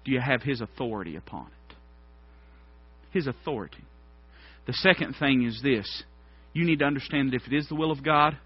Do 0.05 0.12
you 0.12 0.21
have 0.21 0.43
His 0.43 0.61
authority 0.61 1.17
upon 1.17 1.47
it? 1.47 1.75
His 3.12 3.27
authority. 3.27 3.85
The 4.67 4.73
second 4.73 5.17
thing 5.19 5.45
is 5.45 5.61
this 5.62 6.05
you 6.53 6.65
need 6.65 6.79
to 6.79 6.87
understand 6.87 7.31
that 7.31 7.37
if 7.37 7.47
it 7.47 7.55
is 7.55 7.69
the 7.69 7.75
will 7.75 7.91
of 7.91 8.03
God, 8.03 8.39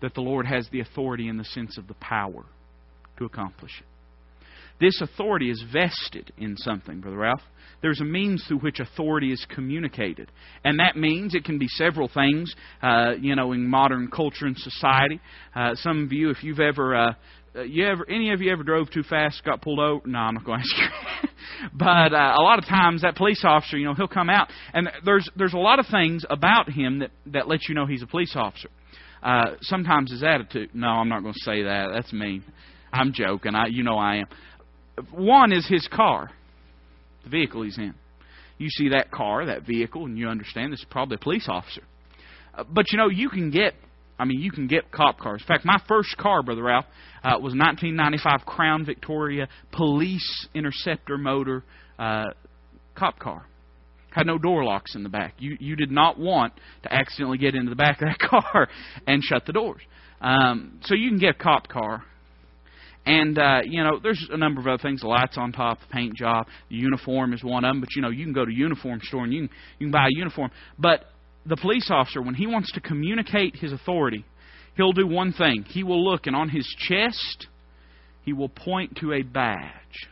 that 0.00 0.14
the 0.14 0.20
Lord 0.20 0.46
has 0.46 0.68
the 0.70 0.80
authority 0.80 1.28
in 1.28 1.36
the 1.36 1.44
sense 1.44 1.76
of 1.78 1.88
the 1.88 1.94
power 1.94 2.44
to 3.18 3.24
accomplish 3.24 3.72
it. 3.80 3.86
This 4.80 5.00
authority 5.00 5.50
is 5.50 5.62
vested 5.72 6.32
in 6.38 6.56
something, 6.56 7.00
Brother 7.00 7.18
Ralph. 7.18 7.42
There's 7.82 8.00
a 8.00 8.04
means 8.04 8.44
through 8.46 8.58
which 8.58 8.80
authority 8.80 9.32
is 9.32 9.46
communicated. 9.54 10.30
And 10.64 10.80
that 10.80 10.96
means 10.96 11.34
it 11.34 11.44
can 11.44 11.58
be 11.58 11.68
several 11.68 12.08
things, 12.12 12.54
uh, 12.82 13.12
you 13.20 13.34
know, 13.36 13.52
in 13.52 13.66
modern 13.66 14.10
culture 14.10 14.46
and 14.46 14.56
society. 14.56 15.20
Uh, 15.54 15.74
some 15.76 16.04
of 16.04 16.12
you, 16.12 16.30
if 16.30 16.42
you've 16.42 16.60
ever, 16.60 16.94
uh, 16.94 17.12
uh 17.56 17.62
you 17.62 17.86
ever, 17.86 18.08
any 18.08 18.32
of 18.32 18.42
you 18.42 18.52
ever 18.52 18.62
drove 18.62 18.90
too 18.90 19.02
fast, 19.02 19.42
got 19.44 19.62
pulled 19.62 19.78
over? 19.78 20.06
No, 20.06 20.18
I'm 20.18 20.34
not 20.34 20.44
going 20.44 20.60
to 20.60 20.64
ask 20.64 20.92
you. 21.22 21.28
but 21.74 22.12
uh, 22.12 22.34
a 22.38 22.42
lot 22.42 22.58
of 22.58 22.66
times 22.66 23.02
that 23.02 23.16
police 23.16 23.42
officer, 23.44 23.78
you 23.78 23.86
know, 23.86 23.94
he'll 23.94 24.08
come 24.08 24.28
out, 24.28 24.48
and 24.74 24.90
there's 25.04 25.28
there's 25.36 25.54
a 25.54 25.58
lot 25.58 25.78
of 25.78 25.86
things 25.90 26.24
about 26.28 26.70
him 26.70 27.00
that 27.00 27.10
that 27.26 27.48
let 27.48 27.60
you 27.68 27.74
know 27.74 27.86
he's 27.86 28.02
a 28.02 28.06
police 28.06 28.32
officer. 28.34 28.68
Uh, 29.22 29.56
sometimes 29.62 30.10
his 30.10 30.22
attitude. 30.22 30.70
No, 30.74 30.88
I'm 30.88 31.08
not 31.08 31.20
going 31.20 31.34
to 31.34 31.44
say 31.44 31.62
that. 31.64 31.88
That's 31.92 32.12
mean. 32.12 32.44
I'm 32.92 33.12
joking. 33.12 33.54
I, 33.54 33.66
you 33.66 33.84
know 33.84 33.96
I 33.96 34.16
am. 34.16 34.26
One 35.12 35.52
is 35.52 35.66
his 35.66 35.86
car, 35.88 36.30
the 37.24 37.30
vehicle 37.30 37.62
he's 37.62 37.78
in. 37.78 37.94
You 38.58 38.68
see 38.68 38.90
that 38.90 39.10
car, 39.10 39.46
that 39.46 39.66
vehicle, 39.66 40.04
and 40.04 40.18
you 40.18 40.28
understand 40.28 40.72
this 40.72 40.80
is 40.80 40.86
probably 40.90 41.14
a 41.14 41.18
police 41.18 41.46
officer. 41.48 41.82
Uh, 42.54 42.64
but 42.70 42.92
you 42.92 42.98
know, 42.98 43.08
you 43.08 43.30
can 43.30 43.50
get, 43.50 43.74
I 44.18 44.26
mean, 44.26 44.40
you 44.40 44.50
can 44.50 44.66
get 44.66 44.90
cop 44.92 45.18
cars. 45.18 45.40
In 45.40 45.46
fact, 45.46 45.64
my 45.64 45.80
first 45.88 46.16
car, 46.18 46.42
Brother 46.42 46.64
Ralph, 46.64 46.84
uh, 47.24 47.38
was 47.40 47.54
1995 47.54 48.44
Crown 48.44 48.84
Victoria 48.84 49.48
Police 49.72 50.48
Interceptor 50.54 51.16
motor 51.16 51.64
uh, 51.98 52.26
cop 52.94 53.18
car. 53.18 53.46
Had 54.10 54.26
no 54.26 54.38
door 54.38 54.64
locks 54.64 54.94
in 54.96 55.04
the 55.04 55.08
back. 55.08 55.34
You 55.38 55.56
you 55.60 55.76
did 55.76 55.92
not 55.92 56.18
want 56.18 56.52
to 56.82 56.92
accidentally 56.92 57.38
get 57.38 57.54
into 57.54 57.70
the 57.70 57.76
back 57.76 58.02
of 58.02 58.08
that 58.08 58.18
car 58.30 58.68
and 59.06 59.22
shut 59.22 59.46
the 59.46 59.52
doors. 59.52 59.80
Um, 60.20 60.80
so 60.82 60.94
you 60.94 61.08
can 61.08 61.18
get 61.18 61.36
a 61.36 61.38
cop 61.38 61.68
car 61.68 62.02
and 63.06 63.38
uh, 63.38 63.60
you 63.64 63.82
know, 63.82 63.98
there's 64.02 64.28
a 64.30 64.36
number 64.36 64.60
of 64.60 64.66
other 64.66 64.82
things: 64.82 65.00
the 65.00 65.08
lights 65.08 65.38
on 65.38 65.52
top, 65.52 65.80
the 65.80 65.86
paint 65.86 66.14
job, 66.14 66.46
the 66.68 66.76
uniform 66.76 67.32
is 67.32 67.42
one 67.42 67.64
of 67.64 67.70
them. 67.72 67.80
But 67.80 67.90
you 67.96 68.02
know, 68.02 68.10
you 68.10 68.24
can 68.24 68.34
go 68.34 68.44
to 68.44 68.50
a 68.50 68.54
uniform 68.54 69.00
store 69.02 69.24
and 69.24 69.32
you 69.32 69.40
can 69.48 69.56
you 69.78 69.86
can 69.86 69.92
buy 69.92 70.06
a 70.06 70.16
uniform. 70.16 70.50
But 70.78 71.04
the 71.46 71.56
police 71.56 71.90
officer, 71.90 72.20
when 72.20 72.34
he 72.34 72.46
wants 72.46 72.72
to 72.72 72.80
communicate 72.80 73.56
his 73.56 73.72
authority, 73.72 74.24
he'll 74.76 74.92
do 74.92 75.06
one 75.06 75.32
thing: 75.32 75.64
he 75.68 75.82
will 75.82 76.04
look, 76.04 76.26
and 76.26 76.36
on 76.36 76.50
his 76.50 76.66
chest, 76.88 77.46
he 78.24 78.32
will 78.32 78.50
point 78.50 78.96
to 79.00 79.12
a 79.14 79.22
badge. 79.22 80.08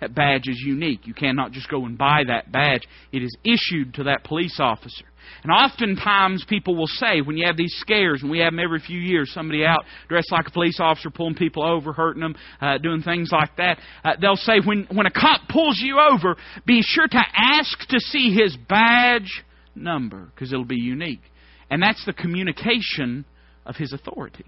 That 0.00 0.14
badge 0.14 0.46
is 0.46 0.62
unique. 0.64 1.06
You 1.06 1.14
cannot 1.14 1.52
just 1.52 1.68
go 1.68 1.84
and 1.84 1.98
buy 1.98 2.22
that 2.28 2.52
badge. 2.52 2.86
It 3.12 3.22
is 3.22 3.36
issued 3.44 3.94
to 3.94 4.04
that 4.04 4.24
police 4.24 4.58
officer. 4.60 5.04
And 5.42 5.52
oftentimes 5.52 6.44
people 6.48 6.76
will 6.76 6.86
say, 6.86 7.20
when 7.20 7.36
you 7.36 7.46
have 7.46 7.56
these 7.56 7.74
scares, 7.80 8.22
and 8.22 8.30
we 8.30 8.38
have 8.38 8.52
them 8.52 8.60
every 8.60 8.80
few 8.80 8.98
years, 8.98 9.30
somebody 9.32 9.64
out 9.64 9.84
dressed 10.08 10.32
like 10.32 10.46
a 10.46 10.50
police 10.50 10.78
officer, 10.80 11.10
pulling 11.10 11.34
people 11.34 11.64
over, 11.64 11.92
hurting 11.92 12.22
them, 12.22 12.34
uh, 12.60 12.78
doing 12.78 13.02
things 13.02 13.30
like 13.32 13.54
that, 13.56 13.78
uh, 14.04 14.12
they'll 14.20 14.36
say, 14.36 14.60
when, 14.64 14.86
when 14.92 15.06
a 15.06 15.10
cop 15.10 15.42
pulls 15.48 15.78
you 15.82 15.98
over, 15.98 16.36
be 16.64 16.80
sure 16.82 17.06
to 17.06 17.22
ask 17.34 17.78
to 17.88 18.00
see 18.00 18.32
his 18.32 18.56
badge 18.68 19.44
number, 19.74 20.30
because 20.34 20.52
it'll 20.52 20.64
be 20.64 20.80
unique. 20.80 21.22
And 21.70 21.82
that's 21.82 22.04
the 22.06 22.14
communication 22.14 23.24
of 23.66 23.76
his 23.76 23.92
authority. 23.92 24.44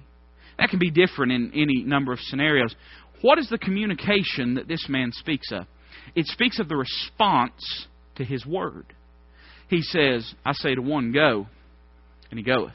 That 0.58 0.70
can 0.70 0.78
be 0.78 0.90
different 0.90 1.32
in 1.32 1.52
any 1.54 1.82
number 1.84 2.12
of 2.12 2.20
scenarios. 2.20 2.74
What 3.22 3.38
is 3.38 3.48
the 3.48 3.59
communication 3.59 4.54
that 4.54 4.68
this 4.68 4.87
man 4.88 5.12
speaks 5.12 5.52
of? 5.52 5.66
It 6.14 6.26
speaks 6.26 6.59
of 6.59 6.68
the 6.68 6.76
response 6.76 7.87
to 8.16 8.24
his 8.24 8.46
word. 8.46 8.87
He 9.68 9.83
says, 9.83 10.35
I 10.44 10.52
say 10.52 10.74
to 10.74 10.83
one, 10.83 11.12
Go, 11.12 11.46
and 12.30 12.38
he 12.38 12.44
goeth. 12.44 12.72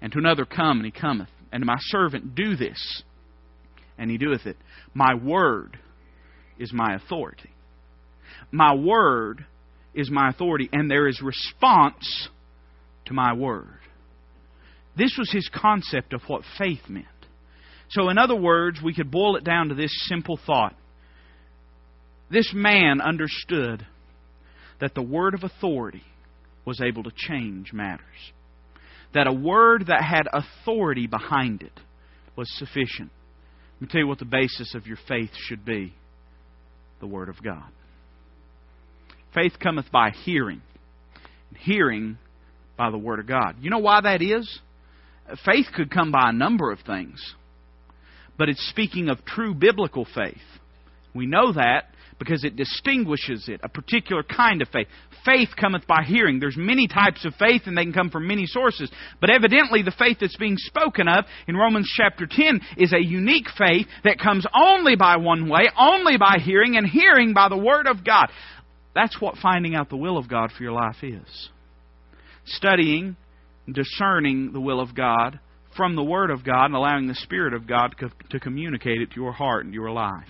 And 0.00 0.12
to 0.12 0.18
another, 0.18 0.44
Come, 0.44 0.78
and 0.78 0.86
he 0.86 0.92
cometh. 0.92 1.28
And 1.52 1.62
to 1.62 1.66
my 1.66 1.76
servant, 1.80 2.34
Do 2.34 2.56
this, 2.56 3.02
and 3.98 4.10
he 4.10 4.18
doeth 4.18 4.46
it. 4.46 4.56
My 4.94 5.14
word 5.14 5.78
is 6.58 6.72
my 6.72 6.94
authority. 6.94 7.50
My 8.50 8.74
word 8.74 9.44
is 9.94 10.10
my 10.10 10.30
authority, 10.30 10.68
and 10.72 10.90
there 10.90 11.08
is 11.08 11.20
response 11.22 12.28
to 13.06 13.14
my 13.14 13.32
word. 13.32 13.78
This 14.96 15.16
was 15.18 15.30
his 15.30 15.48
concept 15.52 16.12
of 16.12 16.22
what 16.26 16.42
faith 16.58 16.88
meant. 16.88 17.06
So, 17.90 18.08
in 18.08 18.18
other 18.18 18.36
words, 18.36 18.80
we 18.82 18.94
could 18.94 19.10
boil 19.10 19.36
it 19.36 19.44
down 19.44 19.68
to 19.68 19.74
this 19.74 19.92
simple 20.08 20.38
thought. 20.44 20.74
This 22.30 22.52
man 22.52 23.00
understood 23.00 23.86
that 24.80 24.94
the 24.94 25.02
word 25.02 25.34
of 25.34 25.44
authority 25.44 26.02
was 26.64 26.80
able 26.80 27.04
to 27.04 27.12
change 27.14 27.72
matters. 27.72 28.02
That 29.14 29.28
a 29.28 29.32
word 29.32 29.86
that 29.86 30.02
had 30.02 30.28
authority 30.32 31.06
behind 31.06 31.62
it 31.62 31.80
was 32.36 32.50
sufficient. 32.58 33.10
Let 33.76 33.82
me 33.82 33.88
tell 33.88 34.00
you 34.00 34.08
what 34.08 34.18
the 34.18 34.24
basis 34.24 34.74
of 34.74 34.86
your 34.86 34.98
faith 35.08 35.30
should 35.34 35.64
be 35.64 35.94
the 37.00 37.06
Word 37.06 37.28
of 37.28 37.42
God. 37.42 37.70
Faith 39.34 39.52
cometh 39.62 39.90
by 39.92 40.10
hearing, 40.10 40.62
and 41.50 41.58
hearing 41.58 42.18
by 42.76 42.90
the 42.90 42.98
Word 42.98 43.20
of 43.20 43.26
God. 43.26 43.56
You 43.60 43.70
know 43.70 43.78
why 43.78 44.00
that 44.00 44.22
is? 44.22 44.60
Faith 45.44 45.66
could 45.74 45.90
come 45.90 46.10
by 46.10 46.30
a 46.30 46.32
number 46.32 46.70
of 46.72 46.80
things, 46.80 47.34
but 48.38 48.48
it's 48.48 48.68
speaking 48.68 49.08
of 49.08 49.24
true 49.24 49.54
biblical 49.54 50.06
faith. 50.14 50.36
We 51.14 51.26
know 51.26 51.52
that 51.52 51.86
because 52.18 52.44
it 52.44 52.56
distinguishes 52.56 53.48
it, 53.48 53.60
a 53.62 53.68
particular 53.68 54.22
kind 54.22 54.62
of 54.62 54.68
faith. 54.68 54.86
Faith 55.24 55.50
cometh 55.58 55.86
by 55.86 56.02
hearing. 56.06 56.38
There's 56.38 56.56
many 56.56 56.88
types 56.88 57.24
of 57.24 57.34
faith 57.34 57.62
and 57.66 57.76
they 57.76 57.82
can 57.82 57.92
come 57.92 58.10
from 58.10 58.26
many 58.26 58.46
sources. 58.46 58.90
But 59.20 59.30
evidently 59.30 59.82
the 59.82 59.94
faith 59.98 60.18
that's 60.20 60.36
being 60.36 60.56
spoken 60.56 61.08
of 61.08 61.24
in 61.46 61.56
Romans 61.56 61.90
chapter 61.94 62.26
10 62.26 62.60
is 62.78 62.92
a 62.92 63.02
unique 63.02 63.48
faith 63.58 63.86
that 64.04 64.18
comes 64.18 64.46
only 64.54 64.96
by 64.96 65.16
one 65.16 65.48
way, 65.48 65.68
only 65.78 66.16
by 66.16 66.38
hearing, 66.42 66.76
and 66.76 66.86
hearing 66.86 67.34
by 67.34 67.48
the 67.48 67.56
Word 67.56 67.86
of 67.86 68.04
God. 68.04 68.28
That's 68.94 69.20
what 69.20 69.36
finding 69.36 69.74
out 69.74 69.90
the 69.90 69.96
will 69.96 70.16
of 70.16 70.28
God 70.28 70.52
for 70.56 70.62
your 70.62 70.72
life 70.72 71.02
is. 71.02 71.50
Studying, 72.46 73.16
discerning 73.70 74.52
the 74.52 74.60
will 74.60 74.80
of 74.80 74.94
God 74.94 75.40
from 75.76 75.96
the 75.96 76.02
Word 76.02 76.30
of 76.30 76.44
God 76.44 76.66
and 76.66 76.74
allowing 76.74 77.06
the 77.06 77.14
Spirit 77.14 77.54
of 77.54 77.66
God 77.66 77.94
to 78.30 78.40
communicate 78.40 79.00
it 79.00 79.10
to 79.12 79.20
your 79.20 79.32
heart 79.32 79.64
and 79.64 79.74
your 79.74 79.90
life. 79.90 80.24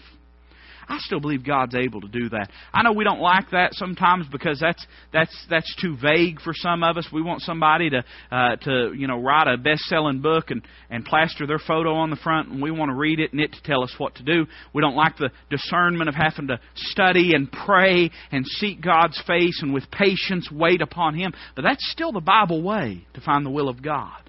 I 0.89 0.99
still 1.01 1.21
believe 1.21 1.45
God's 1.45 1.75
able 1.75 2.01
to 2.01 2.09
do 2.09 2.29
that. 2.31 2.51
I 2.73 2.83
know 2.83 2.93
we 2.93 3.05
don't 3.05 3.21
like 3.21 3.51
that 3.51 3.75
sometimes 3.75 4.27
because 4.31 4.61
that's 4.61 4.85
that's 5.13 5.47
that's 5.51 5.75
too 5.81 5.97
vague 6.01 6.41
for 6.41 6.53
some 6.55 6.85
of 6.85 6.97
us. 6.97 7.09
We 7.13 7.23
want 7.23 7.43
somebody 7.43 7.91
to 7.91 8.05
uh, 8.31 8.57
to 8.57 8.93
you 8.97 9.09
know 9.09 9.21
write 9.21 9.49
a 9.49 9.57
best-selling 9.57 10.21
book 10.21 10.51
and 10.51 10.63
and 10.89 11.05
plaster 11.05 11.47
their 11.47 11.59
photo 11.59 11.95
on 11.95 12.11
the 12.11 12.17
front, 12.17 12.51
and 12.51 12.63
we 12.63 12.71
want 12.71 12.91
to 12.91 12.95
read 12.95 13.19
it 13.19 13.33
and 13.33 13.41
it 13.41 13.53
to 13.53 13.63
tell 13.65 13.83
us 13.83 13.95
what 13.99 14.15
to 14.17 14.23
do. 14.23 14.47
We 14.73 14.81
don't 14.81 14.95
like 14.95 15.17
the 15.17 15.31
discernment 15.51 16.09
of 16.09 16.15
having 16.15 16.49
to 16.49 16.61
study 16.77 17.35
and 17.35 17.51
pray 17.51 18.11
and 18.31 18.47
seek 18.47 18.81
God's 18.81 19.21
face 19.27 19.61
and 19.63 19.75
with 19.75 19.91
patience 19.91 20.49
wait 20.53 20.83
upon 20.83 21.15
Him. 21.15 21.33
But 21.57 21.63
that's 21.63 21.91
still 21.91 22.13
the 22.13 22.21
Bible 22.21 22.63
way 22.63 23.07
to 23.15 23.21
find 23.21 23.45
the 23.45 23.51
will 23.51 23.69
of 23.69 23.83
God. 23.83 24.23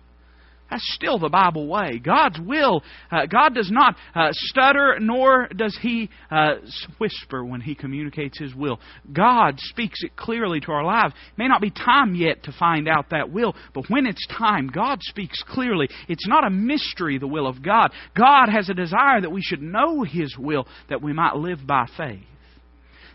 That's 0.70 0.84
still 0.94 1.18
the 1.18 1.30
Bible 1.30 1.68
way. 1.68 2.00
God's 2.00 2.40
will, 2.40 2.84
uh, 3.10 3.26
God 3.26 3.56
does 3.56 3.72
not 3.72 3.96
uh, 4.14 4.30
stutter 4.32 4.98
nor 5.00 5.48
does 5.56 5.78
He 5.82 6.10
uh, 6.30 6.56
whisper 7.00 7.46
when 7.46 7.62
He 7.62 7.74
communicates 7.74 8.38
His 8.38 8.54
will. 8.54 8.80
God 9.12 9.60
speaks 9.60 10.04
it 10.04 10.18
clearly 10.18 10.60
to 10.62 10.72
our 10.72 10.84
lives. 10.84 11.14
It 11.14 11.38
may 11.38 11.48
not 11.48 11.62
be 11.62 11.72
time 11.72 12.16
yet 12.16 12.44
to 12.44 12.52
find 12.52 12.88
out 12.88 13.12
that 13.12 13.32
will, 13.32 13.56
but 13.74 13.90
when 13.90 14.06
it's 14.06 14.26
time, 14.28 14.68
God 14.68 15.00
speaks 15.02 15.42
clearly. 15.48 15.88
It's 16.10 16.28
not 16.28 16.46
a 16.46 16.50
mystery, 16.50 17.18
the 17.18 17.28
will 17.28 17.48
of 17.48 17.64
God. 17.64 17.92
God 18.16 18.50
has 18.50 18.70
a 18.70 18.74
desire 18.74 19.22
that 19.22 19.32
we 19.32 19.42
should 19.42 19.62
know 19.62 20.04
His 20.04 20.36
will, 20.38 20.68
that 20.90 21.02
we 21.02 21.14
might 21.14 21.38
live 21.38 21.66
by 21.66 21.86
faith. 21.96 22.20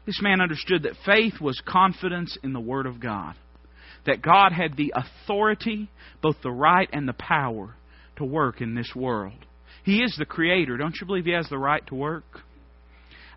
This 0.06 0.20
man 0.22 0.40
understood 0.40 0.84
that 0.84 0.96
faith 1.04 1.34
was 1.40 1.60
confidence 1.64 2.36
in 2.42 2.54
the 2.54 2.60
Word 2.60 2.86
of 2.86 2.98
God 2.98 3.34
that 4.06 4.22
God 4.22 4.52
had 4.52 4.76
the 4.76 4.94
authority, 4.94 5.88
both 6.22 6.36
the 6.42 6.50
right 6.50 6.88
and 6.92 7.08
the 7.08 7.12
power, 7.12 7.74
to 8.16 8.24
work 8.24 8.60
in 8.60 8.74
this 8.74 8.92
world. 8.94 9.46
He 9.84 10.02
is 10.02 10.14
the 10.18 10.24
Creator. 10.24 10.76
Don't 10.76 10.96
you 11.00 11.06
believe 11.06 11.24
He 11.24 11.32
has 11.32 11.48
the 11.48 11.58
right 11.58 11.84
to 11.88 11.94
work? 11.94 12.24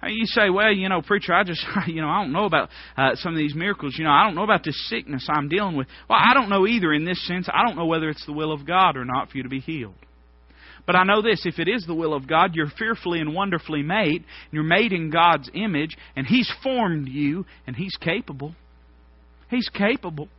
You 0.04 0.26
say, 0.26 0.50
well, 0.50 0.72
you 0.72 0.88
know, 0.88 1.02
preacher, 1.02 1.34
I 1.34 1.44
just, 1.44 1.66
you 1.88 2.02
know, 2.02 2.10
I 2.10 2.22
don't 2.22 2.34
know 2.34 2.46
about 2.46 2.70
uh, 2.96 3.16
some 3.16 3.34
of 3.34 3.38
these 3.38 3.56
miracles. 3.56 3.96
You 3.98 4.04
know, 4.04 4.12
I 4.12 4.24
don't 4.26 4.36
know 4.36 4.44
about 4.44 4.64
this 4.64 4.88
sickness 4.88 5.28
I'm 5.30 5.50
dealing 5.50 5.76
with. 5.76 5.88
Well, 6.10 6.20
I 6.22 6.34
don't 6.34 6.50
know 6.50 6.68
either 6.68 6.94
in 6.94 7.06
this 7.06 7.26
sense. 7.26 7.48
I 7.52 7.66
don't 7.66 7.76
know 7.76 7.86
whether 7.86 8.10
it's 8.10 8.26
the 8.26 8.34
will 8.34 8.52
of 8.52 8.68
God 8.68 8.98
or 8.98 9.06
not 9.06 9.30
for 9.30 9.38
you 9.38 9.44
to 9.44 9.50
be 9.50 9.62
healed. 9.62 9.96
But 10.86 10.96
I 10.96 11.04
know 11.04 11.22
this 11.22 11.46
if 11.46 11.58
it 11.58 11.68
is 11.68 11.86
the 11.86 11.96
will 11.96 12.14
of 12.14 12.28
God, 12.28 12.54
you're 12.54 12.72
fearfully 12.78 13.20
and 13.20 13.34
wonderfully 13.34 13.82
made, 13.82 14.24
you're 14.52 14.64
made 14.64 14.94
in 14.94 15.10
God's 15.10 15.50
image, 15.54 15.98
and 16.16 16.28
He's 16.28 16.52
formed 16.62 17.08
you, 17.08 17.46
and 17.66 17.76
He's 17.76 17.96
capable. 18.00 18.54
He's 19.50 19.70
capable. 19.70 20.30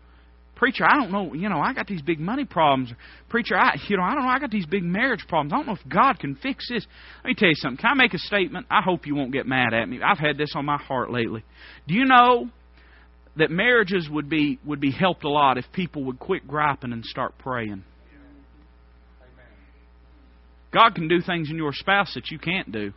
Preacher, 0.57 0.85
I 0.85 0.95
don't 0.95 1.13
know, 1.13 1.35
you 1.35 1.51
know, 1.51 1.61
I 1.61 1.75
got 1.75 1.87
these 1.87 2.01
big 2.01 2.19
money 2.19 2.47
problems. 2.47 2.91
Preacher, 3.29 3.57
I, 3.57 3.77
you 3.89 3.99
know, 3.99 4.03
I 4.03 4.15
don't 4.15 4.25
know, 4.25 4.31
I 4.31 4.39
got 4.39 4.51
these 4.51 4.65
big 4.65 4.83
marriage 4.83 5.25
problems. 5.29 5.53
I 5.53 5.57
don't 5.57 5.67
know 5.67 5.75
if 5.75 5.89
God 5.89 6.19
can 6.19 6.35
fix 6.35 6.67
this. 6.71 6.87
Let 7.23 7.29
me 7.29 7.35
tell 7.35 7.49
you 7.49 7.55
something. 7.57 7.77
Can 7.77 7.91
I 7.91 7.95
make 7.95 8.15
a 8.15 8.19
statement? 8.19 8.67
I 8.71 8.81
hope 8.83 9.07
you 9.07 9.15
won't 9.15 9.33
get 9.33 9.47
mad 9.47 9.75
at 9.75 9.87
me. 9.87 10.01
I've 10.03 10.19
had 10.19 10.39
this 10.39 10.55
on 10.57 10.65
my 10.65 10.79
heart 10.79 11.13
lately. 11.13 11.45
Do 11.87 11.95
you 11.95 12.07
know 12.07 12.49
that 13.37 13.51
marriages 13.51 14.09
would 14.11 14.31
be 14.31 14.59
would 14.65 14.81
be 14.81 14.91
helped 14.91 15.25
a 15.25 15.29
lot 15.29 15.59
if 15.59 15.67
people 15.75 16.05
would 16.05 16.19
quit 16.19 16.49
griping 16.49 16.93
and 16.93 17.05
start 17.05 17.37
praying? 17.39 17.85
God 20.73 20.95
can 20.95 21.07
do 21.07 21.21
things 21.21 21.51
in 21.51 21.57
your 21.57 21.73
spouse 21.73 22.13
that 22.15 22.31
you 22.31 22.39
can't 22.39 22.73
do. 22.73 22.93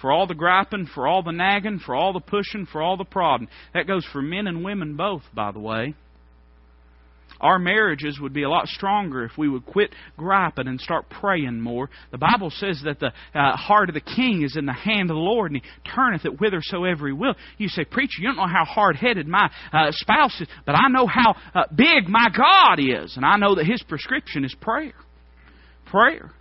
For 0.00 0.10
all 0.10 0.26
the 0.26 0.34
griping, 0.34 0.86
for 0.94 1.06
all 1.06 1.22
the 1.22 1.32
nagging, 1.32 1.80
for 1.84 1.94
all 1.94 2.12
the 2.14 2.20
pushing, 2.20 2.66
for 2.70 2.82
all 2.82 2.96
the 2.96 3.04
prodding. 3.04 3.48
That 3.74 3.86
goes 3.86 4.06
for 4.12 4.20
men 4.22 4.46
and 4.46 4.64
women 4.64 4.96
both, 4.96 5.22
by 5.34 5.52
the 5.52 5.60
way. 5.60 5.94
Our 7.40 7.58
marriages 7.58 8.18
would 8.20 8.32
be 8.32 8.44
a 8.44 8.48
lot 8.48 8.66
stronger 8.68 9.24
if 9.24 9.32
we 9.36 9.48
would 9.48 9.66
quit 9.66 9.94
griping 10.16 10.68
and 10.68 10.80
start 10.80 11.08
praying 11.10 11.60
more. 11.60 11.90
The 12.10 12.18
Bible 12.18 12.50
says 12.50 12.80
that 12.84 13.00
the 13.00 13.12
uh, 13.34 13.56
heart 13.56 13.88
of 13.88 13.94
the 13.94 14.00
king 14.00 14.42
is 14.42 14.56
in 14.56 14.66
the 14.66 14.72
hand 14.72 15.10
of 15.10 15.16
the 15.16 15.20
Lord, 15.20 15.52
and 15.52 15.60
he 15.62 15.90
turneth 15.94 16.24
it 16.24 16.38
whithersoever 16.38 17.06
he 17.06 17.12
will. 17.12 17.34
You 17.58 17.68
say, 17.68 17.84
Preacher, 17.84 18.20
you 18.20 18.28
don't 18.28 18.36
know 18.36 18.46
how 18.46 18.64
hard 18.64 18.96
headed 18.96 19.26
my 19.26 19.50
uh, 19.72 19.90
spouse 19.90 20.40
is, 20.40 20.48
but 20.64 20.74
I 20.74 20.88
know 20.88 21.06
how 21.06 21.34
uh, 21.54 21.64
big 21.74 22.08
my 22.08 22.28
God 22.34 22.78
is, 22.78 23.16
and 23.16 23.24
I 23.24 23.36
know 23.36 23.54
that 23.56 23.66
his 23.66 23.82
prescription 23.82 24.44
is 24.44 24.54
prayer. 24.60 24.94
Prayer. 25.86 26.32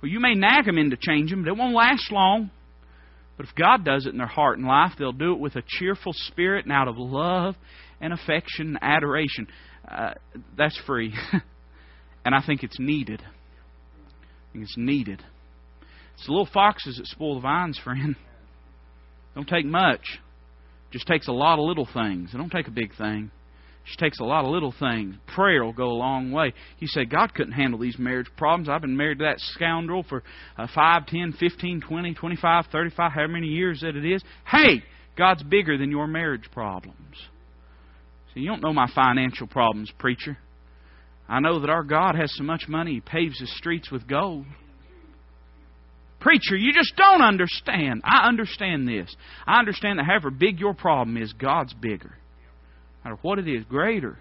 Well, 0.00 0.10
you 0.10 0.20
may 0.20 0.34
nag 0.34 0.66
them 0.66 0.78
into 0.78 0.96
changing, 0.96 1.42
but 1.42 1.48
it 1.48 1.56
won't 1.56 1.74
last 1.74 2.12
long. 2.12 2.50
But 3.36 3.46
if 3.46 3.54
God 3.54 3.84
does 3.84 4.06
it 4.06 4.10
in 4.10 4.18
their 4.18 4.26
heart 4.26 4.58
and 4.58 4.66
life, 4.66 4.92
they'll 4.98 5.12
do 5.12 5.32
it 5.32 5.38
with 5.38 5.56
a 5.56 5.62
cheerful 5.66 6.12
spirit 6.14 6.64
and 6.64 6.72
out 6.72 6.88
of 6.88 6.96
love 6.96 7.54
and 8.00 8.12
affection 8.12 8.68
and 8.68 8.78
adoration. 8.80 9.46
Uh, 9.88 10.14
that's 10.56 10.78
free. 10.86 11.14
and 12.24 12.34
I 12.34 12.42
think 12.44 12.62
it's 12.62 12.78
needed. 12.78 13.22
I 13.22 14.52
think 14.52 14.64
it's 14.64 14.76
needed. 14.76 15.22
It's 16.14 16.26
the 16.26 16.32
little 16.32 16.48
foxes 16.52 16.96
that 16.96 17.06
spoil 17.06 17.36
the 17.36 17.40
vines, 17.40 17.78
friend. 17.82 18.16
Don't 19.34 19.48
take 19.48 19.66
much. 19.66 20.00
Just 20.90 21.06
takes 21.06 21.28
a 21.28 21.32
lot 21.32 21.58
of 21.58 21.66
little 21.66 21.86
things. 21.92 22.30
It 22.32 22.38
don't 22.38 22.50
take 22.50 22.68
a 22.68 22.70
big 22.70 22.96
thing. 22.96 23.30
Just 23.84 23.98
takes 23.98 24.18
a 24.18 24.24
lot 24.24 24.44
of 24.44 24.50
little 24.50 24.74
things. 24.78 25.14
Prayer 25.34 25.62
will 25.62 25.72
go 25.72 25.90
a 25.90 25.92
long 25.92 26.32
way. 26.32 26.54
You 26.78 26.88
say, 26.88 27.04
God 27.04 27.34
couldn't 27.34 27.52
handle 27.52 27.78
these 27.78 27.98
marriage 27.98 28.28
problems. 28.36 28.68
I've 28.68 28.80
been 28.80 28.96
married 28.96 29.18
to 29.18 29.24
that 29.24 29.38
scoundrel 29.38 30.04
for 30.08 30.22
uh, 30.56 30.66
5, 30.74 31.06
10, 31.06 31.34
15, 31.38 31.82
20, 31.86 32.14
25, 32.14 32.64
35, 32.72 33.12
however 33.12 33.32
many 33.32 33.48
years 33.48 33.80
that 33.82 33.94
it 33.94 34.04
is. 34.10 34.22
Hey, 34.50 34.82
God's 35.18 35.42
bigger 35.42 35.76
than 35.76 35.90
your 35.90 36.06
marriage 36.06 36.48
problems. 36.50 37.16
You 38.36 38.48
don't 38.48 38.62
know 38.62 38.74
my 38.74 38.88
financial 38.94 39.46
problems, 39.46 39.90
preacher. 39.98 40.36
I 41.28 41.40
know 41.40 41.60
that 41.60 41.70
our 41.70 41.82
God 41.82 42.14
has 42.16 42.32
so 42.36 42.44
much 42.44 42.68
money, 42.68 42.94
He 42.94 43.00
paves 43.00 43.40
His 43.40 43.54
streets 43.56 43.90
with 43.90 44.06
gold. 44.06 44.44
Preacher, 46.20 46.56
you 46.56 46.72
just 46.72 46.94
don't 46.96 47.22
understand. 47.22 48.02
I 48.04 48.28
understand 48.28 48.86
this. 48.86 49.14
I 49.46 49.58
understand 49.58 49.98
that 49.98 50.06
however 50.06 50.30
big 50.30 50.60
your 50.60 50.74
problem 50.74 51.16
is, 51.16 51.32
God's 51.32 51.72
bigger. 51.74 52.14
No 53.04 53.10
matter 53.10 53.18
what 53.22 53.38
it 53.38 53.48
is, 53.48 53.64
greater 53.64 54.18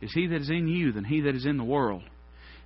is 0.00 0.12
He 0.12 0.26
that 0.28 0.40
is 0.40 0.50
in 0.50 0.68
you 0.68 0.92
than 0.92 1.04
He 1.04 1.22
that 1.22 1.34
is 1.34 1.44
in 1.46 1.56
the 1.56 1.64
world. 1.64 2.02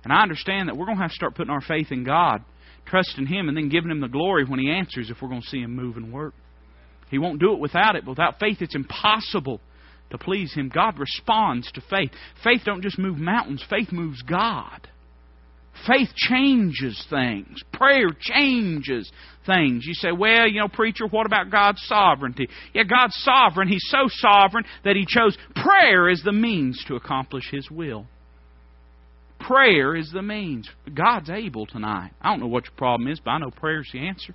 And 0.03 0.13
I 0.13 0.21
understand 0.21 0.69
that 0.69 0.77
we're 0.77 0.85
going 0.85 0.97
to 0.97 1.03
have 1.03 1.11
to 1.11 1.15
start 1.15 1.35
putting 1.35 1.51
our 1.51 1.61
faith 1.61 1.91
in 1.91 2.03
God, 2.03 2.43
trusting 2.85 3.25
Him, 3.25 3.47
and 3.47 3.57
then 3.57 3.69
giving 3.69 3.89
Him 3.89 4.01
the 4.01 4.07
glory 4.07 4.45
when 4.45 4.59
He 4.59 4.69
answers 4.69 5.09
if 5.09 5.17
we're 5.21 5.29
going 5.29 5.41
to 5.41 5.47
see 5.47 5.61
Him 5.61 5.75
move 5.75 5.97
and 5.97 6.13
work. 6.13 6.33
He 7.09 7.17
won't 7.17 7.39
do 7.39 7.53
it 7.53 7.59
without 7.59 7.95
it. 7.95 8.05
But 8.05 8.11
without 8.11 8.39
faith, 8.39 8.57
it's 8.61 8.75
impossible 8.75 9.59
to 10.11 10.17
please 10.17 10.53
Him. 10.53 10.69
God 10.73 10.99
responds 10.99 11.71
to 11.71 11.81
faith. 11.89 12.11
Faith 12.43 12.61
don't 12.65 12.83
just 12.83 12.99
move 12.99 13.17
mountains, 13.17 13.63
faith 13.69 13.91
moves 13.91 14.21
God. 14.21 14.87
Faith 15.87 16.09
changes 16.15 17.03
things. 17.09 17.61
Prayer 17.73 18.09
changes 18.19 19.11
things. 19.45 19.83
You 19.85 19.93
say, 19.95 20.11
well, 20.11 20.47
you 20.47 20.59
know, 20.59 20.67
preacher, 20.67 21.07
what 21.07 21.25
about 21.25 21.49
God's 21.49 21.81
sovereignty? 21.87 22.47
Yeah, 22.73 22.83
God's 22.83 23.15
sovereign. 23.17 23.67
He's 23.67 23.87
so 23.87 24.05
sovereign 24.07 24.65
that 24.85 24.95
He 24.95 25.05
chose 25.07 25.37
prayer 25.55 26.09
as 26.09 26.21
the 26.23 26.31
means 26.31 26.83
to 26.87 26.95
accomplish 26.95 27.49
His 27.51 27.69
will. 27.69 28.05
Prayer 29.39 29.95
is 29.95 30.09
the 30.13 30.21
means. 30.21 30.69
God's 30.93 31.29
able 31.29 31.65
tonight. 31.65 32.11
I 32.21 32.29
don't 32.29 32.39
know 32.39 32.47
what 32.47 32.65
your 32.65 32.77
problem 32.77 33.11
is, 33.11 33.19
but 33.19 33.31
I 33.31 33.39
know 33.39 33.51
prayer's 33.51 33.89
the 33.91 34.07
answer. 34.07 34.33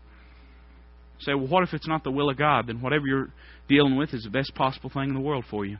Say, 1.20 1.34
well, 1.34 1.48
what 1.48 1.62
if 1.62 1.74
it's 1.74 1.88
not 1.88 2.04
the 2.04 2.10
will 2.10 2.30
of 2.30 2.36
God? 2.36 2.66
Then 2.66 2.80
whatever 2.80 3.06
you're 3.06 3.28
dealing 3.68 3.96
with 3.96 4.14
is 4.14 4.24
the 4.24 4.30
best 4.30 4.54
possible 4.54 4.90
thing 4.90 5.08
in 5.08 5.14
the 5.14 5.20
world 5.20 5.44
for 5.50 5.64
you. 5.64 5.78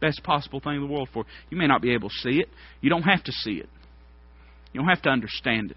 Best 0.00 0.22
possible 0.22 0.60
thing 0.60 0.76
in 0.76 0.80
the 0.80 0.86
world 0.86 1.08
for 1.12 1.24
you. 1.24 1.30
You 1.50 1.56
may 1.58 1.66
not 1.66 1.82
be 1.82 1.92
able 1.92 2.08
to 2.08 2.14
see 2.16 2.38
it. 2.40 2.48
You 2.80 2.90
don't 2.90 3.02
have 3.02 3.22
to 3.24 3.32
see 3.32 3.54
it. 3.54 3.68
You 4.72 4.80
don't 4.80 4.88
have 4.88 5.02
to 5.02 5.10
understand 5.10 5.72
it. 5.72 5.76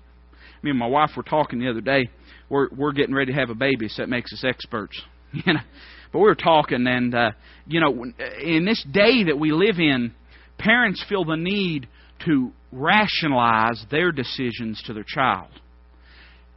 Me 0.63 0.69
and 0.69 0.80
my 0.80 0.88
wife 0.88 1.11
were 1.17 1.24
talking 1.24 1.59
the 1.59 1.69
other 1.69 1.82
day. 1.82 2.09
We're 2.49 2.67
we're 2.76 2.91
getting 2.91 3.15
ready 3.15 3.32
to 3.32 3.39
have 3.39 3.49
a 3.49 3.55
baby, 3.55 3.88
so 3.88 4.03
that 4.03 4.09
makes 4.09 4.32
us 4.34 4.43
experts. 4.43 4.99
You 5.34 5.53
know, 5.53 5.61
but 6.11 6.19
we 6.19 6.26
were 6.26 6.36
talking, 6.36 6.86
and 6.88 7.15
uh, 7.15 7.32
you 7.65 7.80
know, 7.80 8.03
in 8.43 8.65
this 8.65 8.86
day 8.91 9.24
that 9.24 9.39
we 9.39 9.53
live 9.53 9.80
in, 9.80 10.13
parents 10.57 11.01
feel 11.07 11.24
the 11.24 11.38
need 11.38 11.88
to 12.26 12.51
rationalize 12.74 13.86
their 13.89 14.11
decisions 14.11 14.84
to 14.88 14.93
their 14.93 15.05
child. 15.07 15.47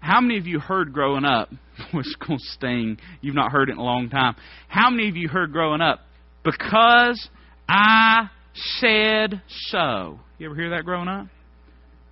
How 0.05 0.21
many 0.21 0.37
of 0.37 0.47
you 0.47 0.61
heard 0.61 0.93
growing 0.93 1.25
up? 1.25 1.49
was 1.95 2.15
going 2.21 2.39
to 2.39 2.45
sting. 2.53 2.99
You've 3.23 3.35
not 3.35 3.51
heard 3.51 3.71
it 3.71 3.73
in 3.73 3.79
a 3.79 3.83
long 3.83 4.11
time. 4.11 4.37
How 4.69 4.91
many 4.91 5.09
of 5.09 5.17
you 5.17 5.29
heard 5.29 5.51
growing 5.51 5.81
up? 5.81 6.01
Because 6.45 7.27
I 7.67 8.29
said 8.53 9.41
so. 9.49 10.21
You 10.37 10.45
ever 10.51 10.55
hear 10.55 10.71
that 10.71 10.85
growing 10.85 11.09
up? 11.09 11.27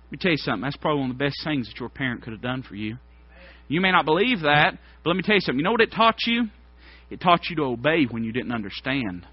Let 0.05 0.11
me 0.11 0.17
tell 0.19 0.31
you 0.31 0.37
something. 0.37 0.63
That's 0.63 0.75
probably 0.75 1.01
one 1.01 1.11
of 1.11 1.19
the 1.19 1.23
best 1.23 1.35
things 1.43 1.67
that 1.67 1.79
your 1.79 1.89
parent 1.89 2.23
could 2.23 2.33
have 2.33 2.41
done 2.41 2.63
for 2.63 2.73
you. 2.73 2.97
You 3.67 3.79
may 3.79 3.91
not 3.91 4.05
believe 4.05 4.41
that, 4.41 4.71
but 5.03 5.09
let 5.11 5.15
me 5.15 5.21
tell 5.21 5.35
you 5.35 5.41
something. 5.41 5.59
You 5.59 5.63
know 5.63 5.71
what 5.71 5.81
it 5.81 5.91
taught 5.91 6.17
you? 6.25 6.45
It 7.11 7.21
taught 7.21 7.41
you 7.47 7.55
to 7.57 7.63
obey 7.63 8.05
when 8.09 8.23
you 8.23 8.31
didn't 8.31 8.53
understand. 8.53 9.27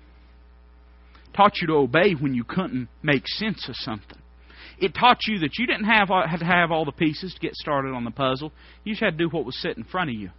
It 1.28 1.34
taught 1.34 1.62
you 1.62 1.66
to 1.68 1.76
obey 1.76 2.12
when 2.12 2.34
you 2.34 2.44
couldn't 2.44 2.90
make 3.02 3.26
sense 3.26 3.70
of 3.70 3.76
something. 3.76 4.19
It 4.80 4.94
taught 4.94 5.18
you 5.26 5.40
that 5.40 5.58
you 5.58 5.66
didn't 5.66 5.84
have, 5.84 6.08
have 6.08 6.40
to 6.40 6.44
have 6.44 6.70
all 6.70 6.84
the 6.84 6.92
pieces 6.92 7.34
to 7.34 7.40
get 7.40 7.54
started 7.54 7.92
on 7.92 8.04
the 8.04 8.10
puzzle. 8.10 8.52
You 8.82 8.92
just 8.92 9.02
had 9.02 9.18
to 9.18 9.24
do 9.24 9.28
what 9.28 9.44
was 9.44 9.60
set 9.60 9.76
in 9.76 9.84
front 9.84 10.10
of 10.10 10.16
you. 10.16 10.30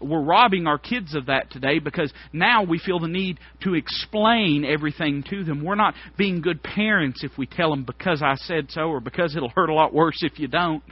We're 0.00 0.22
robbing 0.22 0.66
our 0.66 0.78
kids 0.78 1.14
of 1.14 1.26
that 1.26 1.50
today 1.50 1.78
because 1.78 2.12
now 2.32 2.62
we 2.62 2.78
feel 2.78 3.00
the 3.00 3.08
need 3.08 3.38
to 3.62 3.74
explain 3.74 4.64
everything 4.64 5.24
to 5.30 5.42
them. 5.42 5.64
We're 5.64 5.74
not 5.74 5.94
being 6.18 6.42
good 6.42 6.62
parents 6.62 7.24
if 7.24 7.32
we 7.38 7.46
tell 7.46 7.70
them 7.70 7.84
because 7.84 8.22
I 8.22 8.34
said 8.36 8.66
so 8.70 8.82
or 8.82 9.00
because 9.00 9.34
it'll 9.34 9.48
hurt 9.48 9.70
a 9.70 9.74
lot 9.74 9.94
worse 9.94 10.22
if 10.22 10.38
you 10.38 10.48
don't. 10.48 10.82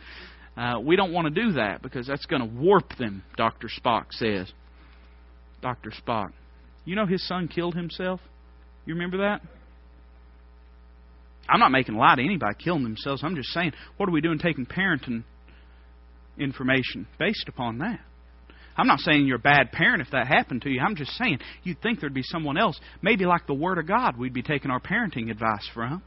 Uh, 0.56 0.78
we 0.82 0.96
don't 0.96 1.12
want 1.12 1.32
to 1.32 1.42
do 1.42 1.52
that 1.52 1.82
because 1.82 2.06
that's 2.06 2.26
going 2.26 2.40
to 2.40 2.48
warp 2.48 2.96
them, 2.96 3.22
Dr. 3.36 3.68
Spock 3.68 4.06
says. 4.10 4.50
Dr. 5.60 5.92
Spock. 6.06 6.30
You 6.84 6.96
know 6.96 7.06
his 7.06 7.26
son 7.26 7.48
killed 7.48 7.74
himself? 7.74 8.20
You 8.86 8.94
remember 8.94 9.18
that? 9.18 9.40
I'm 11.49 11.61
not 11.61 11.70
making 11.70 11.95
light 11.95 12.18
of 12.18 12.24
anybody 12.24 12.57
killing 12.62 12.84
themselves. 12.84 13.22
I'm 13.22 13.36
just 13.36 13.51
saying, 13.51 13.72
what 13.97 14.09
are 14.09 14.12
we 14.12 14.20
doing 14.20 14.38
taking 14.38 14.66
parenting 14.66 15.24
information 16.38 17.07
based 17.18 17.49
upon 17.49 17.78
that? 17.78 18.01
I'm 18.76 18.86
not 18.86 18.99
saying 19.01 19.26
you're 19.26 19.36
a 19.36 19.40
bad 19.40 19.70
parent 19.70 20.03
if 20.03 20.11
that 20.11 20.26
happened 20.26 20.62
to 20.62 20.70
you. 20.70 20.80
I'm 20.80 20.97
just 20.97 21.12
saying 21.12 21.38
you'd 21.62 21.80
think 21.80 22.01
there'd 22.01 22.14
be 22.14 22.24
someone 22.24 22.59
else, 22.59 22.78
maybe 23.03 23.24
like 23.24 23.47
the 23.47 23.55
Word 23.55 23.78
of 23.78 23.86
God, 23.86 24.16
we'd 24.16 24.34
be 24.34 24.42
taking 24.42 24.70
our 24.70 24.80
parenting 24.80 25.30
advice 25.30 25.68
from. 25.72 26.03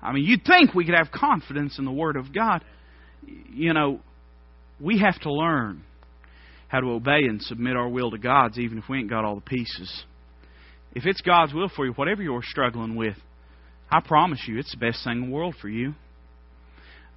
I 0.00 0.12
mean, 0.12 0.24
you'd 0.24 0.44
think 0.44 0.74
we 0.74 0.84
could 0.84 0.94
have 0.94 1.10
confidence 1.10 1.78
in 1.78 1.84
the 1.84 1.92
Word 1.92 2.16
of 2.16 2.32
God. 2.32 2.64
You 3.26 3.74
know, 3.74 4.00
we 4.80 5.00
have 5.00 5.20
to 5.22 5.32
learn 5.32 5.82
how 6.68 6.80
to 6.80 6.86
obey 6.88 7.24
and 7.24 7.42
submit 7.42 7.76
our 7.76 7.88
will 7.88 8.10
to 8.10 8.18
God's, 8.18 8.58
even 8.58 8.78
if 8.78 8.84
we 8.88 8.98
ain't 8.98 9.10
got 9.10 9.24
all 9.24 9.34
the 9.34 9.40
pieces. 9.40 10.04
If 10.94 11.04
it's 11.06 11.20
God's 11.20 11.52
will 11.52 11.68
for 11.74 11.84
you, 11.84 11.92
whatever 11.92 12.22
you're 12.22 12.42
struggling 12.42 12.96
with, 12.96 13.16
I 13.90 14.00
promise 14.00 14.40
you, 14.46 14.58
it's 14.58 14.72
the 14.72 14.78
best 14.78 15.04
thing 15.04 15.22
in 15.22 15.28
the 15.28 15.34
world 15.34 15.54
for 15.60 15.68
you. 15.68 15.94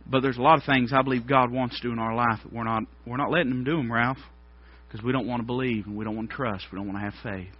But 0.09 0.21
there's 0.21 0.37
a 0.37 0.41
lot 0.41 0.57
of 0.57 0.63
things 0.63 0.91
I 0.93 1.01
believe 1.01 1.27
God 1.27 1.51
wants 1.51 1.77
to 1.77 1.87
do 1.87 1.91
in 1.91 1.99
our 1.99 2.15
life 2.15 2.39
that 2.43 2.51
we're 2.53 2.63
not 2.63 2.83
we're 3.05 3.17
not 3.17 3.31
letting 3.31 3.51
Him 3.51 3.63
do 3.63 3.77
them, 3.77 3.91
Ralph, 3.91 4.17
because 4.87 5.03
we 5.03 5.11
don't 5.11 5.27
want 5.27 5.41
to 5.41 5.45
believe 5.45 5.85
and 5.85 5.95
we 5.95 6.05
don't 6.05 6.15
want 6.15 6.29
to 6.29 6.35
trust. 6.35 6.65
We 6.71 6.77
don't 6.77 6.87
want 6.87 6.97
to 6.97 7.03
have 7.03 7.13
faith. 7.21 7.53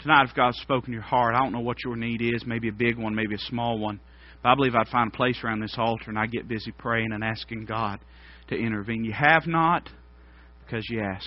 Tonight, 0.00 0.26
if 0.28 0.36
God's 0.36 0.58
spoken 0.58 0.86
to 0.86 0.92
your 0.92 1.02
heart, 1.02 1.34
I 1.34 1.38
don't 1.38 1.52
know 1.52 1.60
what 1.60 1.84
your 1.84 1.96
need 1.96 2.20
is. 2.20 2.44
Maybe 2.46 2.68
a 2.68 2.72
big 2.72 2.98
one, 2.98 3.14
maybe 3.14 3.34
a 3.34 3.38
small 3.38 3.78
one. 3.78 4.00
But 4.42 4.50
I 4.50 4.54
believe 4.54 4.74
I'd 4.74 4.88
find 4.88 5.12
a 5.12 5.16
place 5.16 5.38
around 5.42 5.60
this 5.60 5.76
altar 5.78 6.10
and 6.10 6.18
I'd 6.18 6.30
get 6.30 6.48
busy 6.48 6.72
praying 6.72 7.12
and 7.12 7.24
asking 7.24 7.64
God 7.64 8.00
to 8.48 8.56
intervene. 8.56 9.04
You 9.04 9.12
have 9.12 9.46
not 9.46 9.88
because 10.64 10.84
you 10.90 11.00
ask 11.00 11.22